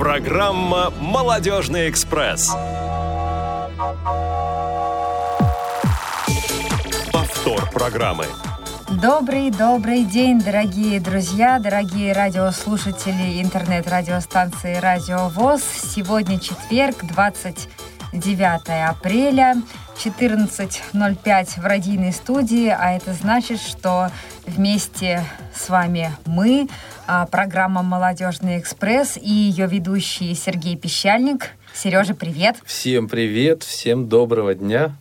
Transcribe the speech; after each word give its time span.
Программа 0.00 0.90
«Молодежный 0.98 1.90
экспресс». 1.90 2.50
Повтор 7.12 7.70
программы. 7.70 8.24
Добрый-добрый 8.88 10.04
день, 10.04 10.40
дорогие 10.40 11.00
друзья, 11.00 11.58
дорогие 11.58 12.14
радиослушатели 12.14 13.42
интернет-радиостанции 13.42 14.76
«Радио 14.76 15.28
ВОЗ». 15.28 15.60
Сегодня 15.94 16.40
четверг, 16.40 17.04
29 17.04 18.88
апреля, 18.88 19.56
14.05 20.02 21.60
в 21.60 21.64
радийной 21.66 22.14
студии, 22.14 22.68
а 22.68 22.92
это 22.92 23.12
значит, 23.12 23.60
что 23.60 24.08
вместе 24.46 25.26
с 25.54 25.68
вами 25.68 26.16
мы, 26.24 26.68
программа 27.30 27.82
«Молодежный 27.82 28.58
экспресс» 28.58 29.16
и 29.16 29.30
ее 29.30 29.66
ведущий 29.66 30.34
Сергей 30.34 30.76
Пещальник. 30.76 31.50
Сережа, 31.74 32.14
привет! 32.14 32.56
Всем 32.64 33.08
привет, 33.08 33.62
всем 33.62 34.08
доброго 34.08 34.54
дня! 34.54 34.92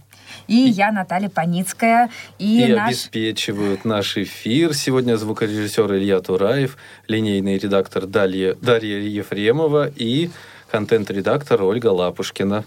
И 0.48 0.56
я, 0.56 0.92
Наталья 0.92 1.30
Паницкая. 1.30 2.10
И, 2.40 2.66
и 2.66 2.74
наш... 2.74 2.90
обеспечивают 2.90 3.86
наш 3.86 4.18
эфир. 4.18 4.74
Сегодня 4.74 5.16
звукорежиссер 5.16 5.94
Илья 5.94 6.20
Тураев, 6.22 6.78
линейный 7.08 7.58
редактор 7.58 8.08
Дарья, 8.08 8.56
Дарья 8.56 9.00
Ефремова 9.00 9.92
и 9.96 10.32
контент-редактор 10.72 11.62
Ольга 11.64 11.88
Лапушкина. 11.88 12.64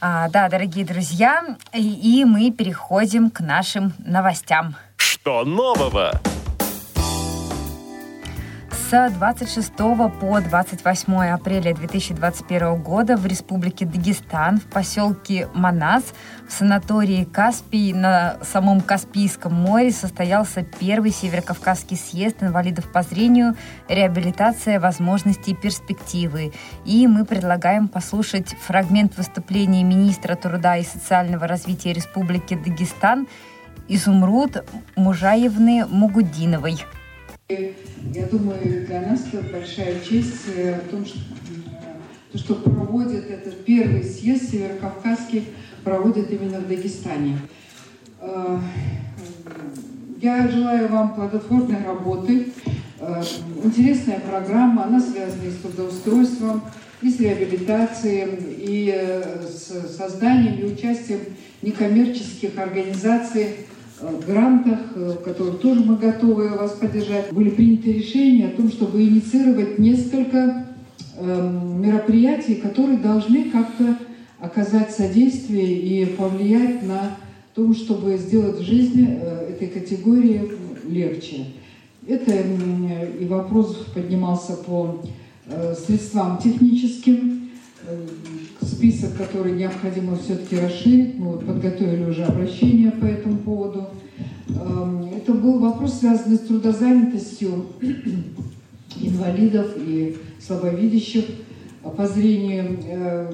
А, 0.00 0.28
да, 0.28 0.48
дорогие 0.48 0.84
друзья, 0.84 1.56
и, 1.72 2.20
и 2.20 2.24
мы 2.24 2.50
переходим 2.50 3.30
к 3.30 3.40
нашим 3.40 3.92
новостям. 3.98 4.76
Что 4.96 5.44
нового? 5.44 6.20
С 8.92 9.08
26 9.08 9.72
по 10.20 10.38
28 10.38 11.14
апреля 11.30 11.74
2021 11.74 12.82
года 12.82 13.16
в 13.16 13.24
Республике 13.24 13.86
Дагестан 13.86 14.58
в 14.58 14.64
поселке 14.64 15.48
Манас 15.54 16.04
в 16.46 16.52
санатории 16.52 17.24
Каспий 17.24 17.94
на 17.94 18.36
самом 18.42 18.82
Каспийском 18.82 19.54
море 19.54 19.92
состоялся 19.92 20.62
первый 20.62 21.10
Северокавказский 21.10 21.96
съезд 21.96 22.42
инвалидов 22.42 22.92
по 22.92 23.00
зрению 23.00 23.56
«Реабилитация 23.88 24.78
возможностей 24.78 25.52
и 25.52 25.56
перспективы». 25.56 26.52
И 26.84 27.06
мы 27.06 27.24
предлагаем 27.24 27.88
послушать 27.88 28.54
фрагмент 28.60 29.16
выступления 29.16 29.84
министра 29.84 30.36
труда 30.36 30.76
и 30.76 30.84
социального 30.84 31.46
развития 31.46 31.94
Республики 31.94 32.56
Дагестан 32.62 33.26
Изумруд 33.88 34.62
Мужаевны 34.96 35.86
Мугудиновой. 35.86 36.84
Я 38.14 38.26
думаю, 38.26 38.86
для 38.86 39.00
нас 39.02 39.24
это 39.32 39.42
большая 39.52 40.00
честь 40.00 40.42
э, 40.56 40.80
в 40.80 40.90
том, 40.90 41.06
что, 41.06 41.18
то, 42.32 42.38
что 42.38 42.54
проводит 42.56 43.30
этот 43.30 43.64
первый 43.64 44.02
съезд 44.02 44.50
Северокавказский, 44.50 45.44
проводит 45.84 46.30
именно 46.30 46.58
в 46.60 46.68
Дагестане. 46.68 47.38
Э, 48.20 48.58
я 50.20 50.48
желаю 50.48 50.88
вам 50.88 51.14
плодотворной 51.14 51.84
работы. 51.84 52.48
Э, 53.00 53.22
интересная 53.62 54.20
программа, 54.20 54.84
она 54.84 55.00
связана 55.00 55.44
и 55.44 55.50
с 55.50 55.56
трудоустройством, 55.56 56.62
и 57.02 57.10
с 57.10 57.20
реабилитацией, 57.20 58.28
и 58.58 58.94
с 59.48 59.96
созданием 59.96 60.60
и 60.60 60.72
участием 60.72 61.20
некоммерческих 61.62 62.58
организаций 62.58 63.56
грантах, 64.26 64.80
э, 64.94 65.16
в 65.18 65.22
которых 65.22 65.60
тоже 65.60 65.80
мы 65.84 65.96
готовы 65.96 66.48
вас 66.50 66.72
поддержать, 66.72 67.32
были 67.32 67.50
приняты 67.50 67.92
решения 67.92 68.48
о 68.48 68.56
том, 68.56 68.70
чтобы 68.70 69.02
инициировать 69.02 69.78
несколько 69.78 70.66
эм, 71.18 71.80
мероприятий, 71.80 72.56
которые 72.56 72.98
должны 72.98 73.50
как-то 73.50 73.98
оказать 74.40 74.90
содействие 74.90 75.78
и 75.78 76.06
повлиять 76.06 76.82
на 76.82 77.16
то, 77.54 77.72
чтобы 77.74 78.16
сделать 78.16 78.60
жизнь 78.60 79.06
э, 79.08 79.50
этой 79.50 79.68
категории 79.68 80.50
легче. 80.88 81.46
Это 82.06 82.32
и 82.32 83.24
вопрос 83.26 83.86
поднимался 83.94 84.54
по 84.54 85.02
э, 85.46 85.74
средствам 85.74 86.38
техническим, 86.38 87.41
список, 88.60 89.16
который 89.16 89.52
необходимо 89.52 90.16
все-таки 90.16 90.58
расширить. 90.58 91.18
Мы 91.18 91.32
вот 91.32 91.46
подготовили 91.46 92.04
уже 92.04 92.24
обращение 92.24 92.90
по 92.90 93.04
этому 93.04 93.38
поводу. 93.38 93.90
Эм, 94.48 95.04
это 95.16 95.32
был 95.32 95.58
вопрос, 95.58 96.00
связанный 96.00 96.36
с 96.36 96.40
трудозанятостью 96.40 97.66
инвалидов 99.00 99.68
и 99.76 100.16
слабовидящих 100.40 101.24
по 101.96 102.06
зрению. 102.06 102.78
Э, 102.88 103.32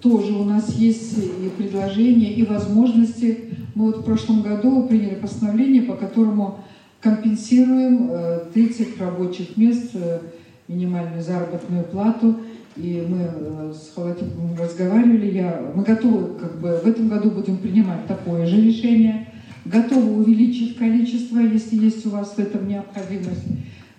тоже 0.00 0.32
у 0.32 0.44
нас 0.44 0.74
есть 0.76 1.18
и 1.18 1.48
предложения, 1.56 2.32
и 2.32 2.44
возможности. 2.44 3.38
Мы 3.74 3.86
вот 3.86 3.98
в 3.98 4.04
прошлом 4.04 4.42
году 4.42 4.86
приняли 4.86 5.14
постановление, 5.14 5.82
по 5.82 5.94
которому 5.94 6.60
компенсируем 7.00 8.10
30 8.52 8.80
э, 8.80 8.84
рабочих 9.04 9.56
мест, 9.56 9.90
э, 9.94 10.20
минимальную 10.68 11.22
заработную 11.22 11.84
плату– 11.84 12.36
и 12.76 13.04
мы 13.08 13.18
э, 13.22 13.72
с 13.74 13.94
Халатиповым 13.94 14.56
разговаривали, 14.56 15.30
я, 15.32 15.72
мы 15.74 15.82
готовы, 15.82 16.38
как 16.38 16.60
бы, 16.60 16.80
в 16.82 16.86
этом 16.86 17.08
году 17.08 17.30
будем 17.30 17.58
принимать 17.58 18.06
такое 18.06 18.46
же 18.46 18.60
решение, 18.60 19.28
готовы 19.64 20.22
увеличить 20.22 20.76
количество, 20.76 21.38
если 21.38 21.76
есть 21.76 22.06
у 22.06 22.10
вас 22.10 22.34
в 22.34 22.38
этом 22.38 22.68
необходимость, 22.68 23.44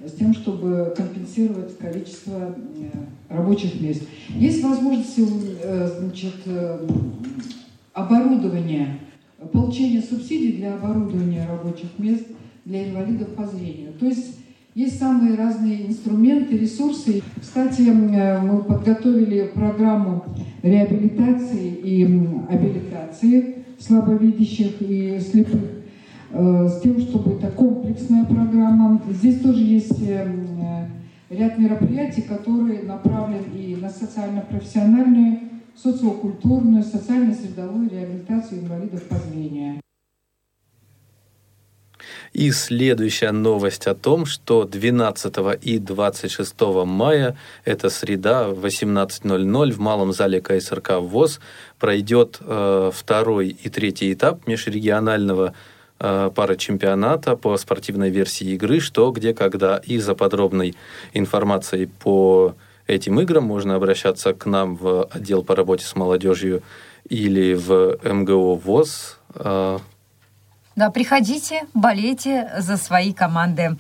с 0.06 0.14
тем, 0.14 0.34
чтобы 0.34 0.94
компенсировать 0.96 1.78
количество 1.78 2.56
э, 2.78 2.90
рабочих 3.30 3.80
мест. 3.82 4.04
Есть 4.30 4.64
возможность 4.64 5.18
э, 5.18 5.90
значит, 6.00 6.36
оборудования, 7.94 9.00
получения 9.52 10.02
субсидий 10.02 10.54
для 10.54 10.76
оборудования 10.76 11.46
рабочих 11.48 11.90
мест 11.98 12.26
для 12.64 12.90
инвалидов 12.90 13.30
по 13.36 13.46
зрению. 13.46 13.94
То 14.00 14.06
есть 14.06 14.41
есть 14.74 15.00
самые 15.00 15.36
разные 15.36 15.88
инструменты, 15.88 16.58
ресурсы. 16.58 17.22
Кстати, 17.40 17.82
э, 17.82 18.40
мы 18.40 18.64
подготовили 18.64 19.52
программу 19.54 20.24
реабилитации 20.64 21.74
и 21.74 22.04
абилитации 22.50 23.66
слабовидящих 23.80 24.82
и 24.82 25.20
слепых 25.20 25.62
э, 26.32 26.68
с 26.70 26.82
тем, 26.82 27.02
чтобы 27.02 27.34
это 27.34 27.48
комплексная 27.52 28.26
программа. 28.26 29.02
Здесь 29.10 29.42
тоже 29.42 29.62
есть 29.62 30.02
э, 30.08 30.88
ряд 31.30 31.58
мероприятий, 31.58 32.22
которые 32.22 32.84
направлены 32.84 33.44
и 33.54 33.76
на 33.76 33.90
социально-профессиональную, 33.90 35.40
социокультурную, 35.76 36.84
социально-средовую 36.84 37.90
реабилитацию 37.90 38.62
инвалидов 38.62 39.04
по 39.04 39.16
зрению. 39.16 39.81
И 42.34 42.52
следующая 42.52 43.32
новость 43.32 43.88
о 43.88 43.96
том, 43.96 44.26
что 44.26 44.64
12 44.64 45.36
и 45.62 45.80
26 45.80 46.62
мая, 46.86 47.36
это 47.66 47.90
среда, 47.90 48.48
18.00 48.50 49.72
в 49.72 49.80
Малом 49.80 50.14
зале 50.14 50.40
КСРК 50.40 51.00
ВОЗ 51.00 51.42
пройдет 51.78 52.38
э, 52.40 52.92
второй 52.94 53.50
и 53.50 53.70
третий 53.70 54.14
этап 54.14 54.48
межрегионального 54.48 55.54
э, 56.00 56.32
пара 56.34 56.56
чемпионата 56.56 57.36
по 57.36 57.58
спортивной 57.58 58.10
версии 58.10 58.52
игры 58.52 58.80
«Что, 58.80 59.12
где, 59.12 59.34
когда». 59.34 59.78
И 59.86 59.98
за 59.98 60.16
подробной 60.16 60.76
информацией 61.12 61.88
по 61.88 62.56
этим 62.88 63.20
играм 63.20 63.44
можно 63.44 63.76
обращаться 63.76 64.34
к 64.34 64.46
нам 64.46 64.78
в 64.78 65.04
отдел 65.12 65.44
по 65.44 65.54
работе 65.54 65.84
с 65.86 65.98
молодежью 65.98 66.64
или 67.10 67.56
в 67.56 68.00
МГО 68.04 68.56
ВОЗ. 68.56 69.20
Да, 70.76 70.90
приходите, 70.90 71.64
болейте 71.74 72.50
за 72.58 72.78
свои 72.78 73.12
команды. 73.12 73.78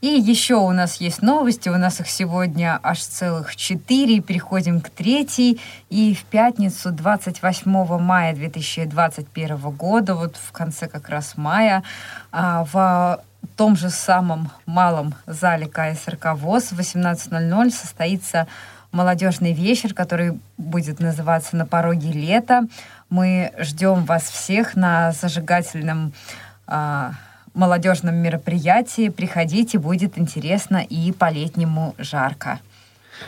И 0.00 0.08
еще 0.08 0.54
у 0.54 0.72
нас 0.72 0.96
есть 0.96 1.20
новости, 1.20 1.68
у 1.68 1.76
нас 1.76 2.00
их 2.00 2.08
сегодня 2.08 2.80
аж 2.82 3.00
целых 3.02 3.54
четыре. 3.54 4.20
Переходим 4.20 4.80
к 4.80 4.88
третьей. 4.88 5.60
И 5.90 6.14
в 6.14 6.24
пятницу, 6.24 6.90
28 6.90 7.98
мая 7.98 8.34
2021 8.34 9.58
года, 9.70 10.14
вот 10.14 10.36
в 10.36 10.52
конце 10.52 10.88
как 10.88 11.10
раз 11.10 11.36
мая, 11.36 11.84
а, 12.32 12.64
в 12.72 13.22
том 13.56 13.76
же 13.76 13.90
самом 13.90 14.50
малом 14.66 15.14
зале 15.26 15.66
КСРК 15.66 16.34
ВОЗ 16.34 16.72
в 16.72 16.80
18.00 16.80 17.70
состоится 17.70 18.46
молодежный 18.92 19.52
вечер, 19.52 19.94
который 19.94 20.40
будет 20.56 20.98
называться 20.98 21.56
«На 21.56 21.66
пороге 21.66 22.10
лета». 22.10 22.66
Мы 23.10 23.52
ждем 23.58 24.04
вас 24.04 24.30
всех 24.30 24.76
на 24.76 25.12
зажигательном 25.12 26.12
а, 26.66 27.12
молодежном 27.54 28.14
мероприятии. 28.16 29.08
Приходите, 29.08 29.78
будет 29.78 30.16
интересно 30.16 30.78
и 30.78 31.12
по-летнему 31.12 31.94
жарко. 31.98 32.60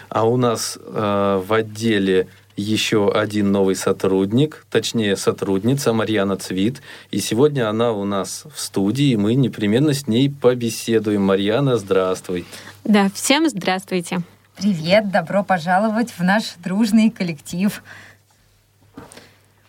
А 0.08 0.24
у 0.24 0.36
нас 0.36 0.78
э, 0.80 1.42
в 1.44 1.52
отделе 1.52 2.28
еще 2.56 3.12
один 3.12 3.50
новый 3.50 3.74
сотрудник, 3.74 4.66
точнее 4.70 5.16
сотрудница 5.16 5.92
Марьяна 5.92 6.36
Цвит. 6.36 6.80
И 7.10 7.18
сегодня 7.18 7.68
она 7.68 7.92
у 7.92 8.04
нас 8.04 8.44
в 8.54 8.60
студии, 8.60 9.10
и 9.10 9.16
мы 9.16 9.34
непременно 9.34 9.94
с 9.94 10.06
ней 10.06 10.30
побеседуем. 10.30 11.22
Марьяна, 11.22 11.76
здравствуй. 11.76 12.46
Да, 12.84 13.10
всем 13.14 13.48
здравствуйте. 13.48 14.20
Привет, 14.56 15.10
добро 15.10 15.42
пожаловать 15.42 16.10
в 16.10 16.22
наш 16.22 16.54
дружный 16.62 17.10
коллектив. 17.10 17.82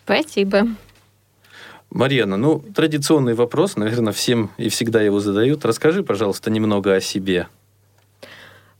Спасибо. 0.04 0.68
Марьяна, 1.90 2.36
ну, 2.36 2.58
традиционный 2.74 3.34
вопрос, 3.34 3.76
наверное, 3.76 4.12
всем 4.12 4.50
и 4.58 4.68
всегда 4.68 5.00
его 5.00 5.20
задают. 5.20 5.64
Расскажи, 5.64 6.02
пожалуйста, 6.02 6.50
немного 6.50 6.94
о 6.94 7.00
себе. 7.00 7.48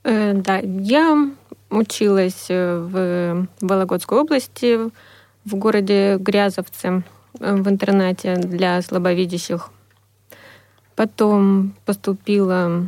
Э, 0.02 0.32
да, 0.34 0.58
я 0.58 1.30
училась 1.70 2.46
э, 2.48 2.76
в 2.78 3.46
Вологодской 3.60 4.18
области, 4.18 4.90
в 5.44 5.54
городе 5.54 6.16
Грязовце, 6.18 7.04
э, 7.40 7.54
в 7.54 7.68
интернате 7.68 8.36
для 8.36 8.82
слабовидящих. 8.82 9.70
Потом 10.96 11.74
поступила 11.84 12.86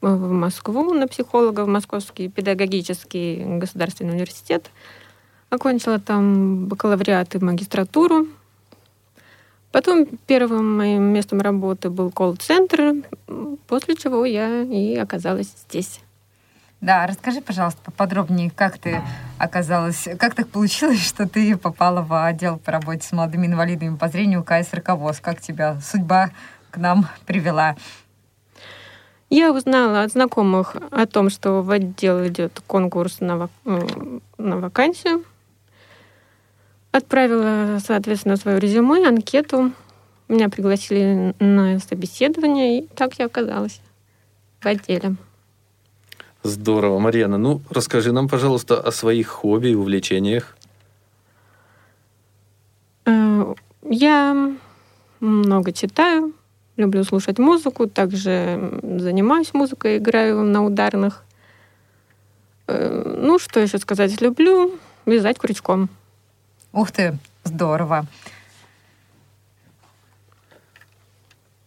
в 0.00 0.30
Москву 0.30 0.94
на 0.94 1.08
психолога, 1.08 1.64
в 1.64 1.68
Московский 1.68 2.28
педагогический 2.28 3.42
государственный 3.58 4.12
университет. 4.12 4.70
Окончила 5.50 5.98
там 5.98 6.66
бакалавриат 6.66 7.34
и 7.34 7.38
магистратуру. 7.38 8.28
Потом 9.72 10.06
первым 10.26 10.78
моим 10.78 11.02
местом 11.02 11.40
работы 11.40 11.90
был 11.90 12.10
колл-центр, 12.10 13.04
после 13.68 13.94
чего 13.94 14.24
я 14.24 14.62
и 14.62 14.96
оказалась 14.96 15.52
здесь. 15.68 16.00
Да, 16.80 17.06
расскажи, 17.06 17.42
пожалуйста, 17.42 17.78
поподробнее, 17.84 18.50
как 18.50 18.78
ты 18.78 19.02
оказалась, 19.38 20.08
как 20.18 20.34
так 20.34 20.48
получилось, 20.48 21.06
что 21.06 21.28
ты 21.28 21.56
попала 21.56 22.00
в 22.00 22.26
отдел 22.26 22.58
по 22.58 22.72
работе 22.72 23.06
с 23.06 23.12
молодыми 23.12 23.46
инвалидами 23.46 23.96
по 23.96 24.08
зрению 24.08 24.42
КСРК 24.42 24.90
ВОЗ? 24.90 25.20
Как 25.20 25.40
тебя 25.40 25.78
судьба 25.80 26.30
к 26.70 26.78
нам 26.78 27.06
привела? 27.26 27.76
Я 29.28 29.52
узнала 29.52 30.02
от 30.02 30.12
знакомых 30.12 30.74
о 30.90 31.06
том, 31.06 31.28
что 31.28 31.62
в 31.62 31.70
отдел 31.70 32.26
идет 32.26 32.62
конкурс 32.66 33.20
на, 33.20 33.36
вак... 33.36 33.50
Э, 33.66 34.18
на 34.38 34.56
вакансию. 34.56 35.24
Отправила, 36.92 37.78
соответственно, 37.84 38.36
свое 38.36 38.58
резюме, 38.58 39.06
анкету. 39.06 39.72
Меня 40.28 40.48
пригласили 40.48 41.34
на 41.38 41.78
собеседование, 41.78 42.80
и 42.80 42.86
так 42.88 43.18
я 43.18 43.26
оказалась 43.26 43.80
в 44.60 44.66
отделе. 44.66 45.16
Здорово, 46.42 46.98
Марьяна. 46.98 47.38
Ну, 47.38 47.62
расскажи 47.70 48.12
нам, 48.12 48.28
пожалуйста, 48.28 48.80
о 48.80 48.90
своих 48.92 49.28
хобби 49.28 49.68
и 49.68 49.74
увлечениях. 49.74 50.56
Э, 53.04 53.54
я 53.82 54.56
много 55.20 55.72
читаю, 55.72 56.32
люблю 56.76 57.04
слушать 57.04 57.38
музыку, 57.38 57.86
также 57.86 58.80
занимаюсь 58.82 59.52
музыкой, 59.52 59.98
играю 59.98 60.42
на 60.42 60.64
ударных. 60.64 61.24
Э, 62.66 63.16
ну, 63.18 63.38
что 63.38 63.60
еще 63.60 63.78
сказать? 63.78 64.20
Люблю 64.20 64.78
вязать 65.06 65.38
крючком. 65.38 65.88
Ух 66.72 66.92
ты, 66.92 67.18
здорово. 67.44 68.06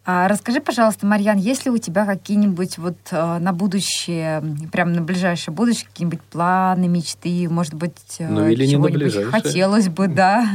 А 0.06 0.28
расскажи, 0.28 0.60
пожалуйста, 0.60 1.06
Марьян, 1.06 1.38
есть 1.38 1.64
ли 1.64 1.72
у 1.72 1.78
тебя 1.78 2.06
какие-нибудь 2.06 2.78
вот 2.78 2.98
э, 3.12 3.38
на 3.40 3.54
будущее, 3.54 4.44
прям 4.70 4.92
на 4.92 5.02
ближайшее 5.02 5.56
будущее, 5.56 5.88
какие-нибудь 5.88 6.22
планы, 6.22 6.90
мечты, 6.90 7.48
может 7.50 7.74
быть, 7.74 8.18
э, 8.20 8.28
ну, 8.28 8.48
или 8.50 8.66
чего-нибудь 8.66 9.32
хотелось 9.32 9.88
бы, 9.88 10.10
да? 10.10 10.46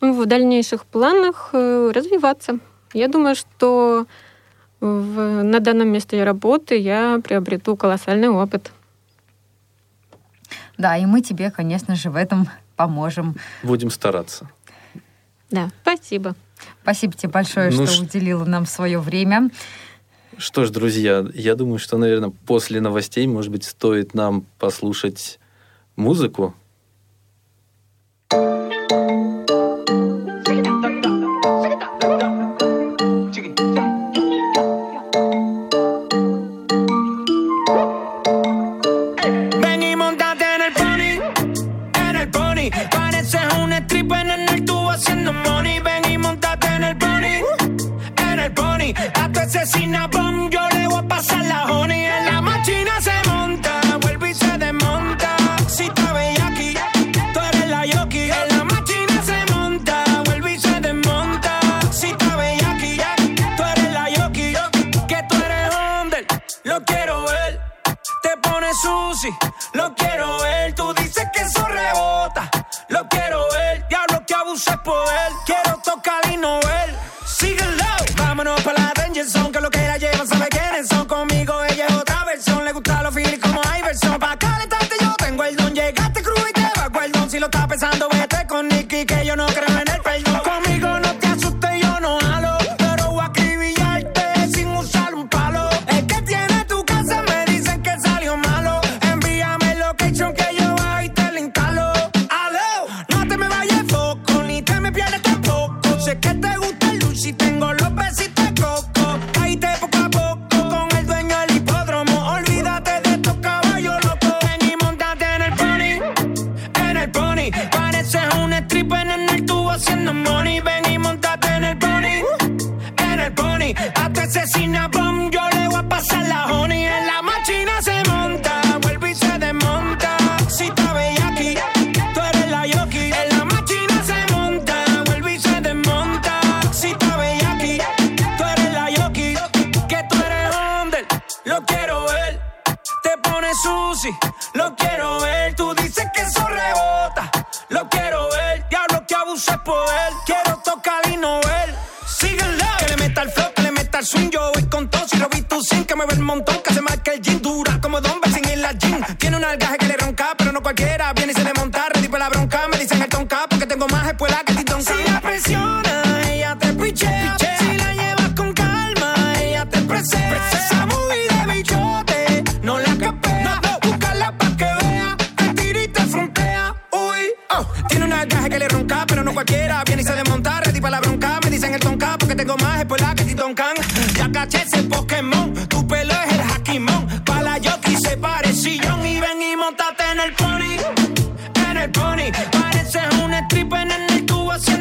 В 0.00 0.24
дальнейших 0.24 0.86
планах 0.86 1.50
э, 1.52 1.92
развиваться. 1.94 2.60
Я 2.94 3.08
думаю, 3.08 3.34
что 3.34 4.06
в, 4.80 5.42
на 5.42 5.60
данном 5.60 5.88
месте 5.88 6.24
работы 6.24 6.78
я 6.78 7.20
приобрету 7.22 7.76
колоссальный 7.76 8.30
опыт. 8.30 8.72
Да, 10.78 10.96
и 10.96 11.04
мы 11.04 11.20
тебе, 11.20 11.50
конечно 11.50 11.94
же, 11.94 12.08
в 12.08 12.16
этом 12.16 12.48
поможем. 12.78 13.34
Будем 13.62 13.90
стараться. 13.90 14.48
Да, 15.50 15.70
спасибо. 15.82 16.34
Спасибо 16.82 17.12
тебе 17.12 17.30
большое, 17.30 17.70
ну, 17.70 17.86
что 17.86 17.96
ш... 17.96 18.02
уделила 18.04 18.44
нам 18.44 18.66
свое 18.66 19.00
время. 19.00 19.50
Что 20.36 20.64
ж, 20.64 20.70
друзья, 20.70 21.26
я 21.34 21.56
думаю, 21.56 21.78
что, 21.78 21.98
наверное, 21.98 22.32
после 22.46 22.80
новостей, 22.80 23.26
может 23.26 23.50
быть, 23.50 23.64
стоит 23.64 24.14
нам 24.14 24.46
послушать 24.58 25.40
музыку. 25.96 26.54
Cinnabon, 49.72 50.50
yo 50.50 50.60
le 50.72 50.88
voy 50.88 50.98
a 50.98 51.02
pasar 51.02 51.44
la 51.44 51.64
honey. 51.66 52.04
En 52.04 52.24
la 52.24 52.40
máquina 52.40 53.00
se 53.00 53.12
monta, 53.28 53.80
vuelve 54.00 54.30
y 54.30 54.34
se 54.34 54.56
desmonta. 54.56 55.36
Si 55.68 55.84
está 55.84 56.10
aquí, 56.46 56.74
tú 57.34 57.40
eres 57.40 57.68
la 57.68 57.84
yoki. 57.84 58.30
En 58.30 58.48
la 58.56 58.64
máquina 58.64 59.22
se 59.22 59.52
monta, 59.52 60.04
vuelve 60.24 60.54
y 60.54 60.58
se 60.58 60.80
desmonta. 60.80 61.60
Si 61.92 62.08
está 62.08 62.32
aquí, 62.72 62.98
tú 63.56 63.62
eres 63.62 63.92
la 63.92 64.08
yoki. 64.10 64.54
Que 65.06 65.22
tú 65.28 65.36
eres 65.36 65.74
Honda, 65.74 66.18
lo 66.64 66.82
quiero 66.84 67.24
ver. 67.24 67.60
Te 68.22 68.36
pones 68.38 68.80
sushi, 68.80 69.30
lo 69.74 69.94
quiero 69.94 70.38
ver. 70.38 70.74
Tú 70.74 70.94
dices 70.94 71.26
que 71.34 71.42
eso 71.42 71.66
rebota, 71.66 72.50
lo 72.88 73.06
quiero 73.08 73.44
ver. 73.52 73.86
Diablo 73.88 74.24
que 74.26 74.34
abusa 74.34 74.72
el 74.72 74.80
poder, 74.80 75.32
quiero 75.44 75.78
tocar 75.84 76.32
y 76.32 76.36
no 76.38 76.58
ver. 76.60 76.77
empezando. 87.80 88.17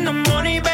the 0.07 0.13
money. 0.13 0.66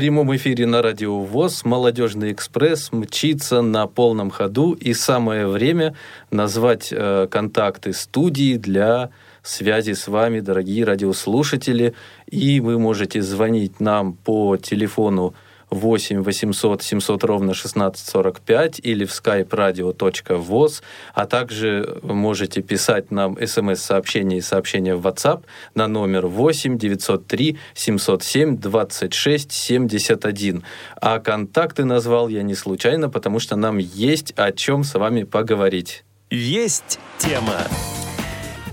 Прямом 0.00 0.34
эфире 0.34 0.64
на 0.64 0.80
Радио 0.80 1.20
ВОЗ 1.20 1.62
«Молодежный 1.66 2.32
экспресс» 2.32 2.90
мчится 2.90 3.60
на 3.60 3.86
полном 3.86 4.30
ходу, 4.30 4.72
и 4.72 4.94
самое 4.94 5.46
время 5.46 5.94
назвать 6.30 6.88
э, 6.90 7.28
контакты 7.30 7.92
студии 7.92 8.56
для 8.56 9.10
связи 9.42 9.92
с 9.92 10.08
вами, 10.08 10.40
дорогие 10.40 10.86
радиослушатели. 10.86 11.92
И 12.30 12.60
вы 12.60 12.78
можете 12.78 13.20
звонить 13.20 13.78
нам 13.78 14.14
по 14.14 14.56
телефону 14.56 15.26
8 15.26 15.34
800 15.70 16.82
700 16.82 17.24
ровно 17.24 17.52
1645 17.52 18.80
или 18.82 19.04
в 19.04 19.10
skype-radio.voz, 19.10 20.82
а 21.14 21.26
также 21.26 21.98
можете 22.02 22.62
писать 22.62 23.10
нам 23.10 23.36
смс-сообщения 23.46 24.38
и 24.38 24.40
сообщения 24.40 24.94
в 24.94 25.06
WhatsApp 25.06 25.44
на 25.74 25.86
номер 25.86 26.26
8 26.26 26.78
903 26.78 27.58
707 27.74 28.58
26 28.58 29.52
71. 29.52 30.62
А 31.00 31.18
контакты 31.18 31.84
назвал 31.84 32.28
я 32.28 32.42
не 32.42 32.54
случайно, 32.54 33.08
потому 33.08 33.38
что 33.38 33.56
нам 33.56 33.78
есть 33.78 34.32
о 34.36 34.52
чем 34.52 34.84
с 34.84 34.94
вами 34.94 35.24
поговорить. 35.24 36.04
Есть 36.30 36.98
тема. 37.18 37.56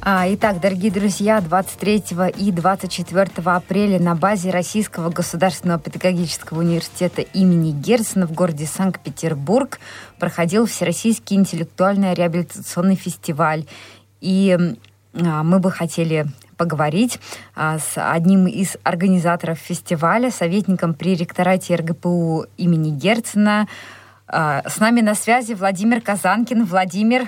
А, 0.10 0.24
итак, 0.34 0.62
дорогие 0.62 0.90
друзья, 0.90 1.42
23 1.42 2.06
и 2.38 2.54
24 2.54 3.30
апреля 3.44 4.00
на 4.00 4.16
базе 4.16 4.52
Российского 4.52 5.10
государственного 5.10 5.82
педагогического 5.82 6.60
университета 6.60 7.24
имени 7.24 7.72
Герцена 7.72 8.26
в 8.26 8.32
городе 8.32 8.68
Санкт-Петербург 8.68 9.82
проходил 10.18 10.66
Всероссийский 10.66 11.36
интеллектуальный 11.36 12.14
реабилитационный 12.14 12.96
фестиваль. 12.96 13.66
И 14.22 14.58
а, 15.14 15.44
мы 15.44 15.60
бы 15.60 15.72
хотели 15.72 16.26
поговорить 16.56 17.20
а, 17.54 17.78
с 17.78 17.98
одним 17.98 18.48
из 18.48 18.78
организаторов 18.84 19.58
фестиваля, 19.58 20.32
советником 20.32 20.94
при 20.94 21.16
ректорате 21.16 21.76
РГПУ 21.76 22.46
имени 22.56 22.92
Герцена. 22.92 23.68
С 24.30 24.80
нами 24.80 25.02
на 25.02 25.16
связи 25.16 25.54
Владимир 25.54 26.00
Казанкин. 26.00 26.64
Владимир, 26.66 27.28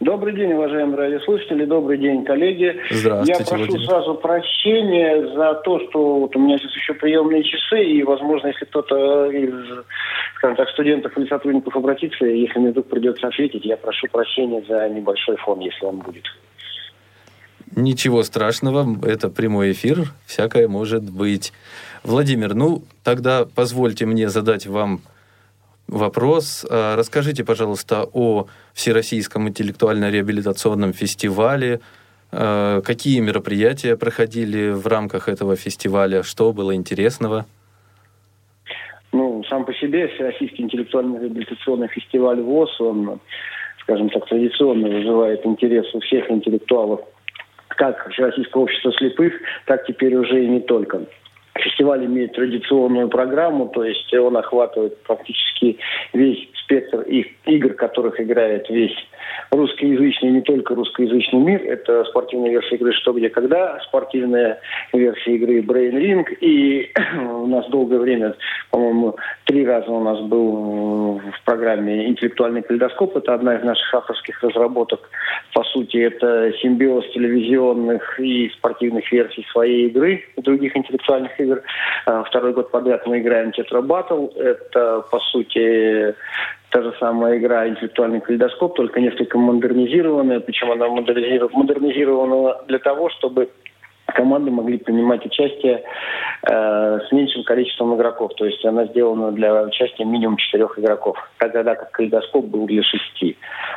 Добрый 0.00 0.34
день, 0.34 0.52
уважаемые 0.52 0.96
радиослушатели, 0.96 1.64
добрый 1.64 1.98
день, 1.98 2.24
коллеги. 2.24 2.76
Здравствуйте, 2.90 3.40
Я 3.40 3.46
прошу 3.46 3.64
Владимир. 3.66 3.86
сразу 3.86 4.14
прощения 4.14 5.34
за 5.34 5.54
то, 5.62 5.78
что 5.88 6.20
вот 6.20 6.34
у 6.36 6.38
меня 6.40 6.58
сейчас 6.58 6.74
еще 6.74 6.94
приемные 6.94 7.44
часы, 7.44 7.84
и, 7.84 8.02
возможно, 8.02 8.48
если 8.48 8.64
кто-то 8.64 9.30
из, 9.30 9.54
скажем 10.36 10.56
так, 10.56 10.68
студентов 10.70 11.16
или 11.16 11.26
сотрудников 11.28 11.76
обратится, 11.76 12.24
если 12.24 12.58
мне 12.58 12.70
вдруг 12.70 12.88
придется 12.88 13.28
ответить, 13.28 13.64
я 13.64 13.76
прошу 13.76 14.08
прощения 14.10 14.62
за 14.68 14.88
небольшой 14.88 15.36
фон, 15.36 15.60
если 15.60 15.84
он 15.84 15.98
будет. 15.98 16.24
Ничего 17.74 18.22
страшного, 18.22 18.86
это 19.06 19.30
прямой 19.30 19.72
эфир, 19.72 20.12
всякое 20.26 20.68
может 20.68 21.04
быть. 21.04 21.52
Владимир, 22.04 22.54
ну 22.54 22.82
тогда 23.02 23.46
позвольте 23.54 24.04
мне 24.04 24.28
задать 24.28 24.66
вам 24.66 25.00
вопрос. 25.88 26.66
А, 26.68 26.96
Расскажите, 26.96 27.44
пожалуйста, 27.44 28.06
о 28.12 28.46
Всероссийском 28.74 29.48
интеллектуально-реабилитационном 29.48 30.92
фестивале. 30.92 31.80
А, 32.32 32.80
Какие 32.80 33.20
мероприятия 33.20 33.96
проходили 33.96 34.70
в 34.70 34.86
рамках 34.86 35.28
этого 35.28 35.56
фестиваля? 35.56 36.22
Что 36.22 36.52
было 36.52 36.74
интересного? 36.74 37.46
Ну, 39.12 39.44
сам 39.44 39.64
по 39.66 39.74
себе 39.74 40.08
Всероссийский 40.08 40.64
интеллектуальный 40.64 41.20
реабилитационный 41.20 41.88
фестиваль 41.88 42.40
ВОЗ, 42.40 42.80
он, 42.80 43.20
скажем 43.82 44.08
так, 44.08 44.26
традиционно 44.26 44.88
вызывает 44.88 45.44
интерес 45.44 45.86
у 45.94 46.00
всех 46.00 46.30
интеллектуалов, 46.30 47.00
как 47.68 48.10
Всероссийского 48.10 48.62
общества 48.62 48.92
слепых, 48.92 49.34
так 49.66 49.84
теперь 49.86 50.14
уже 50.14 50.44
и 50.44 50.48
не 50.48 50.60
только. 50.60 51.02
Фестиваль 51.54 52.06
имеет 52.06 52.32
традиционную 52.32 53.08
программу, 53.08 53.68
то 53.68 53.84
есть 53.84 54.12
он 54.14 54.36
охватывает 54.38 55.02
практически 55.02 55.78
весь 56.14 56.48
спектр 56.62 57.00
их 57.02 57.26
игр, 57.46 57.74
которых 57.74 58.20
играет 58.20 58.68
весь 58.68 58.96
русскоязычный, 59.50 60.30
не 60.30 60.40
только 60.40 60.74
русскоязычный 60.74 61.40
мир. 61.40 61.62
Это 61.62 62.04
спортивная 62.04 62.50
версия 62.50 62.76
игры 62.76 62.92
«Что, 62.92 63.12
где, 63.12 63.28
когда», 63.28 63.78
спортивная 63.80 64.58
версия 64.92 65.34
игры 65.36 65.60
«Brain 65.60 65.92
Ring». 65.92 66.24
И 66.40 66.92
у 67.18 67.46
нас 67.46 67.68
долгое 67.68 67.98
время, 67.98 68.34
по-моему, 68.70 69.16
три 69.44 69.66
раза 69.66 69.90
у 69.90 70.02
нас 70.02 70.20
был 70.20 71.18
в 71.18 71.44
программе 71.44 72.08
«Интеллектуальный 72.08 72.62
калейдоскоп». 72.62 73.16
Это 73.16 73.34
одна 73.34 73.56
из 73.56 73.64
наших 73.64 73.94
авторских 73.94 74.42
разработок. 74.42 75.00
По 75.54 75.64
сути, 75.64 75.98
это 75.98 76.52
симбиоз 76.62 77.04
телевизионных 77.12 78.18
и 78.18 78.48
спортивных 78.50 79.10
версий 79.12 79.46
своей 79.52 79.88
игры 79.88 80.24
других 80.36 80.76
интеллектуальных 80.76 81.38
игр. 81.40 81.62
А, 82.06 82.24
Второй 82.24 82.52
год 82.52 82.70
подряд 82.70 83.06
мы 83.06 83.20
играем 83.20 83.52
«Тетра 83.52 83.82
Баттл». 83.82 84.28
Это, 84.36 85.02
по 85.10 85.18
сути, 85.20 86.14
та 86.72 86.82
же 86.82 86.94
самая 86.98 87.38
игра 87.38 87.68
«Интеллектуальный 87.68 88.20
калейдоскоп», 88.20 88.74
только 88.74 89.00
несколько 89.00 89.38
модернизированная. 89.38 90.40
Причем 90.40 90.72
она 90.72 90.88
модернизирована, 90.88 92.56
для 92.66 92.78
того, 92.78 93.10
чтобы 93.10 93.50
команды 94.06 94.50
могли 94.50 94.78
принимать 94.78 95.24
участие 95.24 95.84
э, 96.50 96.98
с 97.06 97.12
меньшим 97.12 97.44
количеством 97.44 97.94
игроков. 97.94 98.32
То 98.36 98.46
есть 98.46 98.64
она 98.64 98.86
сделана 98.86 99.32
для 99.32 99.64
участия 99.64 100.04
минимум 100.04 100.38
четырех 100.38 100.78
игроков, 100.78 101.16
тогда 101.38 101.74
как 101.74 101.92
калейдоскоп 101.92 102.46
был 102.46 102.66
для 102.66 102.82
шести. 102.82 103.36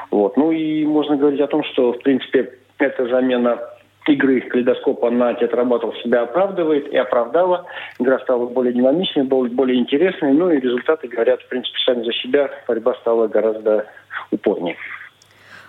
Вот. 0.10 0.38
Ну 0.38 0.52
и 0.52 0.86
можно 0.86 1.18
говорить 1.18 1.42
о 1.42 1.48
том, 1.48 1.64
что, 1.66 1.92
в 1.92 2.00
принципе, 2.00 2.50
эта 2.80 3.08
замена 3.08 3.60
игры 4.08 4.42
калейдоскопа 4.42 5.10
на 5.10 5.34
тетрабатл 5.34 5.92
себя 6.04 6.24
оправдывает 6.24 6.88
и 6.92 6.98
оправдала. 6.98 7.66
Игра 8.00 8.20
стала 8.20 8.46
более 8.48 8.74
динамичной, 8.74 9.24
более, 9.24 9.54
более 9.54 9.80
интересной, 9.80 10.34
ну 10.34 10.50
и 10.50 10.60
результаты 10.60 11.08
говорят, 11.08 11.42
в 11.42 11.48
принципе, 11.50 11.78
сами 11.86 12.04
за 12.04 12.14
себя. 12.14 12.50
Борьба 12.68 12.94
стала 12.96 13.28
гораздо 13.28 13.88
упорнее. 14.32 14.78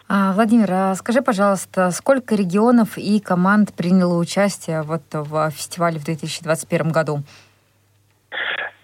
А, 0.08 0.32
Владимир, 0.32 0.68
а 0.70 0.94
скажи, 0.94 1.20
пожалуйста, 1.20 1.90
сколько 1.90 2.36
регионов 2.36 2.96
и 2.96 3.20
команд 3.20 3.74
приняло 3.76 4.20
участие 4.20 4.82
вот 4.82 5.02
в 5.12 5.50
фестивале 5.50 5.98
в 5.98 6.04
2021 6.04 6.92
году? 6.92 7.18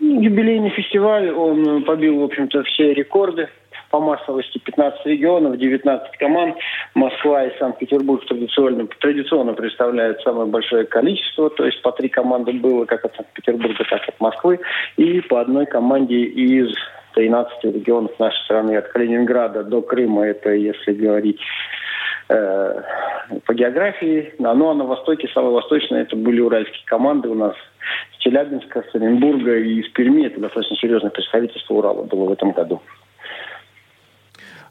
Юбилейный 0.00 0.71
фестиваль, 0.71 1.30
он 1.30 1.85
побил, 1.85 2.21
в 2.21 2.25
общем-то, 2.25 2.64
все 2.64 2.92
рекорды 2.92 3.49
по 3.93 4.01
массовости 4.01 4.59
15 4.59 5.07
регионов, 5.07 5.59
19 5.59 6.17
команд. 6.17 6.57
Москва 6.95 7.45
и 7.45 7.59
Санкт-Петербург 7.59 8.25
традиционно, 8.27 8.89
традиционно 8.99 9.53
представляют 9.53 10.21
самое 10.23 10.47
большое 10.47 10.85
количество, 10.87 11.51
то 11.51 11.65
есть 11.65 11.81
по 11.83 11.93
три 11.93 12.09
команды 12.09 12.53
было 12.53 12.87
как 12.87 13.05
от 13.05 13.15
Санкт-Петербурга, 13.15 13.85
так 13.89 14.09
и 14.09 14.11
от 14.11 14.19
Москвы, 14.21 14.61
и 14.97 15.21
по 15.21 15.41
одной 15.41 15.67
команде 15.67 16.23
из 16.23 16.75
13 17.15 17.65
регионов 17.65 18.19
нашей 18.19 18.43
страны, 18.45 18.77
от 18.77 18.89
Калининграда 18.89 19.63
до 19.63 19.83
Крыма, 19.83 20.25
это 20.25 20.51
если 20.53 20.93
говорить 20.93 21.41
э, 22.31 22.83
по 23.45 23.53
географии. 23.53 24.33
А, 24.43 24.55
ну 24.55 24.71
а 24.71 24.75
на 24.75 24.85
востоке, 24.85 25.29
самое 25.35 25.53
восточное, 25.53 26.03
это 26.03 26.17
были 26.17 26.41
уральские 26.41 26.87
команды 26.87 27.29
у 27.29 27.35
нас 27.35 27.55
с 28.17 28.23
Челябинска, 28.23 28.85
с 28.91 28.95
и 28.95 29.81
из 29.81 29.89
Перми. 29.91 30.27
Это 30.27 30.41
достаточно 30.41 30.77
серьезное 30.77 31.11
представительство 31.11 31.75
Урала 31.75 32.05
было 32.05 32.25
в 32.25 32.33
этом 32.33 32.53
году. 32.53 32.81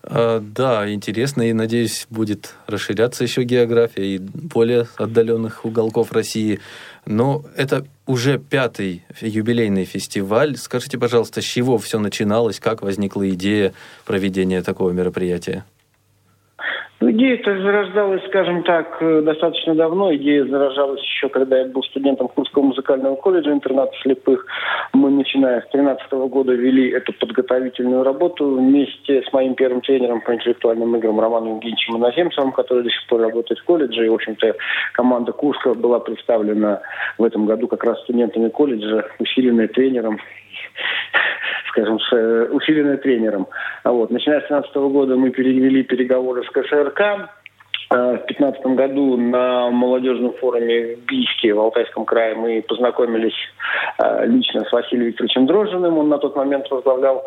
А, 0.03 0.39
Да, 0.39 0.91
интересно, 0.91 1.49
и 1.49 1.53
надеюсь, 1.53 2.07
будет 2.09 2.55
расширяться 2.67 3.23
еще 3.23 3.43
география 3.43 4.15
и 4.15 4.17
более 4.17 4.87
отдаленных 4.97 5.65
уголков 5.65 6.11
России. 6.11 6.59
Но 7.05 7.43
это 7.55 7.85
уже 8.05 8.37
пятый 8.37 9.03
юбилейный 9.21 9.85
фестиваль. 9.85 10.57
Скажите, 10.57 10.97
пожалуйста, 10.97 11.41
с 11.41 11.45
чего 11.45 11.77
все 11.77 11.99
начиналось, 11.99 12.59
как 12.59 12.81
возникла 12.81 13.29
идея 13.29 13.73
проведения 14.05 14.61
такого 14.61 14.91
мероприятия? 14.91 15.65
Ну, 17.01 17.09
идея-то 17.09 17.59
зарождалась, 17.59 18.23
скажем 18.27 18.61
так, 18.61 19.01
э, 19.01 19.21
достаточно 19.23 19.73
давно. 19.73 20.13
Идея 20.13 20.45
зарождалась 20.45 21.01
еще, 21.01 21.29
когда 21.29 21.57
я 21.57 21.65
был 21.65 21.81
студентом 21.81 22.27
Курского 22.27 22.61
музыкального 22.61 23.15
колледжа 23.15 23.51
интерната 23.51 23.91
слепых. 24.03 24.45
Мы, 24.93 25.09
начиная 25.09 25.61
с 25.61 25.71
2013 25.71 26.27
года, 26.27 26.53
вели 26.53 26.91
эту 26.91 27.11
подготовительную 27.13 28.03
работу 28.03 28.53
вместе 28.53 29.23
с 29.23 29.33
моим 29.33 29.55
первым 29.55 29.81
тренером 29.81 30.21
по 30.21 30.35
интеллектуальным 30.35 30.95
играм 30.95 31.19
Романом 31.19 31.55
Евгеньевичем 31.55 31.97
Иноземцевым, 31.97 32.51
который 32.51 32.83
до 32.83 32.91
сих 32.91 33.07
пор 33.07 33.21
работает 33.21 33.59
в 33.59 33.63
колледже. 33.63 34.05
И, 34.05 34.09
в 34.09 34.13
общем-то, 34.13 34.55
команда 34.93 35.31
Курска 35.31 35.73
была 35.73 35.99
представлена 35.99 36.81
в 37.17 37.23
этом 37.23 37.47
году 37.47 37.67
как 37.67 37.83
раз 37.83 37.99
студентами 38.03 38.49
колледжа, 38.49 39.07
усиленная 39.17 39.69
тренером 39.69 40.19
скажем, 41.69 41.99
с, 41.99 42.13
э, 42.13 42.47
усиленная 42.51 42.97
тренером. 42.97 43.47
А 43.83 43.91
вот, 43.91 44.11
начиная 44.11 44.39
с 44.39 44.47
2017 44.47 44.75
года 44.93 45.15
мы 45.15 45.31
перевели 45.31 45.83
переговоры 45.83 46.43
с 46.43 46.49
КСРК. 46.49 47.01
Э, 47.01 48.17
В 48.17 48.25
2015 48.27 48.65
году 48.75 49.17
на 49.17 49.69
молодежном 49.69 50.33
форуме 50.33 50.95
в 50.95 51.05
Бийске, 51.05 51.53
в 51.53 51.59
Алтайском 51.59 52.05
крае, 52.05 52.35
мы 52.35 52.61
познакомились 52.67 53.35
э, 53.99 54.25
лично 54.27 54.65
с 54.65 54.71
Василием 54.71 55.07
Викторовичем 55.07 55.45
Дрожжиным. 55.45 55.97
Он 55.97 56.09
на 56.09 56.17
тот 56.17 56.35
момент 56.35 56.69
возглавлял 56.69 57.25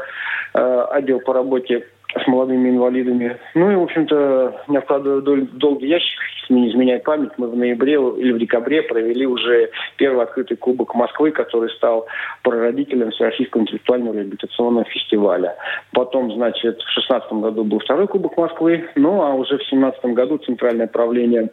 отдел 0.53 1.19
по 1.19 1.33
работе 1.33 1.85
с 2.23 2.27
молодыми 2.27 2.71
инвалидами. 2.71 3.37
Ну 3.55 3.71
и, 3.71 3.75
в 3.75 3.83
общем-то, 3.83 4.65
не 4.69 4.77
откладывая 4.77 5.21
долгий 5.21 5.89
ящик, 5.89 6.19
не 6.49 6.71
изменяет 6.71 7.05
память, 7.05 7.31
мы 7.39 7.49
в 7.49 7.57
ноябре 7.57 7.95
или 7.95 8.33
в 8.33 8.39
декабре 8.39 8.83
провели 8.83 9.27
уже 9.27 9.71
первый 9.97 10.25
открытый 10.25 10.57
Кубок 10.57 10.95
Москвы, 10.95 11.31
который 11.31 11.71
стал 11.71 12.07
прародителем 12.43 13.11
Всероссийского 13.11 13.63
интеллектуального 13.63 14.15
реабилитационного 14.15 14.85
фестиваля. 14.85 15.57
Потом, 15.93 16.33
значит, 16.33 16.77
в 16.77 16.95
2016 16.95 17.33
году 17.33 17.65
был 17.65 17.79
второй 17.79 18.07
Кубок 18.07 18.37
Москвы, 18.37 18.89
ну 18.95 19.23
а 19.23 19.35
уже 19.35 19.55
в 19.55 19.71
2017 19.71 20.05
году 20.07 20.39
Центральное 20.39 20.87
правление 20.87 21.51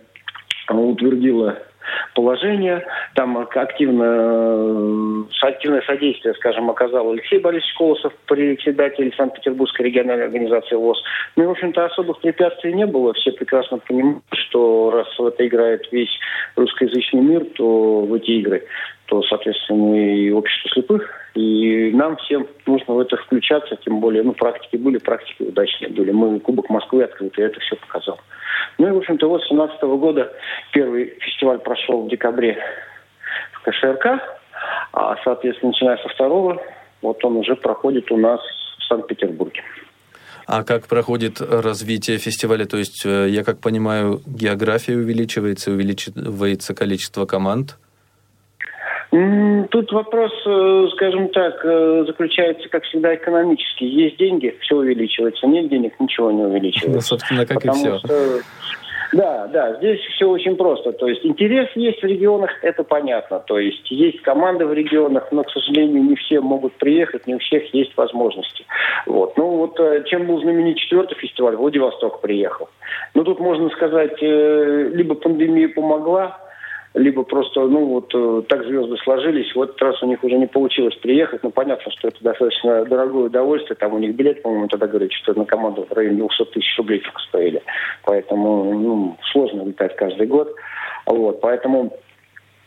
утвердило 0.69 1.57
положение. 2.15 2.85
Там 3.15 3.37
активно, 3.37 4.03
э, 4.03 5.23
активное 5.41 5.81
содействие, 5.81 6.33
скажем, 6.35 6.69
оказал 6.69 7.11
Алексей 7.11 7.39
Борисович 7.39 7.73
Колосов, 7.77 8.13
председатель 8.27 9.13
Санкт-Петербургской 9.15 9.87
региональной 9.87 10.25
организации 10.25 10.75
ВОЗ. 10.75 11.01
Ну 11.35 11.43
и, 11.43 11.47
в 11.47 11.51
общем-то, 11.51 11.85
особых 11.85 12.19
препятствий 12.19 12.73
не 12.73 12.85
было. 12.85 13.13
Все 13.13 13.31
прекрасно 13.31 13.77
понимают, 13.79 14.23
что 14.33 14.91
раз 14.91 15.07
в 15.17 15.25
это 15.25 15.47
играет 15.47 15.87
весь 15.91 16.11
русскоязычный 16.55 17.21
мир, 17.21 17.45
то 17.55 18.01
в 18.01 18.13
эти 18.13 18.31
игры 18.31 18.63
то, 19.11 19.21
соответственно, 19.23 19.93
и 19.93 20.31
общество 20.31 20.69
слепых, 20.69 21.03
и 21.33 21.91
нам 21.91 22.15
всем 22.15 22.47
нужно 22.65 22.93
в 22.93 22.99
это 22.99 23.17
включаться, 23.17 23.75
тем 23.83 23.99
более, 23.99 24.23
ну, 24.23 24.31
практики 24.31 24.77
были, 24.77 24.99
практики 24.99 25.43
удачные 25.43 25.91
были. 25.91 26.11
Мы 26.11 26.39
Кубок 26.39 26.69
Москвы 26.69 27.03
открыты, 27.03 27.41
это 27.41 27.59
все 27.59 27.75
показал. 27.75 28.17
Ну 28.77 28.87
и, 28.87 28.91
в 28.91 28.97
общем-то, 28.99 29.27
вот 29.27 29.41
с 29.43 29.49
2017 29.49 29.81
года 29.99 30.31
первый 30.71 31.13
фестиваль 31.19 31.59
прошел 31.59 32.03
в 32.03 32.09
декабре 32.09 32.57
в 33.51 33.63
КШРК, 33.63 34.05
а, 34.93 35.17
соответственно, 35.25 35.73
начиная 35.73 35.97
со 35.97 36.07
второго, 36.07 36.61
вот 37.01 37.21
он 37.25 37.35
уже 37.35 37.57
проходит 37.57 38.09
у 38.13 38.17
нас 38.17 38.39
в 38.79 38.83
Санкт-Петербурге. 38.85 39.61
А 40.47 40.63
как 40.63 40.87
проходит 40.87 41.41
развитие 41.41 42.17
фестиваля? 42.17 42.65
То 42.65 42.77
есть, 42.77 43.05
э, 43.05 43.27
я 43.27 43.43
как 43.43 43.59
понимаю, 43.59 44.21
география 44.25 44.95
увеличивается, 44.95 45.71
увеличивается 45.71 46.73
количество 46.73 47.25
команд? 47.25 47.77
Тут 49.11 49.91
вопрос, 49.91 50.31
э, 50.45 50.87
скажем 50.93 51.27
так, 51.29 51.65
э, 51.65 52.05
заключается, 52.07 52.69
как 52.69 52.83
всегда, 52.83 53.13
экономический. 53.13 53.85
Есть 53.85 54.15
деньги, 54.15 54.55
все 54.61 54.77
увеличивается. 54.77 55.47
Нет 55.47 55.67
денег, 55.67 55.99
ничего 55.99 56.31
не 56.31 56.43
увеличивается. 56.43 56.95
Ну, 56.95 57.01
собственно, 57.01 57.45
как 57.45 57.57
Потому 57.57 57.73
и 57.73 57.89
все. 57.89 57.97
Что, 57.97 58.39
да, 59.11 59.47
да, 59.47 59.75
здесь 59.79 59.99
все 60.15 60.29
очень 60.29 60.55
просто. 60.55 60.93
То 60.93 61.09
есть 61.09 61.25
интерес 61.25 61.67
есть 61.75 62.01
в 62.01 62.05
регионах, 62.05 62.51
это 62.61 62.85
понятно. 62.85 63.39
То 63.39 63.59
есть 63.59 63.91
есть 63.91 64.21
команды 64.21 64.65
в 64.65 64.71
регионах, 64.71 65.27
но, 65.31 65.43
к 65.43 65.51
сожалению, 65.51 66.03
не 66.03 66.15
все 66.15 66.39
могут 66.39 66.73
приехать, 66.77 67.27
не 67.27 67.35
у 67.35 67.39
всех 67.39 67.73
есть 67.73 67.91
возможности. 67.97 68.65
Вот. 69.05 69.35
Ну 69.35 69.57
вот 69.57 69.77
э, 69.77 70.05
чем 70.05 70.25
был 70.25 70.39
знаменит 70.39 70.77
четвертый 70.77 71.15
фестиваль, 71.15 71.57
Владивосток 71.57 72.21
приехал. 72.21 72.69
Ну 73.13 73.25
тут 73.25 73.41
можно 73.41 73.69
сказать, 73.71 74.21
либо 74.21 75.15
пандемия 75.15 75.67
помогла, 75.67 76.37
либо 76.93 77.23
просто, 77.23 77.61
ну, 77.67 77.85
вот 77.85 78.11
э, 78.13 78.43
так 78.49 78.65
звезды 78.65 78.97
сложились, 78.97 79.55
в 79.55 79.61
этот 79.61 79.81
раз 79.81 80.01
у 80.03 80.07
них 80.07 80.23
уже 80.23 80.35
не 80.35 80.47
получилось 80.47 80.95
приехать, 80.95 81.41
ну, 81.43 81.51
понятно, 81.51 81.91
что 81.91 82.09
это 82.09 82.21
достаточно 82.21 82.85
дорогое 82.85 83.25
удовольствие, 83.25 83.77
там 83.77 83.93
у 83.93 83.99
них 83.99 84.15
билет, 84.15 84.41
по-моему, 84.41 84.67
тогда 84.67 84.87
говорят, 84.87 85.11
что 85.13 85.33
на 85.33 85.45
команду 85.45 85.87
в 85.89 85.93
районе 85.93 86.17
200 86.17 86.53
тысяч 86.53 86.77
рублей 86.77 86.99
только 86.99 87.19
стоили, 87.21 87.61
поэтому, 88.03 88.73
ну, 88.73 89.17
сложно 89.31 89.63
летать 89.63 89.95
каждый 89.95 90.27
год, 90.27 90.53
вот, 91.05 91.39
поэтому 91.39 91.93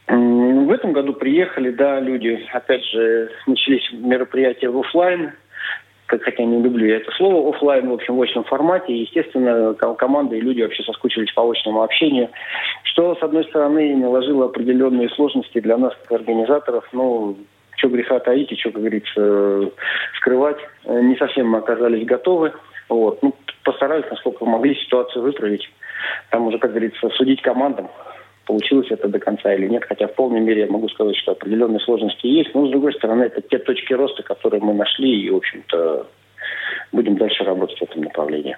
в 0.06 0.70
этом 0.72 0.92
году 0.92 1.14
приехали, 1.14 1.70
да, 1.70 2.00
люди, 2.00 2.46
опять 2.52 2.84
же, 2.84 3.30
начались 3.46 3.90
мероприятия 3.92 4.68
в 4.68 4.78
офлайн, 4.78 5.32
как, 6.06 6.22
хотя 6.22 6.44
не 6.44 6.62
люблю 6.62 6.86
я 6.86 6.96
это 6.96 7.10
слово, 7.12 7.48
офлайн, 7.48 7.88
в 7.88 7.94
общем, 7.94 8.16
в 8.16 8.22
очном 8.22 8.44
формате. 8.44 8.92
И, 8.92 9.02
естественно, 9.02 9.74
команда 9.74 10.36
и 10.36 10.40
люди 10.40 10.62
вообще 10.62 10.82
соскучились 10.82 11.32
по 11.32 11.48
очному 11.48 11.82
общению, 11.82 12.28
что, 12.84 13.14
с 13.14 13.22
одной 13.22 13.44
стороны, 13.44 13.96
наложило 13.96 14.46
определенные 14.46 15.08
сложности 15.10 15.60
для 15.60 15.76
нас, 15.76 15.94
как 16.02 16.20
организаторов. 16.20 16.86
Ну, 16.92 17.36
что 17.76 17.88
греха 17.88 18.18
таить 18.20 18.52
и 18.52 18.56
что, 18.56 18.70
как 18.70 18.80
говорится, 18.80 19.70
скрывать. 20.18 20.58
Не 20.86 21.16
совсем 21.16 21.48
мы 21.48 21.58
оказались 21.58 22.06
готовы. 22.06 22.52
Вот. 22.88 23.22
Ну, 23.22 23.34
постарались, 23.64 24.10
насколько 24.10 24.44
могли, 24.44 24.74
ситуацию 24.76 25.22
выправить. 25.22 25.68
Там 26.30 26.46
уже, 26.46 26.58
как 26.58 26.70
говорится, 26.70 27.08
судить 27.10 27.42
командам 27.42 27.88
получилось 28.46 28.88
это 28.90 29.08
до 29.08 29.18
конца 29.18 29.52
или 29.54 29.68
нет. 29.68 29.84
Хотя 29.84 30.06
в 30.06 30.14
полной 30.14 30.40
мере 30.40 30.62
я 30.62 30.66
могу 30.70 30.88
сказать, 30.88 31.16
что 31.16 31.32
определенные 31.32 31.80
сложности 31.80 32.26
есть. 32.26 32.54
Но, 32.54 32.66
с 32.66 32.70
другой 32.70 32.94
стороны, 32.94 33.24
это 33.24 33.40
те 33.42 33.58
точки 33.58 33.92
роста, 33.92 34.22
которые 34.22 34.62
мы 34.62 34.74
нашли, 34.74 35.22
и, 35.22 35.30
в 35.30 35.36
общем-то, 35.36 36.06
будем 36.92 37.16
дальше 37.16 37.44
работать 37.44 37.78
в 37.78 37.82
этом 37.82 38.02
направлении. 38.02 38.56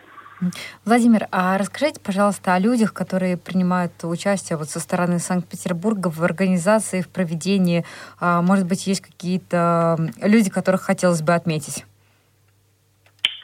Владимир, 0.84 1.28
а 1.32 1.56
расскажите, 1.56 1.98
пожалуйста, 2.00 2.54
о 2.54 2.58
людях, 2.58 2.92
которые 2.92 3.38
принимают 3.38 3.92
участие 4.02 4.58
вот 4.58 4.68
со 4.68 4.80
стороны 4.80 5.18
Санкт-Петербурга 5.18 6.08
в 6.10 6.22
организации, 6.22 7.00
в 7.00 7.08
проведении. 7.08 7.84
А, 8.20 8.42
может 8.42 8.66
быть, 8.66 8.86
есть 8.86 9.00
какие-то 9.00 9.96
люди, 10.22 10.50
которых 10.50 10.82
хотелось 10.82 11.22
бы 11.22 11.32
отметить? 11.32 11.86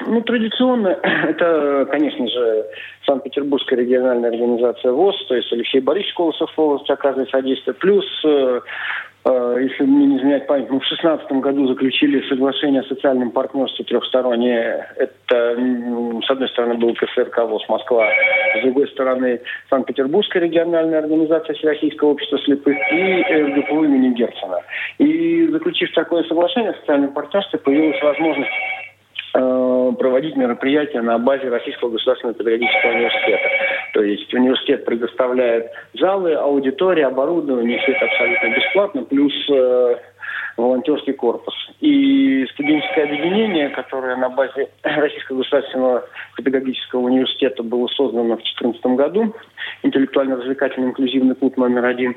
Ну, 0.07 0.21
традиционно 0.23 0.89
это, 1.03 1.87
конечно 1.91 2.27
же, 2.29 2.67
Санкт-Петербургская 3.07 3.79
региональная 3.79 4.31
организация 4.31 4.93
ВОЗ, 4.93 5.27
то 5.27 5.35
есть 5.35 5.53
Алексей 5.53 5.81
Борисович 5.81 6.15
Колосов 6.15 6.55
полностью 6.55 6.95
оказывает 6.95 7.31
содействие. 7.31 7.75
Плюс, 7.75 8.05
э, 8.25 8.61
э, 9.25 9.57
если 9.61 9.85
мне 9.85 10.07
не 10.07 10.19
изменять 10.19 10.47
память, 10.47 10.71
мы 10.71 10.79
в 10.79 10.89
2016 10.89 11.41
году 11.41 11.67
заключили 11.67 12.27
соглашение 12.29 12.83
о 12.83 12.85
социальном 12.85 13.31
партнерстве 13.33 13.85
трехстороннее. 13.85 14.87
Это, 14.97 15.57
с 16.25 16.31
одной 16.31 16.49
стороны, 16.49 16.75
был 16.75 16.95
КСРК 16.95 17.39
ВОЗ 17.39 17.69
Москва, 17.69 18.09
с 18.59 18.63
другой 18.63 18.89
стороны, 18.89 19.41
Санкт-Петербургская 19.69 20.43
региональная 20.43 21.01
организация 21.01 21.55
Всероссийского 21.55 22.11
общества 22.11 22.39
слепых 22.39 22.77
и 22.93 23.23
РГПУ 23.23 23.85
имени 23.85 24.15
Герцена. 24.15 24.61
И 24.99 25.49
заключив 25.49 25.93
такое 25.93 26.23
соглашение 26.25 26.71
о 26.71 26.81
социальном 26.81 27.13
партнерстве, 27.13 27.59
появилась 27.59 28.03
возможность 28.03 28.51
Э, 29.35 29.72
проводить 29.93 30.37
мероприятия 30.37 31.03
на 31.03 31.19
базе 31.19 31.49
Российского 31.49 31.91
государственного 31.91 32.39
педагогического 32.39 32.93
университета. 32.93 33.49
То 33.95 34.03
есть 34.03 34.33
университет 34.33 34.85
предоставляет 34.85 35.71
залы, 35.95 36.35
аудитории, 36.35 37.03
оборудование, 37.03 37.79
все 37.79 37.93
это 37.93 38.05
абсолютно 38.07 38.57
бесплатно, 38.57 39.03
плюс 39.05 39.33
э, 39.51 39.97
волонтерский 40.57 41.13
корпус. 41.13 41.55
И 41.81 42.47
студенческое 42.53 43.05
объединение, 43.05 43.71
которое 43.71 44.17
на 44.17 44.29
базе 44.29 44.69
Российского 44.83 45.39
государственного 45.39 46.05
педагогического 46.37 47.01
университета 47.01 47.63
было 47.63 47.87
создано 47.89 48.35
в 48.35 48.43
2014 48.43 48.85
году, 48.87 49.35
интеллектуально-развлекательный 49.83 50.89
инклюзивный 50.89 51.35
клуб 51.35 51.57
номер 51.57 51.85
один, 51.85 52.17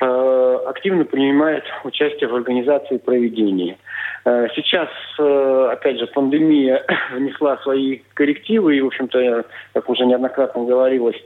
активно 0.00 1.04
принимает 1.04 1.64
участие 1.84 2.28
в 2.28 2.34
организации 2.34 2.96
и 2.96 2.98
проведении. 2.98 3.76
Э, 4.28 4.48
сейчас, 4.54 4.88
э, 5.18 5.68
опять 5.72 5.98
же, 5.98 6.06
пандемия 6.06 6.84
внесла 7.12 7.56
свои 7.58 8.00
коррективы, 8.14 8.76
и, 8.76 8.80
в 8.80 8.86
общем-то, 8.86 9.44
как 9.72 9.88
уже 9.88 10.04
неоднократно 10.04 10.64
говорилось, 10.64 11.16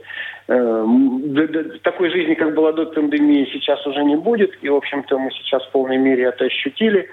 э, 0.47 0.85
такой 1.83 2.11
жизни, 2.11 2.35
как 2.35 2.53
была 2.53 2.71
до 2.71 2.85
пандемии, 2.85 3.49
сейчас 3.51 3.85
уже 3.85 4.03
не 4.03 4.15
будет, 4.15 4.51
и, 4.61 4.69
в 4.69 4.75
общем-то, 4.75 5.17
мы 5.17 5.31
сейчас 5.31 5.63
в 5.63 5.71
полной 5.71 5.97
мере 5.97 6.23
это 6.23 6.45
ощутили. 6.45 7.09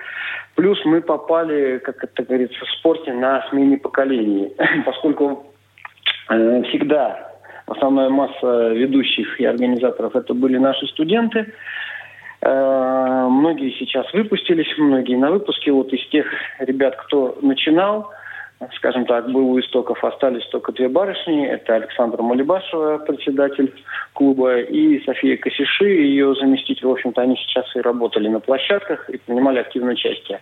Плюс 0.55 0.79
мы 0.85 1.01
попали, 1.01 1.79
как 1.79 2.05
это 2.05 2.23
говорится, 2.23 2.65
в 2.65 2.71
спорте 2.79 3.13
на 3.13 3.47
смене 3.49 3.77
поколений, 3.77 4.53
поскольку 4.85 5.47
всегда 6.29 7.30
основная 7.71 8.09
масса 8.09 8.69
ведущих 8.69 9.41
и 9.41 9.45
организаторов 9.45 10.17
это 10.17 10.35
были 10.35 10.59
наши 10.59 10.87
студенты, 10.89 11.47
Э, 12.43 13.27
многие 13.31 13.71
сейчас 13.79 14.13
выпустились, 14.13 14.73
многие 14.79 15.17
на 15.17 15.31
выпуске. 15.31 15.73
Вот 15.73 15.93
из 15.93 16.07
тех 16.09 16.27
ребят, 16.59 16.97
кто 16.97 17.39
начинал, 17.43 18.11
скажем 18.77 19.05
так, 19.05 19.31
был 19.31 19.51
у 19.51 19.61
истоков, 19.61 20.03
остались 20.03 20.47
только 20.47 20.73
две 20.73 20.89
барышни. 20.89 21.47
Это 21.47 21.75
Александра 21.75 22.23
Малибашева, 22.23 22.99
председатель 22.99 23.75
клуба, 24.15 24.61
и 24.61 25.05
София 25.05 25.37
Косиши, 25.37 25.85
ее 25.85 26.35
заместитель. 26.35 26.87
В 26.87 26.93
общем-то, 26.93 27.21
они 27.21 27.37
сейчас 27.37 27.67
и 27.77 27.81
работали 27.81 28.29
на 28.29 28.41
площадках 28.41 29.11
и 29.11 29.19
принимали 29.19 29.59
активное 29.59 29.93
участие. 29.93 30.41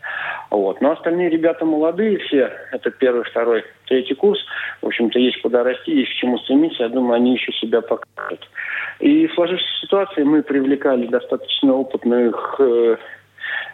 Вот. 0.51 0.81
Но 0.81 0.93
остальные 0.93 1.29
ребята 1.31 1.65
молодые 1.65 2.19
все, 2.19 2.51
это 2.73 2.91
первый, 2.91 3.25
второй, 3.25 3.65
третий 3.87 4.15
курс. 4.15 4.41
В 4.81 4.87
общем-то, 4.87 5.19
есть 5.19 5.41
куда 5.43 5.63
расти, 5.63 5.93
есть 5.93 6.11
к 6.13 6.15
чему 6.15 6.39
стремиться. 6.39 6.85
Я 6.85 6.89
думаю, 6.89 7.15
они 7.15 7.35
еще 7.35 7.53
себя 7.53 7.83
покажут. 7.83 8.49
И 9.01 9.27
в 9.27 9.35
сложившейся 9.35 9.81
ситуации 9.81 10.23
мы 10.23 10.43
привлекали 10.43 11.07
достаточно 11.07 11.75
опытных 11.75 12.57
э, 12.59 12.97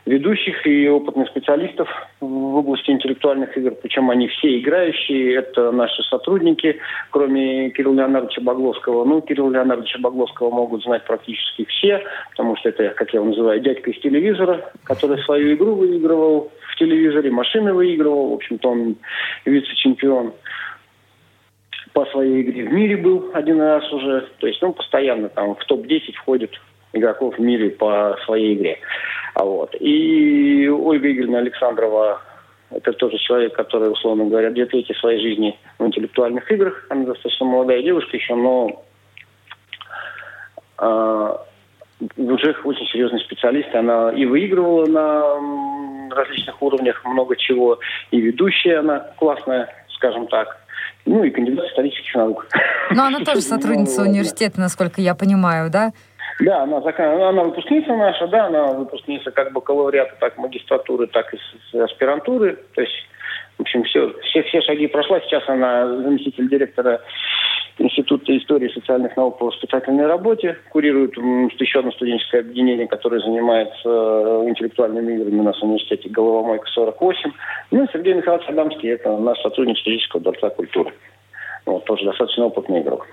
ведущих 0.06 0.66
и 0.66 0.88
опытных 0.88 1.28
специалистов 1.28 1.88
в 2.20 2.56
области 2.56 2.90
интеллектуальных 2.90 3.56
игр, 3.56 3.72
причем 3.82 4.10
они 4.10 4.28
все 4.28 4.58
играющие, 4.58 5.34
это 5.34 5.72
наши 5.72 6.02
сотрудники, 6.04 6.78
кроме 7.10 7.70
Кирилла 7.70 8.00
Леонардовича 8.00 8.42
Багловского. 8.42 9.04
Ну, 9.04 9.22
Кирилла 9.22 9.52
Леонардовича 9.52 9.98
Багловского 10.00 10.50
могут 10.50 10.82
знать 10.82 11.04
практически 11.04 11.64
все, 11.66 12.02
потому 12.30 12.56
что 12.56 12.68
это, 12.68 12.90
как 12.90 13.12
я 13.12 13.20
его 13.20 13.28
называю, 13.30 13.60
дядька 13.60 13.90
из 13.90 14.00
телевизора, 14.00 14.70
который 14.84 15.22
свою 15.22 15.54
игру 15.54 15.74
выигрывал 15.74 16.52
в 16.70 16.76
телевизоре, 16.76 17.30
машины 17.30 17.72
выигрывал, 17.72 18.30
в 18.30 18.34
общем-то, 18.34 18.68
он 18.68 18.96
вице-чемпион 19.44 20.34
по 21.94 22.04
своей 22.06 22.42
игре 22.42 22.64
в 22.64 22.72
мире 22.72 22.96
был 22.96 23.30
один 23.32 23.60
раз 23.60 23.90
уже. 23.92 24.28
То 24.40 24.48
есть 24.48 24.62
он 24.62 24.74
постоянно 24.74 25.28
там 25.28 25.54
в 25.54 25.64
топ-10 25.64 26.12
входит 26.14 26.50
игроков 26.92 27.36
в 27.36 27.40
мире 27.40 27.70
по 27.70 28.16
своей 28.24 28.54
игре. 28.54 28.78
А 29.34 29.44
вот. 29.44 29.74
И 29.80 30.68
Ольга 30.68 31.10
Игоревна 31.10 31.38
Александрова 31.38 32.20
это 32.70 32.92
тоже 32.92 33.18
человек, 33.18 33.54
который, 33.54 33.90
условно 33.92 34.24
говоря, 34.24 34.50
две 34.50 34.66
трети 34.66 34.92
своей 34.94 35.20
жизни 35.20 35.58
в 35.78 35.86
интеллектуальных 35.86 36.50
играх. 36.50 36.86
Она 36.88 37.04
достаточно 37.04 37.46
молодая 37.46 37.82
девушка 37.82 38.16
еще, 38.16 38.34
но 38.34 38.84
э, 40.78 41.36
уже 42.16 42.56
очень 42.64 42.86
серьезный 42.86 43.20
специалист. 43.20 43.72
Она 43.74 44.10
и 44.12 44.24
выигрывала 44.24 44.86
на 44.86 46.14
различных 46.14 46.60
уровнях 46.62 47.04
много 47.04 47.36
чего, 47.36 47.78
и 48.10 48.20
ведущая 48.20 48.78
она 48.78 49.00
классная, 49.18 49.68
скажем 49.96 50.26
так. 50.26 50.60
Ну 51.06 51.22
и 51.22 51.30
кандидат 51.30 51.66
исторических 51.66 52.14
наук. 52.14 52.46
Но 52.90 53.04
она 53.04 53.20
тоже 53.20 53.40
сотрудница 53.42 54.02
университета, 54.02 54.58
насколько 54.58 55.00
я 55.00 55.14
понимаю, 55.14 55.70
да? 55.70 55.92
Да, 56.40 56.62
она, 56.62 56.78
она 57.28 57.44
выпускница 57.44 57.94
наша, 57.94 58.26
да, 58.26 58.46
она 58.46 58.72
выпускница 58.72 59.30
как 59.30 59.52
бакалавриата, 59.52 60.16
так 60.18 60.36
магистратуры, 60.36 61.06
так 61.06 61.32
и 61.32 61.78
аспирантуры. 61.78 62.58
То 62.74 62.80
есть, 62.80 63.06
в 63.58 63.62
общем, 63.62 63.84
все, 63.84 64.12
все, 64.22 64.42
все 64.42 64.60
шаги 64.62 64.86
прошла. 64.88 65.20
Сейчас 65.20 65.48
она 65.48 65.86
заместитель 65.86 66.48
директора 66.48 67.00
Института 67.78 68.36
истории 68.36 68.68
и 68.68 68.72
социальных 68.72 69.16
наук 69.16 69.38
по 69.38 69.46
воспитательной 69.46 70.06
работе, 70.06 70.56
курирует 70.70 71.16
еще 71.16 71.80
одно 71.80 71.90
студенческое 71.92 72.42
объединение, 72.42 72.86
которое 72.86 73.20
занимается 73.20 73.88
э, 73.88 74.44
интеллектуальными 74.48 75.14
играми 75.14 75.40
у 75.40 75.42
нас 75.42 75.58
в 75.58 75.64
университете 75.64 76.08
«Головомойка 76.08 76.66
48». 76.76 77.14
Ну 77.72 77.84
и 77.84 77.88
Сергей 77.92 78.14
Михайлович 78.14 78.48
Адамский– 78.48 78.90
это 78.90 79.16
наш 79.16 79.40
сотрудник 79.40 79.78
студенческого 79.78 80.22
дворца 80.22 80.50
культуры. 80.50 80.92
Вот, 81.66 81.84
тоже 81.84 82.04
достаточно 82.04 82.46
опытный 82.46 82.80
игрок. 82.80 83.08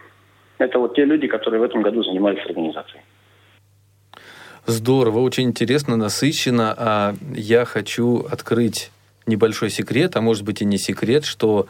Это 0.61 0.77
вот 0.77 0.93
те 0.93 1.05
люди, 1.05 1.27
которые 1.27 1.59
в 1.59 1.63
этом 1.63 1.81
году 1.81 2.03
занимались 2.03 2.45
организацией. 2.45 3.01
Здорово, 4.67 5.19
очень 5.19 5.45
интересно, 5.45 5.95
насыщенно. 5.97 6.75
А 6.77 7.15
я 7.35 7.65
хочу 7.65 8.27
открыть 8.29 8.91
небольшой 9.25 9.71
секрет, 9.71 10.15
а 10.15 10.21
может 10.21 10.43
быть 10.45 10.61
и 10.61 10.65
не 10.65 10.77
секрет, 10.77 11.25
что 11.25 11.65